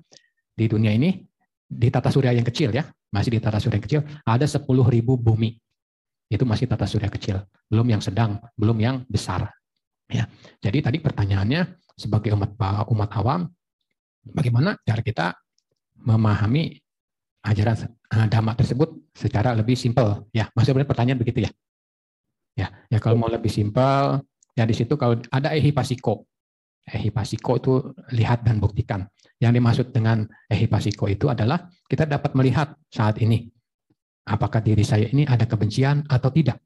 di 0.54 0.70
dunia 0.70 0.94
ini 0.94 1.26
di 1.66 1.90
tata 1.90 2.08
surya 2.14 2.30
yang 2.30 2.46
kecil 2.46 2.70
ya 2.70 2.86
masih 3.10 3.34
di 3.34 3.40
tata 3.42 3.58
surya 3.58 3.82
yang 3.82 3.86
kecil 3.86 4.00
ada 4.22 4.46
10.000 4.46 4.62
bumi. 5.02 5.58
Itu 6.30 6.46
masih 6.46 6.70
tata 6.70 6.86
surya 6.86 7.10
kecil. 7.10 7.42
Belum 7.66 7.86
yang 7.90 7.98
sedang 7.98 8.38
belum 8.54 8.78
yang 8.78 9.02
besar. 9.10 9.50
Ya, 10.08 10.24
jadi 10.64 10.80
tadi 10.80 11.04
pertanyaannya 11.04 11.68
sebagai 11.92 12.32
umat 12.32 12.56
umat 12.88 13.10
awam, 13.12 13.44
bagaimana 14.24 14.80
cara 14.80 15.04
kita 15.04 15.26
memahami 16.00 16.80
ajaran 17.44 17.76
eh, 17.92 18.26
dhamma 18.32 18.56
tersebut 18.56 19.12
secara 19.12 19.52
lebih 19.52 19.76
simpel? 19.76 20.24
Ya, 20.32 20.48
maksudnya 20.56 20.88
pertanyaan 20.88 21.20
begitu 21.20 21.44
ya. 21.44 21.50
Ya, 22.58 22.74
ya 22.90 22.98
kalau 22.98 23.14
mau 23.14 23.30
lebih 23.30 23.48
simpel, 23.48 24.18
ya 24.58 24.66
di 24.66 24.74
situ 24.74 24.98
kalau 24.98 25.22
ada 25.30 25.54
ehipasiko. 25.54 26.26
Ehipasiko 26.88 27.52
itu 27.60 27.72
lihat 28.18 28.42
dan 28.42 28.58
buktikan. 28.58 29.06
Yang 29.38 29.52
dimaksud 29.62 29.86
dengan 29.94 30.26
ehipasiko 30.50 31.06
itu 31.06 31.30
adalah 31.30 31.70
kita 31.86 32.10
dapat 32.10 32.34
melihat 32.34 32.74
saat 32.90 33.22
ini 33.22 33.46
apakah 34.28 34.60
diri 34.60 34.84
saya 34.84 35.08
ini 35.08 35.24
ada 35.24 35.48
kebencian 35.48 36.04
atau 36.10 36.28
tidak. 36.28 36.60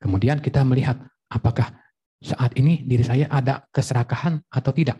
Kemudian 0.00 0.40
kita 0.40 0.64
melihat 0.64 0.98
apakah 1.30 1.70
saat 2.20 2.56
ini 2.56 2.82
diri 2.82 3.04
saya 3.04 3.28
ada 3.30 3.64
keserakahan 3.70 4.40
atau 4.48 4.72
tidak. 4.72 4.98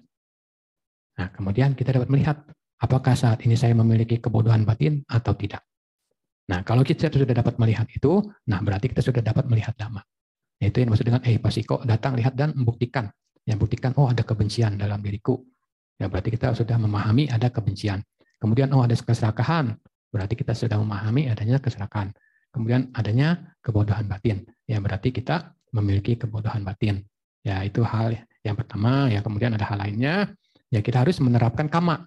Nah, 1.17 1.29
kemudian 1.33 1.73
kita 1.73 1.97
dapat 1.97 2.09
melihat 2.09 2.37
apakah 2.81 3.17
saat 3.17 3.41
ini 3.45 3.57
saya 3.57 3.73
memiliki 3.73 4.21
kebodohan 4.21 4.65
batin 4.65 5.05
atau 5.09 5.33
tidak. 5.33 5.65
Nah, 6.51 6.67
kalau 6.67 6.83
kita 6.83 7.07
sudah 7.07 7.31
dapat 7.31 7.55
melihat 7.63 7.87
itu, 7.87 8.19
nah 8.51 8.59
berarti 8.59 8.91
kita 8.91 9.07
sudah 9.07 9.23
dapat 9.23 9.47
melihat 9.47 9.71
dhamma. 9.79 10.03
Itu 10.59 10.83
yang 10.83 10.91
dimaksud 10.91 11.07
dengan 11.07 11.23
eh 11.23 11.39
pasiko 11.39 11.81
datang 11.87 12.19
lihat 12.19 12.35
dan 12.35 12.51
membuktikan. 12.59 13.07
Yang 13.47 13.59
buktikan 13.65 13.95
oh 13.95 14.11
ada 14.11 14.27
kebencian 14.27 14.75
dalam 14.75 14.99
diriku. 14.99 15.39
Ya 15.97 16.11
berarti 16.11 16.35
kita 16.35 16.53
sudah 16.53 16.75
memahami 16.75 17.31
ada 17.31 17.49
kebencian. 17.49 18.03
Kemudian 18.43 18.69
oh 18.75 18.83
ada 18.83 18.99
keserakahan, 18.99 19.79
berarti 20.11 20.35
kita 20.35 20.53
sudah 20.53 20.77
memahami 20.83 21.31
adanya 21.31 21.63
keserakahan. 21.63 22.11
Kemudian 22.51 22.91
adanya 22.99 23.55
kebodohan 23.63 24.11
batin. 24.11 24.43
Ya 24.67 24.83
berarti 24.83 25.15
kita 25.15 25.55
memiliki 25.71 26.19
kebodohan 26.19 26.67
batin. 26.67 27.07
Ya, 27.47 27.63
itu 27.65 27.81
hal 27.87 28.27
yang 28.45 28.59
pertama. 28.59 29.09
Ya, 29.09 29.23
kemudian 29.23 29.55
ada 29.55 29.65
hal 29.65 29.79
lainnya. 29.81 30.35
Ya, 30.69 30.83
kita 30.83 31.01
harus 31.01 31.17
menerapkan 31.23 31.71
kama. 31.71 32.05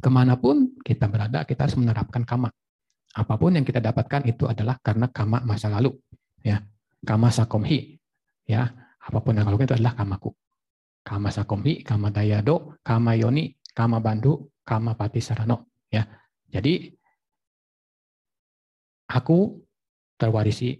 Ke 0.00 0.08
mana 0.12 0.36
pun 0.36 0.76
kita 0.82 1.08
berada, 1.08 1.44
kita 1.44 1.68
harus 1.68 1.76
menerapkan 1.78 2.24
kama. 2.26 2.52
Apa 3.16 3.40
pun 3.40 3.56
yang 3.56 3.64
kita 3.64 3.80
dapatkan 3.80 4.28
itu 4.28 4.44
adalah 4.44 4.76
karena 4.84 5.08
kama 5.08 5.40
masa 5.48 5.72
lalu. 5.72 5.96
Ya, 6.44 6.60
kama 7.00 7.32
sakomhi. 7.32 7.96
Ya, 8.44 8.76
apa 9.00 9.24
pun 9.24 9.32
yang 9.40 9.48
lakukan 9.48 9.72
itu 9.72 9.76
adalah 9.80 9.96
kamaku. 9.96 10.30
Kama 11.00 11.32
sakomhi, 11.32 11.80
kama 11.80 12.12
dayado, 12.12 12.76
kama 12.84 13.16
yoni, 13.16 13.56
kama 13.72 14.04
bandu, 14.04 14.52
kama 14.68 14.92
pati 15.00 15.24
sarano. 15.24 15.72
Ya, 15.88 16.04
jadi 16.52 16.92
aku 19.08 19.64
terwarisi 20.20 20.76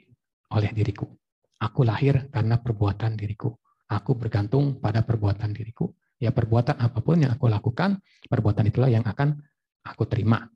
oleh 0.53 0.71
diriku. 0.77 1.09
Aku 1.57 1.89
lahir 1.89 2.29
karena 2.29 2.61
perbuatan 2.61 3.17
diriku. 3.17 3.49
Aku 3.89 4.19
bergantung 4.19 4.77
pada 4.77 5.01
perbuatan 5.07 5.57
diriku. 5.57 5.89
Ya 6.21 6.33
perbuatan 6.33 6.81
apa 6.81 7.01
pun 7.01 7.21
yang 7.21 7.33
aku 7.33 7.49
lakukan, 7.49 8.01
perbuatan 8.29 8.69
itulah 8.69 8.89
yang 8.89 9.05
akan 9.05 9.37
aku 9.85 10.05
terima. 10.09 10.49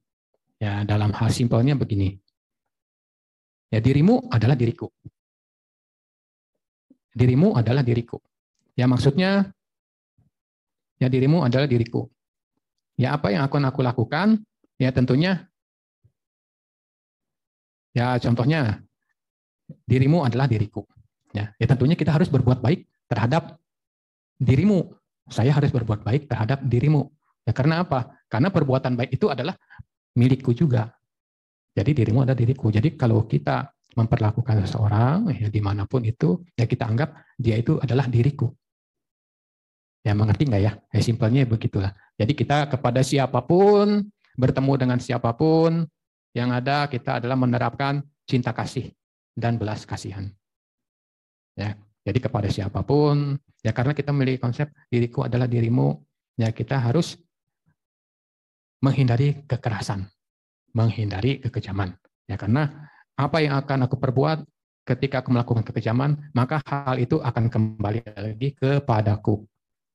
Ya 0.60 0.84
dalam 0.84 1.10
hal 1.16 1.32
simpelnya 1.32 1.72
begini. 1.72 2.20
Ya 3.72 3.80
dirimu 3.80 4.28
adalah 4.28 4.54
diriku. 4.54 4.92
Dirimu 7.16 7.56
adalah 7.56 7.80
diriku. 7.80 8.20
Ya 8.76 8.84
maksudnya 8.84 9.50
ya 11.00 11.08
dirimu 11.08 11.42
adalah 11.42 11.64
diriku. 11.64 12.06
Ya 13.00 13.16
apa 13.16 13.32
yang 13.32 13.48
akan 13.48 13.72
aku 13.72 13.80
lakukan? 13.80 14.44
Ya 14.76 14.92
tentunya 14.92 15.48
ya 17.96 18.20
contohnya 18.20 18.84
dirimu 19.88 20.28
adalah 20.28 20.44
diriku. 20.44 20.84
Ya, 21.30 21.54
ya 21.62 21.66
tentunya 21.70 21.94
kita 21.94 22.10
harus 22.10 22.26
berbuat 22.26 22.58
baik 22.58 22.90
terhadap 23.06 23.56
dirimu. 24.36 24.98
Saya 25.30 25.54
harus 25.54 25.70
berbuat 25.70 26.02
baik 26.02 26.26
terhadap 26.26 26.58
dirimu. 26.66 27.06
Ya 27.46 27.54
karena 27.54 27.86
apa? 27.86 28.18
Karena 28.26 28.50
perbuatan 28.50 28.98
baik 28.98 29.14
itu 29.14 29.30
adalah 29.30 29.54
milikku 30.16 30.54
juga. 30.56 30.90
Jadi 31.74 31.94
dirimu 31.94 32.26
adalah 32.26 32.38
diriku. 32.38 32.72
Jadi 32.72 32.98
kalau 32.98 33.24
kita 33.26 33.70
memperlakukan 33.94 34.66
seseorang 34.66 35.34
ya 35.34 35.50
di 35.50 35.58
mana 35.58 35.82
pun 35.86 36.06
itu 36.06 36.42
ya 36.54 36.66
kita 36.66 36.86
anggap 36.86 37.26
dia 37.34 37.58
itu 37.58 37.78
adalah 37.78 38.06
diriku. 38.06 38.50
Ya 40.06 40.16
mengerti 40.16 40.48
nggak 40.48 40.62
ya? 40.62 40.72
Ya 40.90 41.00
simpelnya 41.02 41.44
begitulah. 41.46 41.92
Jadi 42.16 42.32
kita 42.34 42.70
kepada 42.70 43.04
siapa 43.04 43.42
pun 43.44 44.08
bertemu 44.38 44.72
dengan 44.78 44.98
siapa 44.98 45.34
pun 45.36 45.84
yang 46.32 46.54
ada 46.54 46.86
kita 46.86 47.18
adalah 47.18 47.36
menerapkan 47.36 48.02
cinta 48.24 48.54
kasih 48.54 48.94
dan 49.34 49.58
belas 49.58 49.82
kasihan. 49.82 50.30
Ya, 51.58 51.76
jadi 52.06 52.18
kepada 52.22 52.48
siapa 52.48 52.80
pun, 52.86 53.36
ya 53.60 53.74
karena 53.74 53.92
kita 53.92 54.14
memiliki 54.14 54.40
konsep 54.40 54.70
diriku 54.88 55.26
adalah 55.26 55.50
dirimu, 55.50 55.98
ya 56.38 56.54
kita 56.54 56.78
harus 56.78 57.18
menghindari 58.80 59.44
kekerasan, 59.44 60.08
menghindari 60.76 61.40
kekejaman. 61.40 61.96
Ya 62.28 62.36
karena 62.40 62.88
apa 63.16 63.38
yang 63.44 63.56
akan 63.60 63.88
aku 63.88 64.00
perbuat 64.00 64.44
ketika 64.88 65.20
aku 65.20 65.30
melakukan 65.32 65.64
kekejaman, 65.64 66.32
maka 66.32 66.64
hal 66.64 66.96
itu 66.98 67.20
akan 67.20 67.52
kembali 67.52 68.00
lagi 68.16 68.56
kepadaku. 68.56 69.44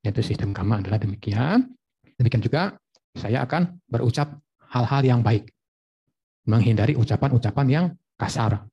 Yaitu 0.05 0.21
sistem 0.21 0.53
karma 0.53 0.79
adalah 0.81 1.01
demikian. 1.01 1.73
Demikian 2.15 2.45
juga 2.45 2.77
saya 3.17 3.41
akan 3.43 3.81
berucap 3.89 4.37
hal-hal 4.69 5.01
yang 5.01 5.21
baik. 5.25 5.49
Menghindari 6.45 6.93
ucapan-ucapan 6.93 7.67
yang 7.67 7.85
kasar 8.15 8.69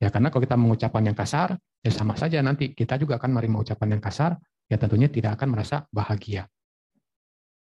Ya 0.00 0.08
karena 0.08 0.32
kalau 0.32 0.42
kita 0.48 0.56
mengucapkan 0.56 1.04
yang 1.04 1.12
kasar, 1.12 1.60
ya 1.84 1.92
sama 1.92 2.16
saja 2.16 2.40
nanti 2.40 2.72
kita 2.72 2.96
juga 2.96 3.20
akan 3.20 3.36
menerima 3.36 3.56
ucapan 3.68 4.00
yang 4.00 4.02
kasar, 4.02 4.40
ya 4.64 4.80
tentunya 4.80 5.12
tidak 5.12 5.36
akan 5.36 5.52
merasa 5.52 5.84
bahagia. 5.92 6.48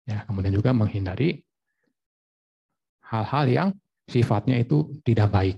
Ya, 0.08 0.24
kemudian 0.24 0.56
juga 0.56 0.72
menghindari 0.72 1.44
hal-hal 3.10 3.46
yang 3.50 3.70
sifatnya 4.06 4.62
itu 4.62 5.02
tidak 5.06 5.34
baik. 5.34 5.58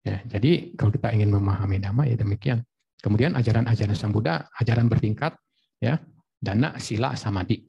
Ya, 0.00 0.22
jadi 0.24 0.74
kalau 0.74 0.90
kita 0.90 1.12
ingin 1.12 1.30
memahami 1.30 1.76
dhamma 1.78 2.08
ya 2.08 2.16
demikian. 2.16 2.64
Kemudian 3.00 3.32
ajaran-ajaran 3.36 3.96
Sang 3.96 4.12
Buddha, 4.12 4.48
ajaran 4.60 4.88
bertingkat, 4.88 5.32
ya, 5.80 5.96
dana, 6.36 6.76
sila, 6.76 7.16
samadhi. 7.16 7.64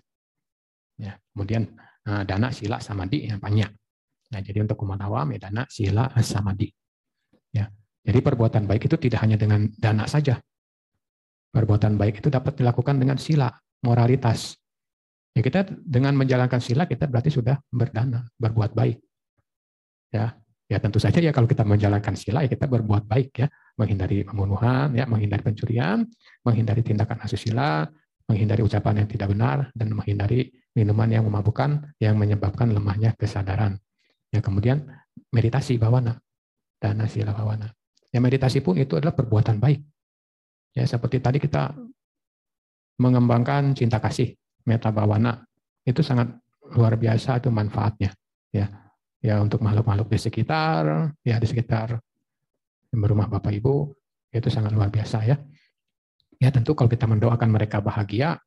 Ya, 1.00 1.16
kemudian 1.32 1.72
eh, 2.08 2.24
dana, 2.28 2.52
sila, 2.52 2.84
samadhi 2.84 3.32
yang 3.32 3.40
banyak. 3.40 3.72
Nah, 4.32 4.40
jadi 4.40 4.64
untuk 4.64 4.80
umat 4.88 5.00
awam 5.04 5.36
ya 5.36 5.40
dana, 5.48 5.64
sila, 5.68 6.08
samadhi. 6.24 6.72
Ya, 7.52 7.68
jadi 8.04 8.20
perbuatan 8.24 8.68
baik 8.68 8.88
itu 8.88 8.96
tidak 8.96 9.24
hanya 9.24 9.36
dengan 9.36 9.68
dana 9.76 10.08
saja. 10.08 10.40
Perbuatan 11.52 12.00
baik 12.00 12.24
itu 12.24 12.32
dapat 12.32 12.56
dilakukan 12.56 12.96
dengan 12.96 13.20
sila, 13.20 13.52
moralitas. 13.84 14.56
Ya 15.32 15.42
kita 15.42 15.64
dengan 15.80 16.12
menjalankan 16.20 16.60
sila 16.60 16.84
kita 16.84 17.08
berarti 17.08 17.32
sudah 17.32 17.56
berdana, 17.72 18.28
berbuat 18.36 18.76
baik. 18.76 19.00
Ya, 20.12 20.36
ya 20.68 20.78
tentu 20.84 21.00
saja 21.00 21.24
ya 21.24 21.32
kalau 21.32 21.48
kita 21.48 21.64
menjalankan 21.64 22.20
sila 22.20 22.44
ya 22.44 22.52
kita 22.52 22.68
berbuat 22.68 23.08
baik 23.08 23.30
ya, 23.40 23.48
menghindari 23.80 24.28
pembunuhan, 24.28 24.92
ya 24.92 25.08
menghindari 25.08 25.40
pencurian, 25.40 26.04
menghindari 26.44 26.84
tindakan 26.84 27.24
asusila, 27.24 27.88
menghindari 28.28 28.60
ucapan 28.60 29.04
yang 29.04 29.08
tidak 29.08 29.32
benar 29.32 29.58
dan 29.72 29.88
menghindari 29.96 30.52
minuman 30.76 31.08
yang 31.08 31.24
memabukkan 31.24 31.96
yang 32.04 32.20
menyebabkan 32.20 32.76
lemahnya 32.76 33.16
kesadaran. 33.16 33.80
Ya 34.36 34.44
kemudian 34.44 34.84
meditasi 35.32 35.80
bawana, 35.80 36.20
dana 36.76 37.08
sila 37.08 37.32
bawana. 37.32 37.72
Ya 38.12 38.20
meditasi 38.20 38.60
pun 38.60 38.76
itu 38.76 39.00
adalah 39.00 39.16
perbuatan 39.16 39.64
baik. 39.64 39.80
Ya 40.76 40.84
seperti 40.84 41.24
tadi 41.24 41.40
kita 41.40 41.72
mengembangkan 43.00 43.72
cinta 43.76 44.04
kasih 44.04 44.36
meta 44.68 44.94
bawana 44.94 45.42
itu 45.88 46.06
sangat 46.06 46.30
luar 46.72 46.96
biasa 46.96 47.42
itu 47.42 47.50
manfaatnya 47.50 48.12
ya. 48.54 48.68
Ya 49.22 49.38
untuk 49.38 49.62
makhluk-makhluk 49.62 50.10
di 50.10 50.18
sekitar 50.18 51.14
ya 51.22 51.38
di 51.38 51.46
sekitar 51.46 52.02
rumah 52.90 53.30
bapak 53.30 53.54
ibu 53.54 53.94
itu 54.34 54.50
sangat 54.50 54.74
luar 54.74 54.90
biasa 54.90 55.22
ya. 55.30 55.38
Ya 56.42 56.50
tentu 56.50 56.74
kalau 56.74 56.90
kita 56.90 57.06
mendoakan 57.06 57.54
mereka 57.54 57.86
bahagia 57.86 58.42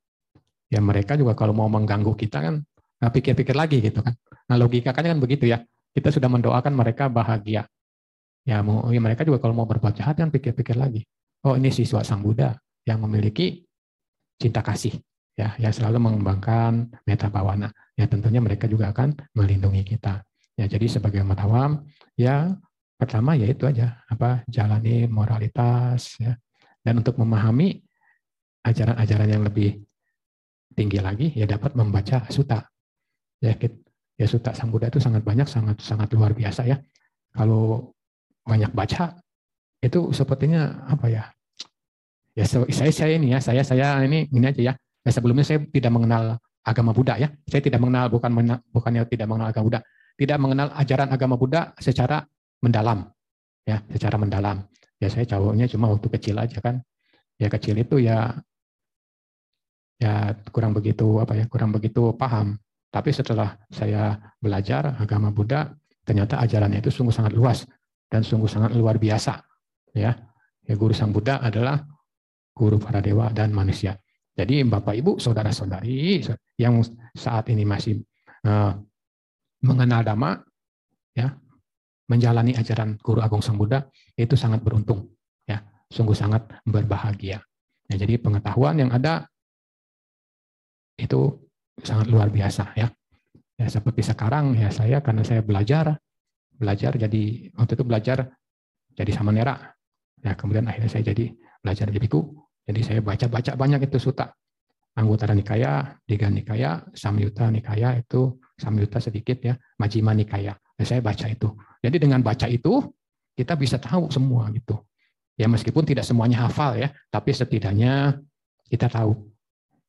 ya 0.67 0.81
mereka 0.83 1.15
juga 1.15 1.39
kalau 1.39 1.55
mau 1.55 1.71
mengganggu 1.71 2.11
kita 2.19 2.43
kan 2.43 2.55
pikir-pikir 2.99 3.55
lagi 3.55 3.79
gitu 3.85 4.03
kan. 4.03 4.19
Nah 4.51 4.57
logika 4.59 4.91
kan 4.91 5.19
begitu 5.23 5.47
ya. 5.47 5.63
Kita 5.95 6.11
sudah 6.11 6.27
mendoakan 6.27 6.75
mereka 6.75 7.07
bahagia. 7.07 7.71
Ya 8.43 8.59
mau 8.67 8.91
ya 8.91 8.99
mereka 8.99 9.23
juga 9.23 9.39
kalau 9.39 9.55
mau 9.55 9.65
berbuat 9.71 9.95
jahat 9.95 10.19
kan 10.19 10.35
pikir-pikir 10.35 10.75
lagi. 10.75 11.07
Oh 11.47 11.55
ini 11.55 11.71
siswa 11.71 12.03
sang 12.03 12.25
Buddha 12.25 12.51
yang 12.83 12.99
memiliki 12.99 13.63
cinta 14.43 14.59
kasih 14.59 14.99
ya 15.35 15.55
yang 15.59 15.75
selalu 15.75 15.99
mengembangkan 15.99 16.91
meta 17.07 17.31
bawana. 17.31 17.71
Ya 17.99 18.07
tentunya 18.07 18.43
mereka 18.43 18.71
juga 18.71 18.91
akan 18.91 19.15
melindungi 19.35 19.83
kita. 19.87 20.23
Ya 20.55 20.71
jadi 20.71 20.87
sebagai 20.87 21.23
umat 21.27 21.43
awam 21.43 21.83
ya 22.15 22.55
pertama 22.95 23.35
ya 23.35 23.51
itu 23.51 23.67
aja 23.67 23.99
apa 24.07 24.47
jalani 24.47 25.11
moralitas 25.11 26.19
ya. 26.23 26.39
Dan 26.85 27.03
untuk 27.03 27.19
memahami 27.19 27.81
ajaran-ajaran 28.65 29.29
yang 29.29 29.43
lebih 29.45 29.83
tinggi 30.75 30.99
lagi 31.03 31.31
ya 31.35 31.47
dapat 31.47 31.75
membaca 31.75 32.27
suta. 32.31 32.63
Ya 33.43 33.55
ya 34.15 34.27
suta 34.31 34.55
sang 34.55 34.71
Buddha 34.71 34.89
itu 34.89 35.03
sangat 35.03 35.27
banyak 35.27 35.51
sangat 35.51 35.83
sangat 35.83 36.09
luar 36.15 36.33
biasa 36.33 36.67
ya. 36.71 36.79
Kalau 37.35 37.91
banyak 38.47 38.71
baca 38.71 39.19
itu 39.83 40.15
sepertinya 40.15 40.87
apa 40.89 41.07
ya 41.13 41.25
ya 42.35 42.45
saya 42.47 42.93
saya 42.93 43.15
ini 43.15 43.37
ya 43.37 43.39
saya 43.39 43.63
saya 43.63 44.01
ini 44.03 44.27
ini 44.33 44.47
aja 44.49 44.73
ya 44.73 44.75
Nah, 45.05 45.13
sebelumnya 45.13 45.45
saya 45.45 45.61
tidak 45.69 45.93
mengenal 45.93 46.41
agama 46.65 46.97
Buddha 46.97 47.21
ya. 47.21 47.29
Saya 47.45 47.61
tidak 47.61 47.79
mengenal 47.85 48.09
bukan 48.09 48.31
bukannya 48.73 49.05
tidak 49.05 49.27
mengenal 49.29 49.49
agama 49.53 49.65
Buddha, 49.69 49.81
tidak 50.17 50.39
mengenal 50.41 50.69
ajaran 50.75 51.09
agama 51.13 51.37
Buddha 51.37 51.77
secara 51.77 52.25
mendalam. 52.65 53.05
Ya, 53.65 53.81
secara 53.93 54.17
mendalam. 54.17 54.65
Ya 55.01 55.09
saya 55.13 55.29
cowoknya 55.29 55.69
cuma 55.69 55.93
waktu 55.93 56.09
kecil 56.17 56.41
aja 56.41 56.61
kan. 56.65 56.81
Ya 57.37 57.53
kecil 57.53 57.77
itu 57.77 58.01
ya 58.01 58.33
ya 60.01 60.37
kurang 60.49 60.73
begitu 60.73 61.21
apa 61.21 61.37
ya, 61.37 61.45
kurang 61.49 61.73
begitu 61.73 62.17
paham. 62.17 62.57
Tapi 62.89 63.11
setelah 63.11 63.59
saya 63.75 64.17
belajar 64.39 64.95
agama 65.03 65.35
Buddha, 65.35 65.75
ternyata 66.07 66.39
ajarannya 66.39 66.79
itu 66.79 66.95
sungguh 66.95 67.11
sangat 67.11 67.35
luas 67.35 67.67
dan 68.07 68.23
sungguh 68.23 68.47
sangat 68.47 68.73
luar 68.79 69.03
biasa. 69.03 69.43
Ya, 69.95 70.15
ya 70.63 70.75
guru 70.79 70.95
sang 70.95 71.11
Buddha 71.11 71.43
adalah 71.43 71.83
guru 72.55 72.79
para 72.79 73.03
dewa 73.03 73.35
dan 73.35 73.51
manusia. 73.51 73.99
Jadi 74.35 74.67
Bapak 74.67 74.99
Ibu, 74.99 75.23
saudara-saudari 75.23 76.19
yang 76.59 76.83
saat 77.15 77.47
ini 77.55 77.63
masih 77.63 78.03
uh, 78.43 78.75
mengenal 79.63 80.03
dhamma, 80.03 80.43
ya, 81.15 81.31
menjalani 82.11 82.59
ajaran 82.59 82.99
Guru 82.99 83.23
Agung 83.23 83.41
Sang 83.41 83.55
Buddha 83.55 83.87
itu 84.19 84.35
sangat 84.35 84.61
beruntung, 84.67 85.15
ya, 85.47 85.63
sungguh 85.87 86.19
sangat 86.19 86.51
berbahagia. 86.67 87.39
Ya, 87.87 87.95
jadi 87.95 88.19
pengetahuan 88.19 88.83
yang 88.83 88.91
ada 88.91 89.31
itu 90.99 91.47
sangat 91.79 92.11
luar 92.11 92.29
biasa, 92.31 92.75
ya. 92.75 92.91
Ya 93.55 93.71
seperti 93.71 94.03
sekarang 94.03 94.59
ya 94.59 94.67
saya 94.75 94.99
karena 94.99 95.23
saya 95.23 95.39
belajar, 95.39 95.95
belajar 96.59 96.99
jadi 96.99 97.55
waktu 97.55 97.73
itu 97.79 97.85
belajar 97.87 98.35
jadi 98.99 99.15
samanera, 99.15 99.79
ya 100.27 100.35
kemudian 100.35 100.67
akhirnya 100.67 100.91
saya 100.91 101.15
jadi 101.15 101.31
belajar 101.63 101.87
jadi 101.87 102.09
jadi 102.65 102.81
saya 102.81 103.01
baca-baca 103.05 103.53
banyak 103.55 103.81
itu 103.89 104.01
suta. 104.01 104.33
Anggota 104.95 105.27
Nikaya, 105.35 105.99
Diga 106.07 106.31
Nikaya, 106.31 106.87
Samyuta 106.95 107.51
Nikaya 107.51 107.99
itu 107.99 108.39
Samyuta 108.55 109.03
sedikit 109.03 109.43
ya, 109.43 109.59
Majima 109.77 110.15
Nikaya. 110.15 110.55
Dan 110.75 110.85
saya 110.87 111.01
baca 111.03 111.27
itu. 111.27 111.51
Jadi 111.83 111.97
dengan 111.99 112.23
baca 112.23 112.47
itu 112.47 112.81
kita 113.35 113.59
bisa 113.59 113.77
tahu 113.77 114.09
semua 114.09 114.49
gitu. 114.55 114.79
Ya 115.35 115.51
meskipun 115.51 115.83
tidak 115.83 116.07
semuanya 116.07 116.47
hafal 116.47 116.79
ya, 116.79 116.95
tapi 117.11 117.35
setidaknya 117.35 118.23
kita 118.71 118.87
tahu. 118.87 119.19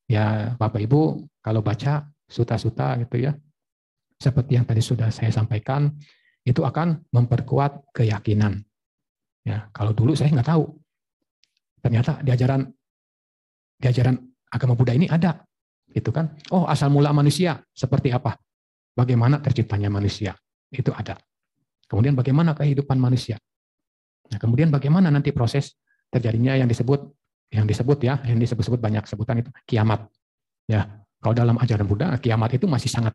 Ya 0.09 0.57
Bapak 0.57 0.81
Ibu 0.81 1.21
kalau 1.45 1.61
baca 1.61 2.09
suta-suta 2.25 2.97
gitu 3.05 3.29
ya, 3.29 3.37
seperti 4.17 4.57
yang 4.57 4.65
tadi 4.65 4.81
sudah 4.81 5.13
saya 5.13 5.29
sampaikan, 5.29 5.93
itu 6.45 6.65
akan 6.65 7.05
memperkuat 7.13 7.93
keyakinan. 7.93 8.65
Ya, 9.45 9.69
kalau 9.69 9.93
dulu 9.93 10.17
saya 10.17 10.33
nggak 10.33 10.49
tahu, 10.49 10.65
Ternyata 11.85 12.25
di 12.25 12.33
ajaran 12.33 12.65
di 13.77 13.85
ajaran 13.85 14.17
agama 14.49 14.73
Buddha 14.73 14.97
ini 14.97 15.05
ada, 15.05 15.37
gitu 15.93 16.09
kan? 16.09 16.33
Oh, 16.49 16.65
asal 16.65 16.89
mula 16.89 17.13
manusia 17.13 17.61
seperti 17.77 18.09
apa? 18.09 18.33
Bagaimana 18.97 19.37
terciptanya 19.37 19.93
manusia? 19.93 20.33
Itu 20.73 20.89
ada. 20.97 21.13
Kemudian 21.85 22.17
bagaimana 22.17 22.57
kehidupan 22.57 22.97
manusia? 22.97 23.37
Nah, 24.33 24.41
kemudian 24.41 24.73
bagaimana 24.73 25.13
nanti 25.13 25.29
proses 25.29 25.77
terjadinya 26.09 26.57
yang 26.57 26.65
disebut 26.65 27.05
yang 27.53 27.69
disebut 27.69 28.01
ya, 28.01 28.17
yang 28.25 28.41
disebut-sebut 28.41 28.81
banyak 28.81 29.05
sebutan 29.05 29.45
itu 29.45 29.53
kiamat. 29.69 30.09
Ya, 30.65 30.89
kalau 31.21 31.37
dalam 31.37 31.61
ajaran 31.61 31.85
Buddha 31.85 32.17
kiamat 32.17 32.57
itu 32.57 32.65
masih 32.65 32.89
sangat 32.89 33.13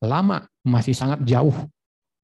lama, 0.00 0.48
masih 0.64 0.96
sangat 0.96 1.20
jauh. 1.28 1.52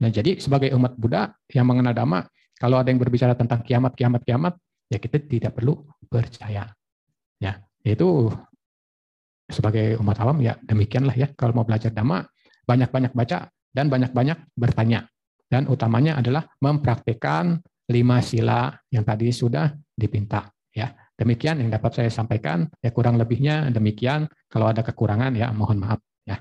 Nah, 0.01 0.09
jadi 0.09 0.41
sebagai 0.41 0.73
umat 0.73 0.97
Buddha 0.97 1.37
yang 1.53 1.69
mengenal 1.69 1.93
dhamma, 1.93 2.25
kalau 2.57 2.81
ada 2.81 2.89
yang 2.89 2.97
berbicara 2.97 3.37
tentang 3.37 3.61
kiamat, 3.61 3.93
kiamat, 3.93 4.25
kiamat, 4.25 4.57
ya 4.89 4.99
kita 5.01 5.21
tidak 5.25 5.53
perlu 5.57 5.85
percaya. 6.07 6.69
Ya, 7.41 7.61
itu 7.85 8.31
sebagai 9.49 10.01
umat 10.01 10.17
awam 10.25 10.41
ya 10.41 10.57
demikianlah 10.65 11.15
ya. 11.17 11.29
Kalau 11.37 11.53
mau 11.53 11.67
belajar 11.67 11.93
dhamma 11.93 12.25
banyak-banyak 12.65 13.13
baca 13.13 13.49
dan 13.75 13.87
banyak-banyak 13.93 14.39
bertanya. 14.57 15.09
Dan 15.45 15.69
utamanya 15.69 16.19
adalah 16.19 16.49
mempraktikkan 16.59 17.61
lima 17.93 18.25
sila 18.25 18.73
yang 18.89 19.05
tadi 19.05 19.29
sudah 19.29 19.71
dipinta 19.93 20.49
ya. 20.73 20.91
Demikian 21.15 21.63
yang 21.63 21.71
dapat 21.71 21.95
saya 21.95 22.11
sampaikan. 22.11 22.67
Ya 22.83 22.91
kurang 22.91 23.21
lebihnya 23.21 23.71
demikian. 23.71 24.27
Kalau 24.51 24.67
ada 24.67 24.83
kekurangan 24.83 25.37
ya 25.37 25.53
mohon 25.55 25.79
maaf 25.79 26.01
ya. 26.27 26.41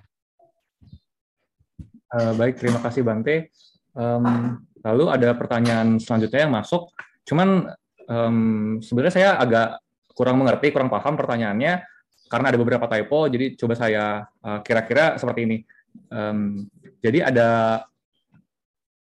Uh, 2.10 2.34
baik 2.38 2.58
terima 2.58 2.82
kasih 2.82 3.06
Bante 3.06 3.54
um, 3.98 4.58
lalu 4.82 5.06
ada 5.10 5.30
pertanyaan 5.38 6.02
selanjutnya 6.02 6.50
yang 6.50 6.54
masuk. 6.54 6.90
Cuman 7.24 7.70
um, 8.08 8.80
sebenarnya 8.80 9.14
saya 9.14 9.30
agak 9.38 9.80
kurang 10.14 10.40
mengerti, 10.40 10.70
kurang 10.70 10.90
paham 10.90 11.18
pertanyaannya 11.18 11.84
karena 12.30 12.46
ada 12.50 12.58
beberapa 12.58 12.86
typo. 12.90 13.30
Jadi 13.30 13.54
coba 13.58 13.74
saya 13.78 14.26
kira 14.66 14.84
kira-kira 14.86 15.06
seperti 15.22 15.42
ini. 15.46 15.58
Um, 16.10 16.66
jadi 17.04 17.30
ada 17.30 17.50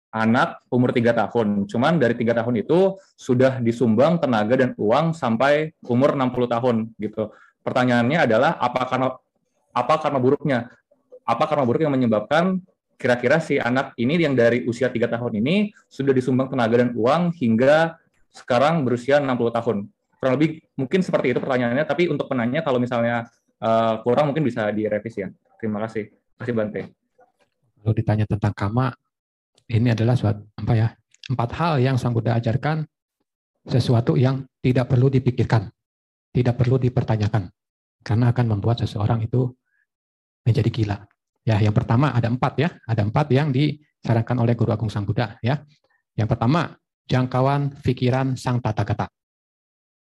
anak 0.10 0.66
umur 0.74 0.90
tiga 0.90 1.14
tahun, 1.14 1.70
cuman 1.70 2.02
dari 2.02 2.18
tiga 2.18 2.34
tahun 2.34 2.66
itu 2.66 2.98
sudah 3.14 3.62
disumbang 3.62 4.18
tenaga 4.18 4.58
dan 4.58 4.74
uang 4.74 5.14
sampai 5.14 5.70
umur 5.86 6.18
60 6.18 6.50
tahun 6.50 6.76
gitu. 6.98 7.30
Pertanyaannya 7.62 8.26
adalah 8.26 8.58
apa 8.58 8.82
karena 8.90 9.08
apa 9.70 9.94
karena 10.02 10.18
buruknya? 10.18 10.60
Apa 11.30 11.46
karena 11.46 11.62
buruk 11.62 11.86
yang 11.86 11.94
menyebabkan 11.94 12.58
kira-kira 12.98 13.38
si 13.38 13.62
anak 13.62 13.94
ini 14.02 14.18
yang 14.18 14.34
dari 14.34 14.66
usia 14.66 14.90
tiga 14.90 15.06
tahun 15.06 15.40
ini 15.40 15.70
sudah 15.86 16.12
disumbang 16.12 16.50
tenaga 16.50 16.82
dan 16.82 16.90
uang 16.98 17.32
hingga 17.38 17.96
sekarang 18.40 18.88
berusia 18.88 19.20
60 19.20 19.28
tahun. 19.52 19.78
Kurang 20.20 20.34
lebih 20.36 20.64
mungkin 20.76 21.00
seperti 21.04 21.36
itu 21.36 21.40
pertanyaannya, 21.40 21.84
tapi 21.84 22.08
untuk 22.08 22.28
penanya 22.28 22.64
kalau 22.64 22.80
misalnya 22.80 23.28
uh, 23.60 24.00
kurang 24.04 24.32
mungkin 24.32 24.48
bisa 24.48 24.72
direvisi 24.72 25.24
ya. 25.24 25.30
Terima 25.60 25.84
kasih. 25.84 26.08
Terima 26.12 26.40
kasih 26.40 26.56
Bante. 26.56 26.82
Kalau 27.80 27.94
ditanya 27.96 28.26
tentang 28.28 28.52
kama, 28.52 28.92
ini 29.72 29.92
adalah 29.92 30.16
suatu 30.16 30.44
apa 30.60 30.74
ya? 30.76 30.88
Empat 31.30 31.50
hal 31.56 31.74
yang 31.80 31.96
Sang 31.96 32.12
Buddha 32.12 32.36
ajarkan 32.36 32.84
sesuatu 33.64 34.18
yang 34.18 34.44
tidak 34.60 34.90
perlu 34.90 35.08
dipikirkan, 35.08 35.70
tidak 36.34 36.58
perlu 36.58 36.82
dipertanyakan, 36.82 37.48
karena 38.02 38.26
akan 38.34 38.46
membuat 38.50 38.82
seseorang 38.84 39.24
itu 39.24 39.48
menjadi 40.44 40.70
gila. 40.74 40.98
Ya, 41.48 41.56
yang 41.62 41.72
pertama 41.72 42.12
ada 42.12 42.28
empat 42.28 42.54
ya, 42.60 42.70
ada 42.84 43.06
empat 43.06 43.32
yang 43.32 43.54
disarankan 43.54 44.38
oleh 44.44 44.58
Guru 44.58 44.74
Agung 44.74 44.92
Sang 44.92 45.08
Buddha 45.08 45.40
ya. 45.40 45.64
Yang 46.18 46.36
pertama 46.36 46.76
jangkauan 47.10 47.82
pikiran 47.82 48.38
sang 48.38 48.62
tata 48.62 48.86
kata. 48.86 49.10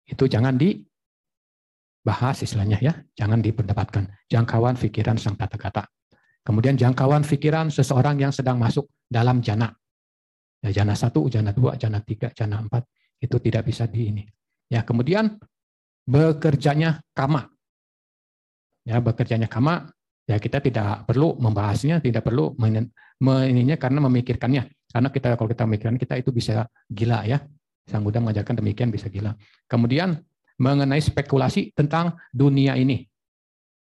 Itu 0.06 0.26
jangan 0.26 0.58
dibahas 0.58 2.42
istilahnya 2.42 2.82
ya, 2.82 2.92
jangan 3.14 3.38
diperdebatkan. 3.40 4.10
Jangkauan 4.26 4.74
pikiran 4.74 5.16
sang 5.16 5.38
tata 5.38 5.56
kata. 5.56 5.86
Kemudian 6.42 6.74
jangkauan 6.78 7.22
pikiran 7.22 7.70
seseorang 7.70 8.18
yang 8.18 8.30
sedang 8.30 8.58
masuk 8.58 8.90
dalam 9.06 9.42
jana. 9.42 9.70
Ya, 10.62 10.82
jana 10.82 10.94
satu, 10.98 11.26
jana 11.30 11.54
dua, 11.54 11.78
jana 11.78 12.02
tiga, 12.02 12.30
jana 12.34 12.58
empat 12.62 12.86
itu 13.22 13.38
tidak 13.38 13.66
bisa 13.70 13.86
di 13.86 14.10
ini. 14.10 14.22
Ya, 14.66 14.82
kemudian 14.82 15.38
bekerjanya 16.06 17.02
kama. 17.14 17.50
Ya, 18.86 19.02
bekerjanya 19.02 19.50
kama 19.50 19.90
ya 20.26 20.38
kita 20.42 20.58
tidak 20.58 21.06
perlu 21.06 21.38
membahasnya, 21.38 22.02
tidak 22.02 22.26
perlu 22.26 22.54
meninya 23.22 23.78
karena 23.78 23.98
memikirkannya. 24.02 24.75
Karena 24.96 25.12
kita 25.12 25.36
kalau 25.36 25.52
kita 25.52 25.68
memikirkan 25.68 26.00
kita 26.00 26.16
itu 26.16 26.32
bisa 26.32 26.64
gila 26.88 27.20
ya. 27.28 27.44
Sang 27.84 28.00
Buddha 28.00 28.16
mengajarkan 28.16 28.64
demikian 28.64 28.88
bisa 28.88 29.12
gila. 29.12 29.36
Kemudian 29.68 30.16
mengenai 30.56 31.04
spekulasi 31.04 31.76
tentang 31.76 32.16
dunia 32.32 32.80
ini. 32.80 33.04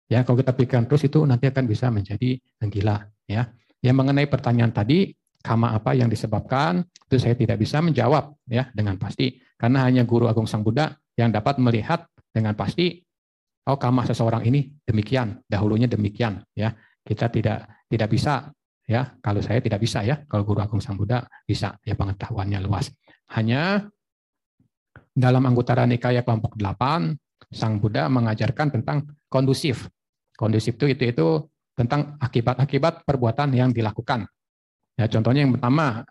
Ya, 0.09 0.25
kalau 0.25 0.41
kita 0.41 0.57
pikirkan 0.57 0.89
terus 0.89 1.05
itu 1.05 1.21
nanti 1.21 1.53
akan 1.53 1.69
bisa 1.69 1.93
menjadi 1.93 2.41
gila 2.65 3.05
ya. 3.29 3.45
Yang 3.85 3.93
mengenai 3.93 4.25
pertanyaan 4.25 4.73
tadi, 4.73 5.13
kama 5.45 5.77
apa 5.77 5.93
yang 5.93 6.09
disebabkan, 6.09 6.81
itu 6.81 7.21
saya 7.21 7.37
tidak 7.37 7.61
bisa 7.61 7.77
menjawab 7.77 8.33
ya 8.49 8.65
dengan 8.73 8.97
pasti 8.97 9.37
karena 9.53 9.85
hanya 9.85 10.01
guru 10.01 10.25
agung 10.25 10.49
Sang 10.49 10.65
Buddha 10.65 10.97
yang 11.13 11.29
dapat 11.29 11.61
melihat 11.61 12.09
dengan 12.33 12.57
pasti 12.57 13.05
oh 13.69 13.77
kamah 13.77 14.09
seseorang 14.09 14.49
ini 14.49 14.65
demikian, 14.81 15.45
dahulunya 15.45 15.85
demikian 15.85 16.41
ya. 16.57 16.73
Kita 17.05 17.29
tidak 17.29 17.85
tidak 17.85 18.09
bisa 18.09 18.49
ya, 18.87 19.13
kalau 19.19 19.43
saya 19.43 19.59
tidak 19.59 19.83
bisa 19.83 20.01
ya, 20.01 20.23
kalau 20.25 20.47
Guru 20.47 20.63
Agung 20.63 20.79
Sang 20.79 20.95
Buddha 20.95 21.27
bisa 21.43 21.75
ya 21.83 21.93
pengetahuannya 21.93 22.63
luas. 22.63 22.89
Hanya 23.35 23.83
dalam 25.11 25.43
anggota 25.43 25.75
Nikaya 25.83 26.23
kelompok 26.23 26.55
8 26.55 27.13
Sang 27.51 27.77
Buddha 27.77 28.07
mengajarkan 28.07 28.79
tentang 28.79 29.05
kondusif. 29.27 29.91
Kondusif 30.39 30.79
itu 30.79 30.87
itu 30.89 31.03
itu 31.11 31.27
tentang 31.77 32.17
akibat-akibat 32.17 33.05
perbuatan 33.05 33.53
yang 33.53 33.69
dilakukan. 33.69 34.25
Ya, 34.97 35.05
contohnya 35.05 35.45
yang 35.45 35.53
pertama, 35.53 36.01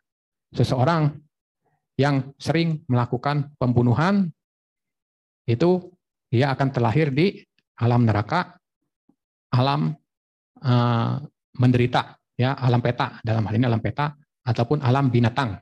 seseorang 0.55 1.19
yang 1.99 2.31
sering 2.39 2.87
melakukan 2.87 3.51
pembunuhan 3.59 4.31
itu 5.49 5.91
dia 6.31 6.53
akan 6.53 6.69
terlahir 6.71 7.11
di 7.11 7.41
alam 7.81 8.05
neraka, 8.07 8.57
alam 9.51 9.95
uh, 10.63 11.15
menderita, 11.57 12.15
ya 12.37 12.55
alam 12.55 12.85
peta 12.85 13.19
dalam 13.25 13.43
hal 13.49 13.55
ini 13.57 13.67
alam 13.67 13.81
peta 13.81 14.13
ataupun 14.47 14.85
alam 14.85 15.11
binatang. 15.11 15.59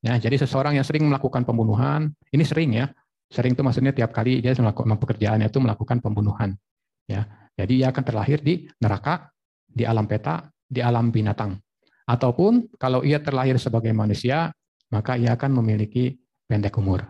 Ya, 0.00 0.16
jadi 0.16 0.40
seseorang 0.40 0.80
yang 0.80 0.86
sering 0.86 1.04
melakukan 1.04 1.44
pembunuhan, 1.44 2.08
ini 2.32 2.40
sering 2.40 2.72
ya, 2.72 2.88
sering 3.28 3.52
itu 3.52 3.60
maksudnya 3.60 3.92
tiap 3.92 4.16
kali 4.16 4.40
dia 4.40 4.56
melakukan 4.56 4.96
pekerjaannya 4.96 5.52
itu 5.52 5.60
melakukan 5.60 6.00
pembunuhan. 6.00 6.56
Ya, 7.04 7.28
jadi 7.58 7.72
ia 7.84 7.86
akan 7.92 8.04
terlahir 8.06 8.40
di 8.40 8.64
neraka, 8.80 9.28
di 9.68 9.84
alam 9.84 10.08
peta, 10.08 10.48
di 10.64 10.80
alam 10.80 11.12
binatang. 11.12 11.60
Ataupun 12.08 12.72
kalau 12.80 13.04
ia 13.04 13.20
terlahir 13.20 13.60
sebagai 13.60 13.92
manusia, 13.92 14.48
maka 14.88 15.20
ia 15.20 15.36
akan 15.36 15.60
memiliki 15.60 16.16
pendek 16.48 16.74
umur. 16.80 17.04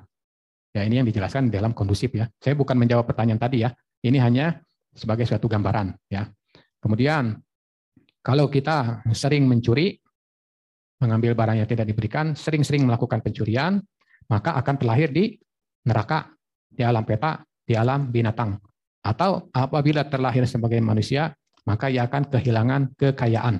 Ya, 0.74 0.86
ini 0.86 1.02
yang 1.02 1.06
dijelaskan 1.06 1.50
dalam 1.50 1.74
kondusif 1.74 2.10
ya. 2.14 2.26
Saya 2.38 2.54
bukan 2.58 2.74
menjawab 2.78 3.06
pertanyaan 3.06 3.38
tadi 3.38 3.62
ya. 3.66 3.70
Ini 4.00 4.18
hanya 4.22 4.58
sebagai 4.94 5.26
suatu 5.26 5.46
gambaran 5.46 5.94
ya. 6.10 6.26
Kemudian 6.80 7.36
kalau 8.30 8.46
kita 8.46 9.02
sering 9.10 9.42
mencuri, 9.50 9.98
mengambil 11.02 11.34
barang 11.34 11.58
yang 11.58 11.66
tidak 11.66 11.90
diberikan, 11.90 12.38
sering-sering 12.38 12.86
melakukan 12.86 13.18
pencurian, 13.26 13.82
maka 14.30 14.54
akan 14.54 14.78
terlahir 14.78 15.10
di 15.10 15.34
neraka, 15.82 16.30
di 16.70 16.86
alam 16.86 17.02
peta, 17.02 17.42
di 17.66 17.74
alam 17.74 18.06
binatang. 18.06 18.54
Atau 19.02 19.50
apabila 19.50 20.06
terlahir 20.06 20.46
sebagai 20.46 20.78
manusia, 20.78 21.34
maka 21.66 21.90
ia 21.90 22.06
akan 22.06 22.30
kehilangan 22.30 22.94
kekayaan. 22.94 23.58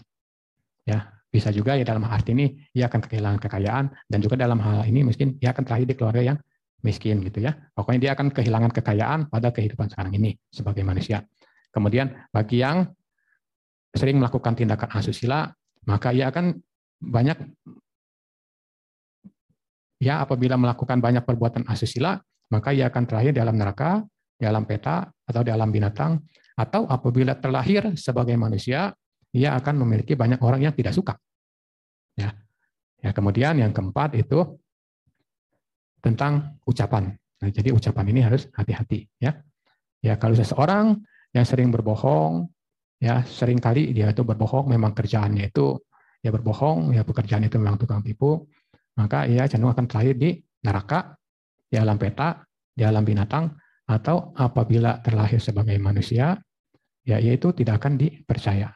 Ya, 0.86 1.18
bisa 1.34 1.50
juga 1.50 1.74
ya 1.74 1.82
dalam 1.82 2.06
arti 2.06 2.30
ini 2.30 2.54
ia 2.70 2.86
akan 2.86 3.10
kehilangan 3.10 3.42
kekayaan 3.42 3.90
dan 4.06 4.18
juga 4.22 4.38
dalam 4.38 4.62
hal 4.62 4.86
ini 4.86 5.02
mungkin 5.02 5.34
ia 5.42 5.50
akan 5.50 5.66
terlahir 5.66 5.90
di 5.90 5.98
keluarga 5.98 6.22
yang 6.22 6.38
miskin 6.86 7.26
gitu 7.26 7.42
ya. 7.42 7.58
Pokoknya 7.74 8.06
dia 8.06 8.10
akan 8.14 8.30
kehilangan 8.30 8.70
kekayaan 8.70 9.20
pada 9.34 9.50
kehidupan 9.50 9.90
sekarang 9.90 10.14
ini 10.14 10.38
sebagai 10.46 10.86
manusia. 10.86 11.26
Kemudian 11.74 12.30
bagi 12.30 12.62
yang 12.62 12.86
sering 13.90 14.22
melakukan 14.22 14.54
tindakan 14.54 14.90
asusila, 14.94 15.50
maka 15.86 16.14
ia 16.14 16.30
akan 16.30 16.56
banyak 17.00 17.38
ya 20.00 20.24
apabila 20.24 20.56
melakukan 20.56 21.00
banyak 21.00 21.24
perbuatan 21.24 21.66
asusila, 21.68 22.16
maka 22.50 22.72
ia 22.72 22.88
akan 22.88 23.02
terlahir 23.06 23.32
di 23.36 23.40
alam 23.40 23.56
neraka, 23.56 24.02
di 24.36 24.44
alam 24.48 24.64
peta 24.64 25.04
atau 25.06 25.42
di 25.44 25.52
alam 25.52 25.68
binatang 25.68 26.16
atau 26.56 26.84
apabila 26.88 27.36
terlahir 27.40 27.96
sebagai 27.96 28.36
manusia, 28.36 28.92
ia 29.32 29.54
akan 29.56 29.84
memiliki 29.86 30.18
banyak 30.18 30.42
orang 30.42 30.60
yang 30.68 30.74
tidak 30.74 30.92
suka. 30.92 31.14
Ya. 32.18 32.34
Ya, 33.00 33.16
kemudian 33.16 33.56
yang 33.56 33.72
keempat 33.72 34.12
itu 34.12 34.60
tentang 36.04 36.60
ucapan. 36.68 37.16
Nah, 37.40 37.48
jadi 37.48 37.72
ucapan 37.72 38.12
ini 38.12 38.20
harus 38.20 38.44
hati-hati 38.52 39.08
ya. 39.16 39.40
Ya, 40.04 40.20
kalau 40.20 40.36
seseorang 40.36 41.00
yang 41.32 41.46
sering 41.48 41.72
berbohong, 41.72 42.48
ya 43.00 43.24
sering 43.24 43.58
kali 43.58 43.96
dia 43.96 44.12
itu 44.12 44.22
berbohong, 44.22 44.68
memang 44.68 44.92
kerjaannya 44.92 45.48
itu 45.48 45.80
ya 46.20 46.30
berbohong, 46.30 46.92
ya 46.92 47.02
pekerjaan 47.02 47.48
itu 47.48 47.56
memang 47.56 47.80
tukang 47.80 48.04
tipu, 48.04 48.44
maka 49.00 49.24
ia 49.24 49.48
cenderung 49.48 49.72
akan 49.72 49.88
terlahir 49.88 50.14
di 50.20 50.30
neraka, 50.60 51.16
di 51.64 51.80
alam 51.80 51.96
peta, 51.96 52.44
di 52.76 52.84
alam 52.84 53.00
binatang, 53.00 53.56
atau 53.88 54.36
apabila 54.36 55.00
terlahir 55.00 55.40
sebagai 55.40 55.74
manusia, 55.80 56.36
ya 57.02 57.16
yaitu 57.16 57.56
tidak 57.56 57.80
akan 57.80 57.96
dipercaya. 57.96 58.68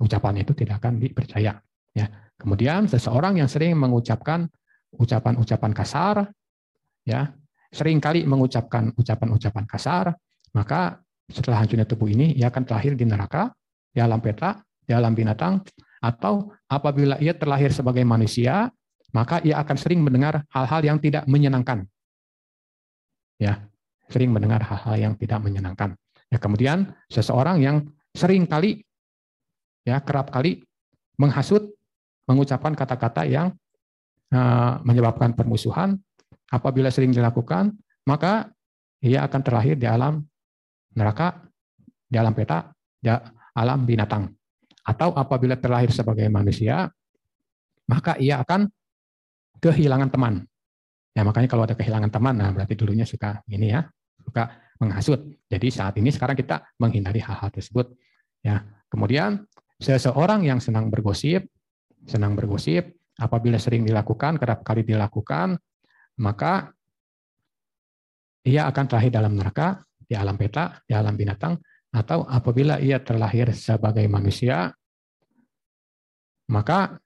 Ucapan 0.00 0.46
itu 0.46 0.54
tidak 0.56 0.80
akan 0.80 1.02
dipercaya. 1.02 1.58
Ya. 1.92 2.06
Kemudian 2.40 2.88
seseorang 2.88 3.36
yang 3.36 3.50
sering 3.50 3.76
mengucapkan 3.76 4.48
ucapan-ucapan 4.96 5.72
kasar, 5.76 6.16
ya 7.04 7.34
sering 7.68 8.00
kali 8.00 8.24
mengucapkan 8.24 8.94
ucapan-ucapan 8.96 9.64
kasar, 9.68 10.16
maka 10.56 11.04
setelah 11.30 11.62
hancurnya 11.62 11.86
tubuh 11.86 12.10
ini 12.10 12.34
ia 12.34 12.50
akan 12.50 12.62
terlahir 12.66 12.98
di 12.98 13.06
neraka, 13.06 13.54
di 13.90 13.98
alam 14.02 14.18
peta, 14.18 14.60
di 14.82 14.92
alam 14.92 15.14
binatang, 15.14 15.62
atau 16.02 16.50
apabila 16.66 17.16
ia 17.22 17.34
terlahir 17.34 17.70
sebagai 17.70 18.02
manusia, 18.02 18.68
maka 19.14 19.42
ia 19.42 19.58
akan 19.62 19.76
sering 19.78 20.00
mendengar 20.02 20.46
hal-hal 20.50 20.80
yang 20.82 20.98
tidak 20.98 21.26
menyenangkan. 21.26 21.86
Ya, 23.40 23.66
sering 24.10 24.30
mendengar 24.34 24.62
hal-hal 24.62 24.96
yang 24.98 25.14
tidak 25.16 25.40
menyenangkan. 25.40 25.96
Ya, 26.30 26.38
kemudian 26.38 26.94
seseorang 27.10 27.58
yang 27.62 27.90
sering 28.14 28.46
kali 28.46 28.82
ya 29.82 29.98
kerap 30.02 30.30
kali 30.30 30.62
menghasut, 31.18 31.74
mengucapkan 32.26 32.72
kata-kata 32.78 33.26
yang 33.26 33.52
uh, 34.30 34.78
menyebabkan 34.86 35.34
permusuhan, 35.34 35.98
apabila 36.50 36.88
sering 36.88 37.10
dilakukan, 37.10 37.74
maka 38.06 38.50
ia 39.02 39.24
akan 39.26 39.40
terlahir 39.42 39.76
di 39.76 39.88
alam 39.88 40.22
neraka, 40.96 41.46
di 42.10 42.16
alam 42.18 42.34
peta, 42.34 42.70
di 42.98 43.08
alam 43.54 43.86
binatang. 43.86 44.30
Atau 44.82 45.14
apabila 45.14 45.54
terlahir 45.60 45.92
sebagai 45.94 46.26
manusia, 46.32 46.90
maka 47.86 48.18
ia 48.18 48.42
akan 48.42 48.66
kehilangan 49.60 50.10
teman. 50.10 50.42
Ya, 51.14 51.26
makanya 51.26 51.50
kalau 51.50 51.66
ada 51.66 51.74
kehilangan 51.74 52.10
teman, 52.10 52.38
nah 52.38 52.50
berarti 52.54 52.74
dulunya 52.78 53.04
suka 53.04 53.42
ini 53.50 53.74
ya, 53.74 53.82
suka 54.22 54.50
menghasut. 54.80 55.20
Jadi 55.50 55.68
saat 55.68 55.94
ini 55.98 56.08
sekarang 56.08 56.38
kita 56.38 56.64
menghindari 56.80 57.20
hal-hal 57.20 57.50
tersebut. 57.50 57.92
Ya, 58.40 58.64
kemudian 58.88 59.44
seseorang 59.76 60.46
yang 60.46 60.62
senang 60.62 60.88
bergosip, 60.88 61.44
senang 62.06 62.38
bergosip, 62.38 62.94
apabila 63.20 63.60
sering 63.60 63.84
dilakukan, 63.84 64.40
kerap 64.40 64.64
kali 64.64 64.86
dilakukan, 64.86 65.60
maka 66.22 66.72
ia 68.46 68.64
akan 68.70 68.84
terlahir 68.88 69.12
dalam 69.12 69.36
neraka, 69.36 69.84
di 70.10 70.18
alam 70.18 70.34
peta, 70.34 70.82
di 70.82 70.90
alam 70.90 71.14
binatang, 71.14 71.54
atau 71.94 72.26
apabila 72.26 72.82
ia 72.82 72.98
terlahir 72.98 73.54
sebagai 73.54 74.02
manusia, 74.10 74.74
maka 76.50 76.98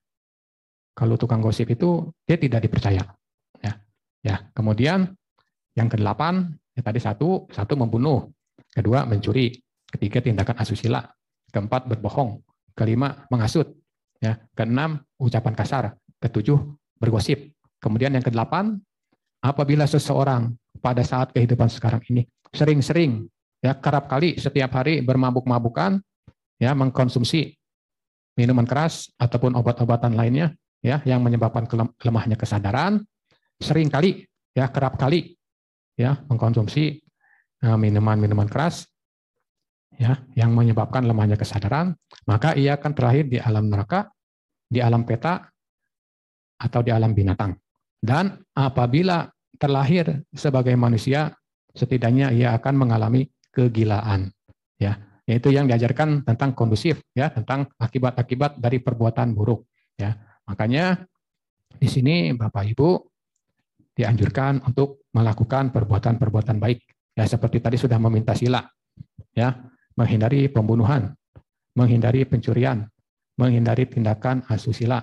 kalau 0.96 1.20
tukang 1.20 1.44
gosip 1.44 1.68
itu 1.68 2.08
dia 2.24 2.40
tidak 2.40 2.64
dipercaya. 2.64 3.04
Ya, 3.60 3.72
ya. 4.24 4.36
Kemudian 4.56 5.12
yang 5.76 5.92
kedelapan, 5.92 6.48
ya 6.72 6.80
tadi 6.80 6.96
satu, 6.96 7.44
satu 7.52 7.76
membunuh, 7.76 8.32
kedua 8.72 9.04
mencuri, 9.04 9.52
ketiga 9.84 10.24
tindakan 10.24 10.56
asusila, 10.64 11.04
keempat 11.52 11.84
berbohong, 11.92 12.40
kelima 12.72 13.28
menghasut, 13.28 13.68
ya, 14.16 14.40
keenam 14.56 15.04
ucapan 15.20 15.52
kasar, 15.52 15.84
ketujuh 16.24 16.56
bergosip. 16.96 17.52
Kemudian 17.84 18.16
yang 18.16 18.24
kedelapan, 18.24 18.80
apabila 19.44 19.84
seseorang 19.84 20.56
pada 20.80 21.04
saat 21.04 21.36
kehidupan 21.36 21.68
sekarang 21.68 22.00
ini 22.08 22.24
sering-sering 22.54 23.26
ya 23.60 23.74
kerap 23.76 24.06
kali 24.06 24.38
setiap 24.38 24.78
hari 24.78 25.02
bermabuk-mabukan 25.02 25.98
ya 26.62 26.72
mengkonsumsi 26.72 27.52
minuman 28.38 28.66
keras 28.66 29.10
ataupun 29.18 29.58
obat-obatan 29.58 30.14
lainnya 30.14 30.54
ya 30.80 31.02
yang 31.02 31.22
menyebabkan 31.22 31.66
lemahnya 32.02 32.38
kesadaran. 32.38 33.02
Sering 33.58 33.88
kali 33.90 34.26
ya 34.54 34.70
kerap 34.70 34.98
kali 34.98 35.34
ya 35.98 36.18
mengkonsumsi 36.26 37.02
eh, 37.62 37.78
minuman-minuman 37.78 38.50
keras 38.50 38.86
ya 39.94 40.18
yang 40.34 40.50
menyebabkan 40.50 41.06
lemahnya 41.06 41.38
kesadaran 41.38 41.94
maka 42.26 42.58
ia 42.58 42.74
akan 42.74 42.92
terakhir 42.94 43.30
di 43.30 43.38
alam 43.38 43.70
neraka 43.70 44.10
di 44.66 44.82
alam 44.82 45.06
peta 45.06 45.38
atau 46.58 46.80
di 46.82 46.90
alam 46.90 47.14
binatang. 47.14 47.54
Dan 48.04 48.36
apabila 48.52 49.24
terlahir 49.56 50.26
sebagai 50.34 50.74
manusia 50.76 51.32
setidaknya 51.74 52.30
ia 52.30 52.54
akan 52.54 52.74
mengalami 52.78 53.28
kegilaan 53.50 54.30
ya 54.78 54.98
yaitu 55.26 55.50
yang 55.50 55.66
diajarkan 55.66 56.22
tentang 56.22 56.54
kondusif 56.54 57.02
ya 57.12 57.28
tentang 57.28 57.68
akibat-akibat 57.76 58.56
dari 58.62 58.78
perbuatan 58.78 59.34
buruk 59.34 59.66
ya 59.98 60.14
Makanya 60.48 61.00
di 61.80 61.88
sini 61.88 62.36
Bapak 62.36 62.64
Ibu 62.76 62.88
dianjurkan 63.94 64.60
untuk 64.68 65.08
melakukan 65.14 65.72
perbuatan-perbuatan 65.72 66.56
baik. 66.60 66.78
Ya 67.14 67.24
seperti 67.24 67.62
tadi 67.62 67.76
sudah 67.78 67.96
meminta 67.96 68.34
sila. 68.34 68.60
Ya, 69.34 69.54
menghindari 69.98 70.46
pembunuhan, 70.50 71.14
menghindari 71.74 72.26
pencurian, 72.26 72.86
menghindari 73.38 73.86
tindakan 73.86 74.46
asusila, 74.46 75.02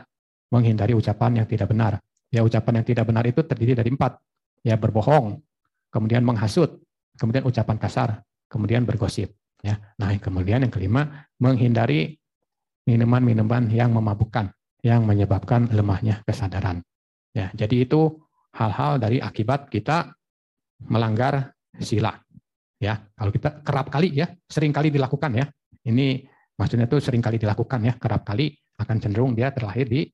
menghindari 0.51 0.95
ucapan 0.95 1.43
yang 1.43 1.47
tidak 1.47 1.72
benar. 1.72 1.99
Ya, 2.32 2.43
ucapan 2.47 2.80
yang 2.80 2.88
tidak 2.88 3.05
benar 3.07 3.24
itu 3.28 3.43
terdiri 3.43 3.76
dari 3.76 3.91
empat. 3.91 4.19
Ya, 4.63 4.80
berbohong, 4.80 5.39
kemudian 5.92 6.24
menghasut, 6.24 6.82
kemudian 7.20 7.44
ucapan 7.46 7.78
kasar, 7.78 8.10
kemudian 8.48 8.88
bergosip. 8.88 9.36
Ya, 9.62 9.78
nah 10.02 10.10
kemudian 10.18 10.66
yang 10.66 10.74
kelima, 10.74 11.28
menghindari 11.38 12.18
minuman-minuman 12.89 13.70
yang 13.70 13.94
memabukkan 13.94 14.50
yang 14.82 15.06
menyebabkan 15.06 15.70
lemahnya 15.70 16.26
kesadaran. 16.26 16.82
Ya, 17.32 17.54
jadi 17.54 17.86
itu 17.86 18.18
hal-hal 18.58 18.98
dari 18.98 19.22
akibat 19.22 19.70
kita 19.70 20.18
melanggar 20.89 21.54
sila. 21.78 22.18
Ya, 22.82 22.98
kalau 23.14 23.30
kita 23.30 23.62
kerap 23.62 23.94
kali 23.94 24.10
ya, 24.18 24.34
sering 24.50 24.74
kali 24.74 24.89
dilakukan 24.89 25.38
ya. 25.38 25.46
Ini 25.86 26.26
maksudnya 26.58 26.89
itu 26.89 26.98
sering 26.98 27.22
kali 27.22 27.38
dilakukan 27.38 27.86
ya, 27.86 27.94
kerap 28.02 28.26
kali 28.26 28.50
akan 28.82 28.98
cenderung 28.98 29.38
dia 29.38 29.54
terlahir 29.54 29.86
di 29.86 30.10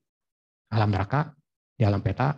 alam 0.68 0.92
neraka, 0.92 1.32
di 1.72 1.88
alam 1.88 2.04
peta, 2.04 2.36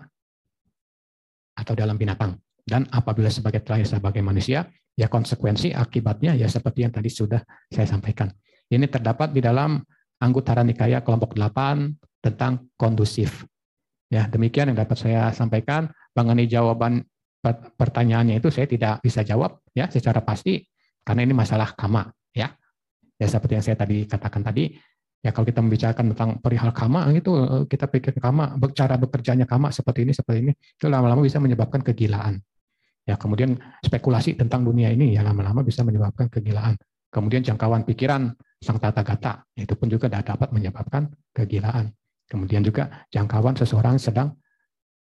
atau 1.58 1.74
dalam 1.74 1.98
binatang. 1.98 2.38
Dan 2.70 2.86
apabila 2.94 3.26
sebagai 3.26 3.66
terlahir 3.66 3.90
sebagai 3.90 4.22
manusia, 4.22 4.70
ya 4.94 5.10
konsekuensi 5.10 5.74
akibatnya 5.74 6.38
ya 6.38 6.46
seperti 6.46 6.86
yang 6.86 6.94
tadi 6.94 7.10
sudah 7.10 7.42
saya 7.66 7.90
sampaikan. 7.90 8.30
Ini 8.70 8.86
terdapat 8.86 9.34
di 9.34 9.42
dalam 9.42 9.82
Anggutara 10.22 10.62
Nikaya 10.62 11.02
kelompok 11.02 11.34
8 11.34 12.22
tentang 12.22 12.70
kondusif. 12.78 13.42
Ya, 14.06 14.30
demikian 14.30 14.70
yang 14.70 14.78
dapat 14.78 14.94
saya 14.94 15.34
sampaikan. 15.34 15.90
Mengenai 16.14 16.46
jawaban 16.46 17.02
pertanyaannya 17.78 18.38
itu 18.38 18.52
saya 18.52 18.68
tidak 18.68 19.00
bisa 19.00 19.24
jawab 19.24 19.62
ya 19.72 19.88
secara 19.88 20.20
pasti 20.20 20.60
karena 21.06 21.24
ini 21.24 21.34
masalah 21.34 21.72
kama 21.74 22.06
ya. 22.34 22.52
Ya 23.16 23.26
seperti 23.26 23.56
yang 23.56 23.64
saya 23.64 23.76
tadi 23.78 24.04
katakan 24.04 24.42
tadi, 24.44 24.74
ya 25.24 25.30
kalau 25.30 25.46
kita 25.48 25.60
membicarakan 25.62 26.04
tentang 26.12 26.30
perihal 26.40 26.72
kama 26.72 27.08
itu 27.14 27.32
kita 27.68 27.86
pikir 27.88 28.16
kama 28.18 28.56
cara 28.72 28.96
bekerjanya 28.96 29.46
kama 29.46 29.70
seperti 29.72 30.04
ini 30.04 30.12
seperti 30.12 30.38
ini 30.48 30.52
itu 30.52 30.86
lama-lama 30.90 31.24
bisa 31.24 31.40
menyebabkan 31.40 31.80
kegilaan. 31.80 32.42
Ya, 33.10 33.18
kemudian 33.18 33.58
spekulasi 33.82 34.38
tentang 34.38 34.62
dunia 34.62 34.94
ini 34.94 35.18
ya 35.18 35.26
lama-lama 35.26 35.66
bisa 35.66 35.82
menyebabkan 35.82 36.30
kegilaan. 36.30 36.78
Kemudian 37.10 37.42
jangkauan 37.42 37.82
pikiran 37.82 38.30
sang 38.62 38.78
tata 38.78 39.02
gata 39.02 39.42
itu 39.58 39.74
pun 39.74 39.90
juga 39.90 40.06
dapat 40.06 40.54
menyebabkan 40.54 41.10
kegilaan. 41.34 41.90
Kemudian 42.30 42.62
juga 42.62 43.02
jangkauan 43.10 43.58
seseorang 43.58 43.98
sedang 43.98 44.30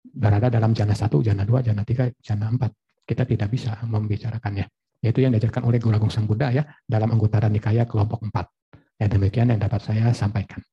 berada 0.02 0.50
dalam 0.50 0.74
jana 0.74 0.98
satu, 0.98 1.22
jana 1.22 1.46
dua, 1.46 1.62
jana 1.62 1.86
tiga, 1.86 2.10
jana 2.18 2.50
empat. 2.50 2.74
Kita 3.06 3.30
tidak 3.30 3.54
bisa 3.54 3.78
membicarakannya. 3.86 4.66
Yaitu 5.06 5.22
yang 5.22 5.30
diajarkan 5.38 5.70
oleh 5.70 5.78
Guru 5.78 5.94
Agung 5.94 6.10
Sang 6.10 6.26
Buddha 6.26 6.50
ya 6.50 6.66
dalam 6.90 7.14
anggota 7.14 7.46
Nikaya 7.46 7.86
kelompok 7.86 8.26
empat. 8.26 8.50
Ya 8.98 9.06
demikian 9.06 9.54
yang 9.54 9.62
dapat 9.62 9.86
saya 9.86 10.10
sampaikan. 10.18 10.66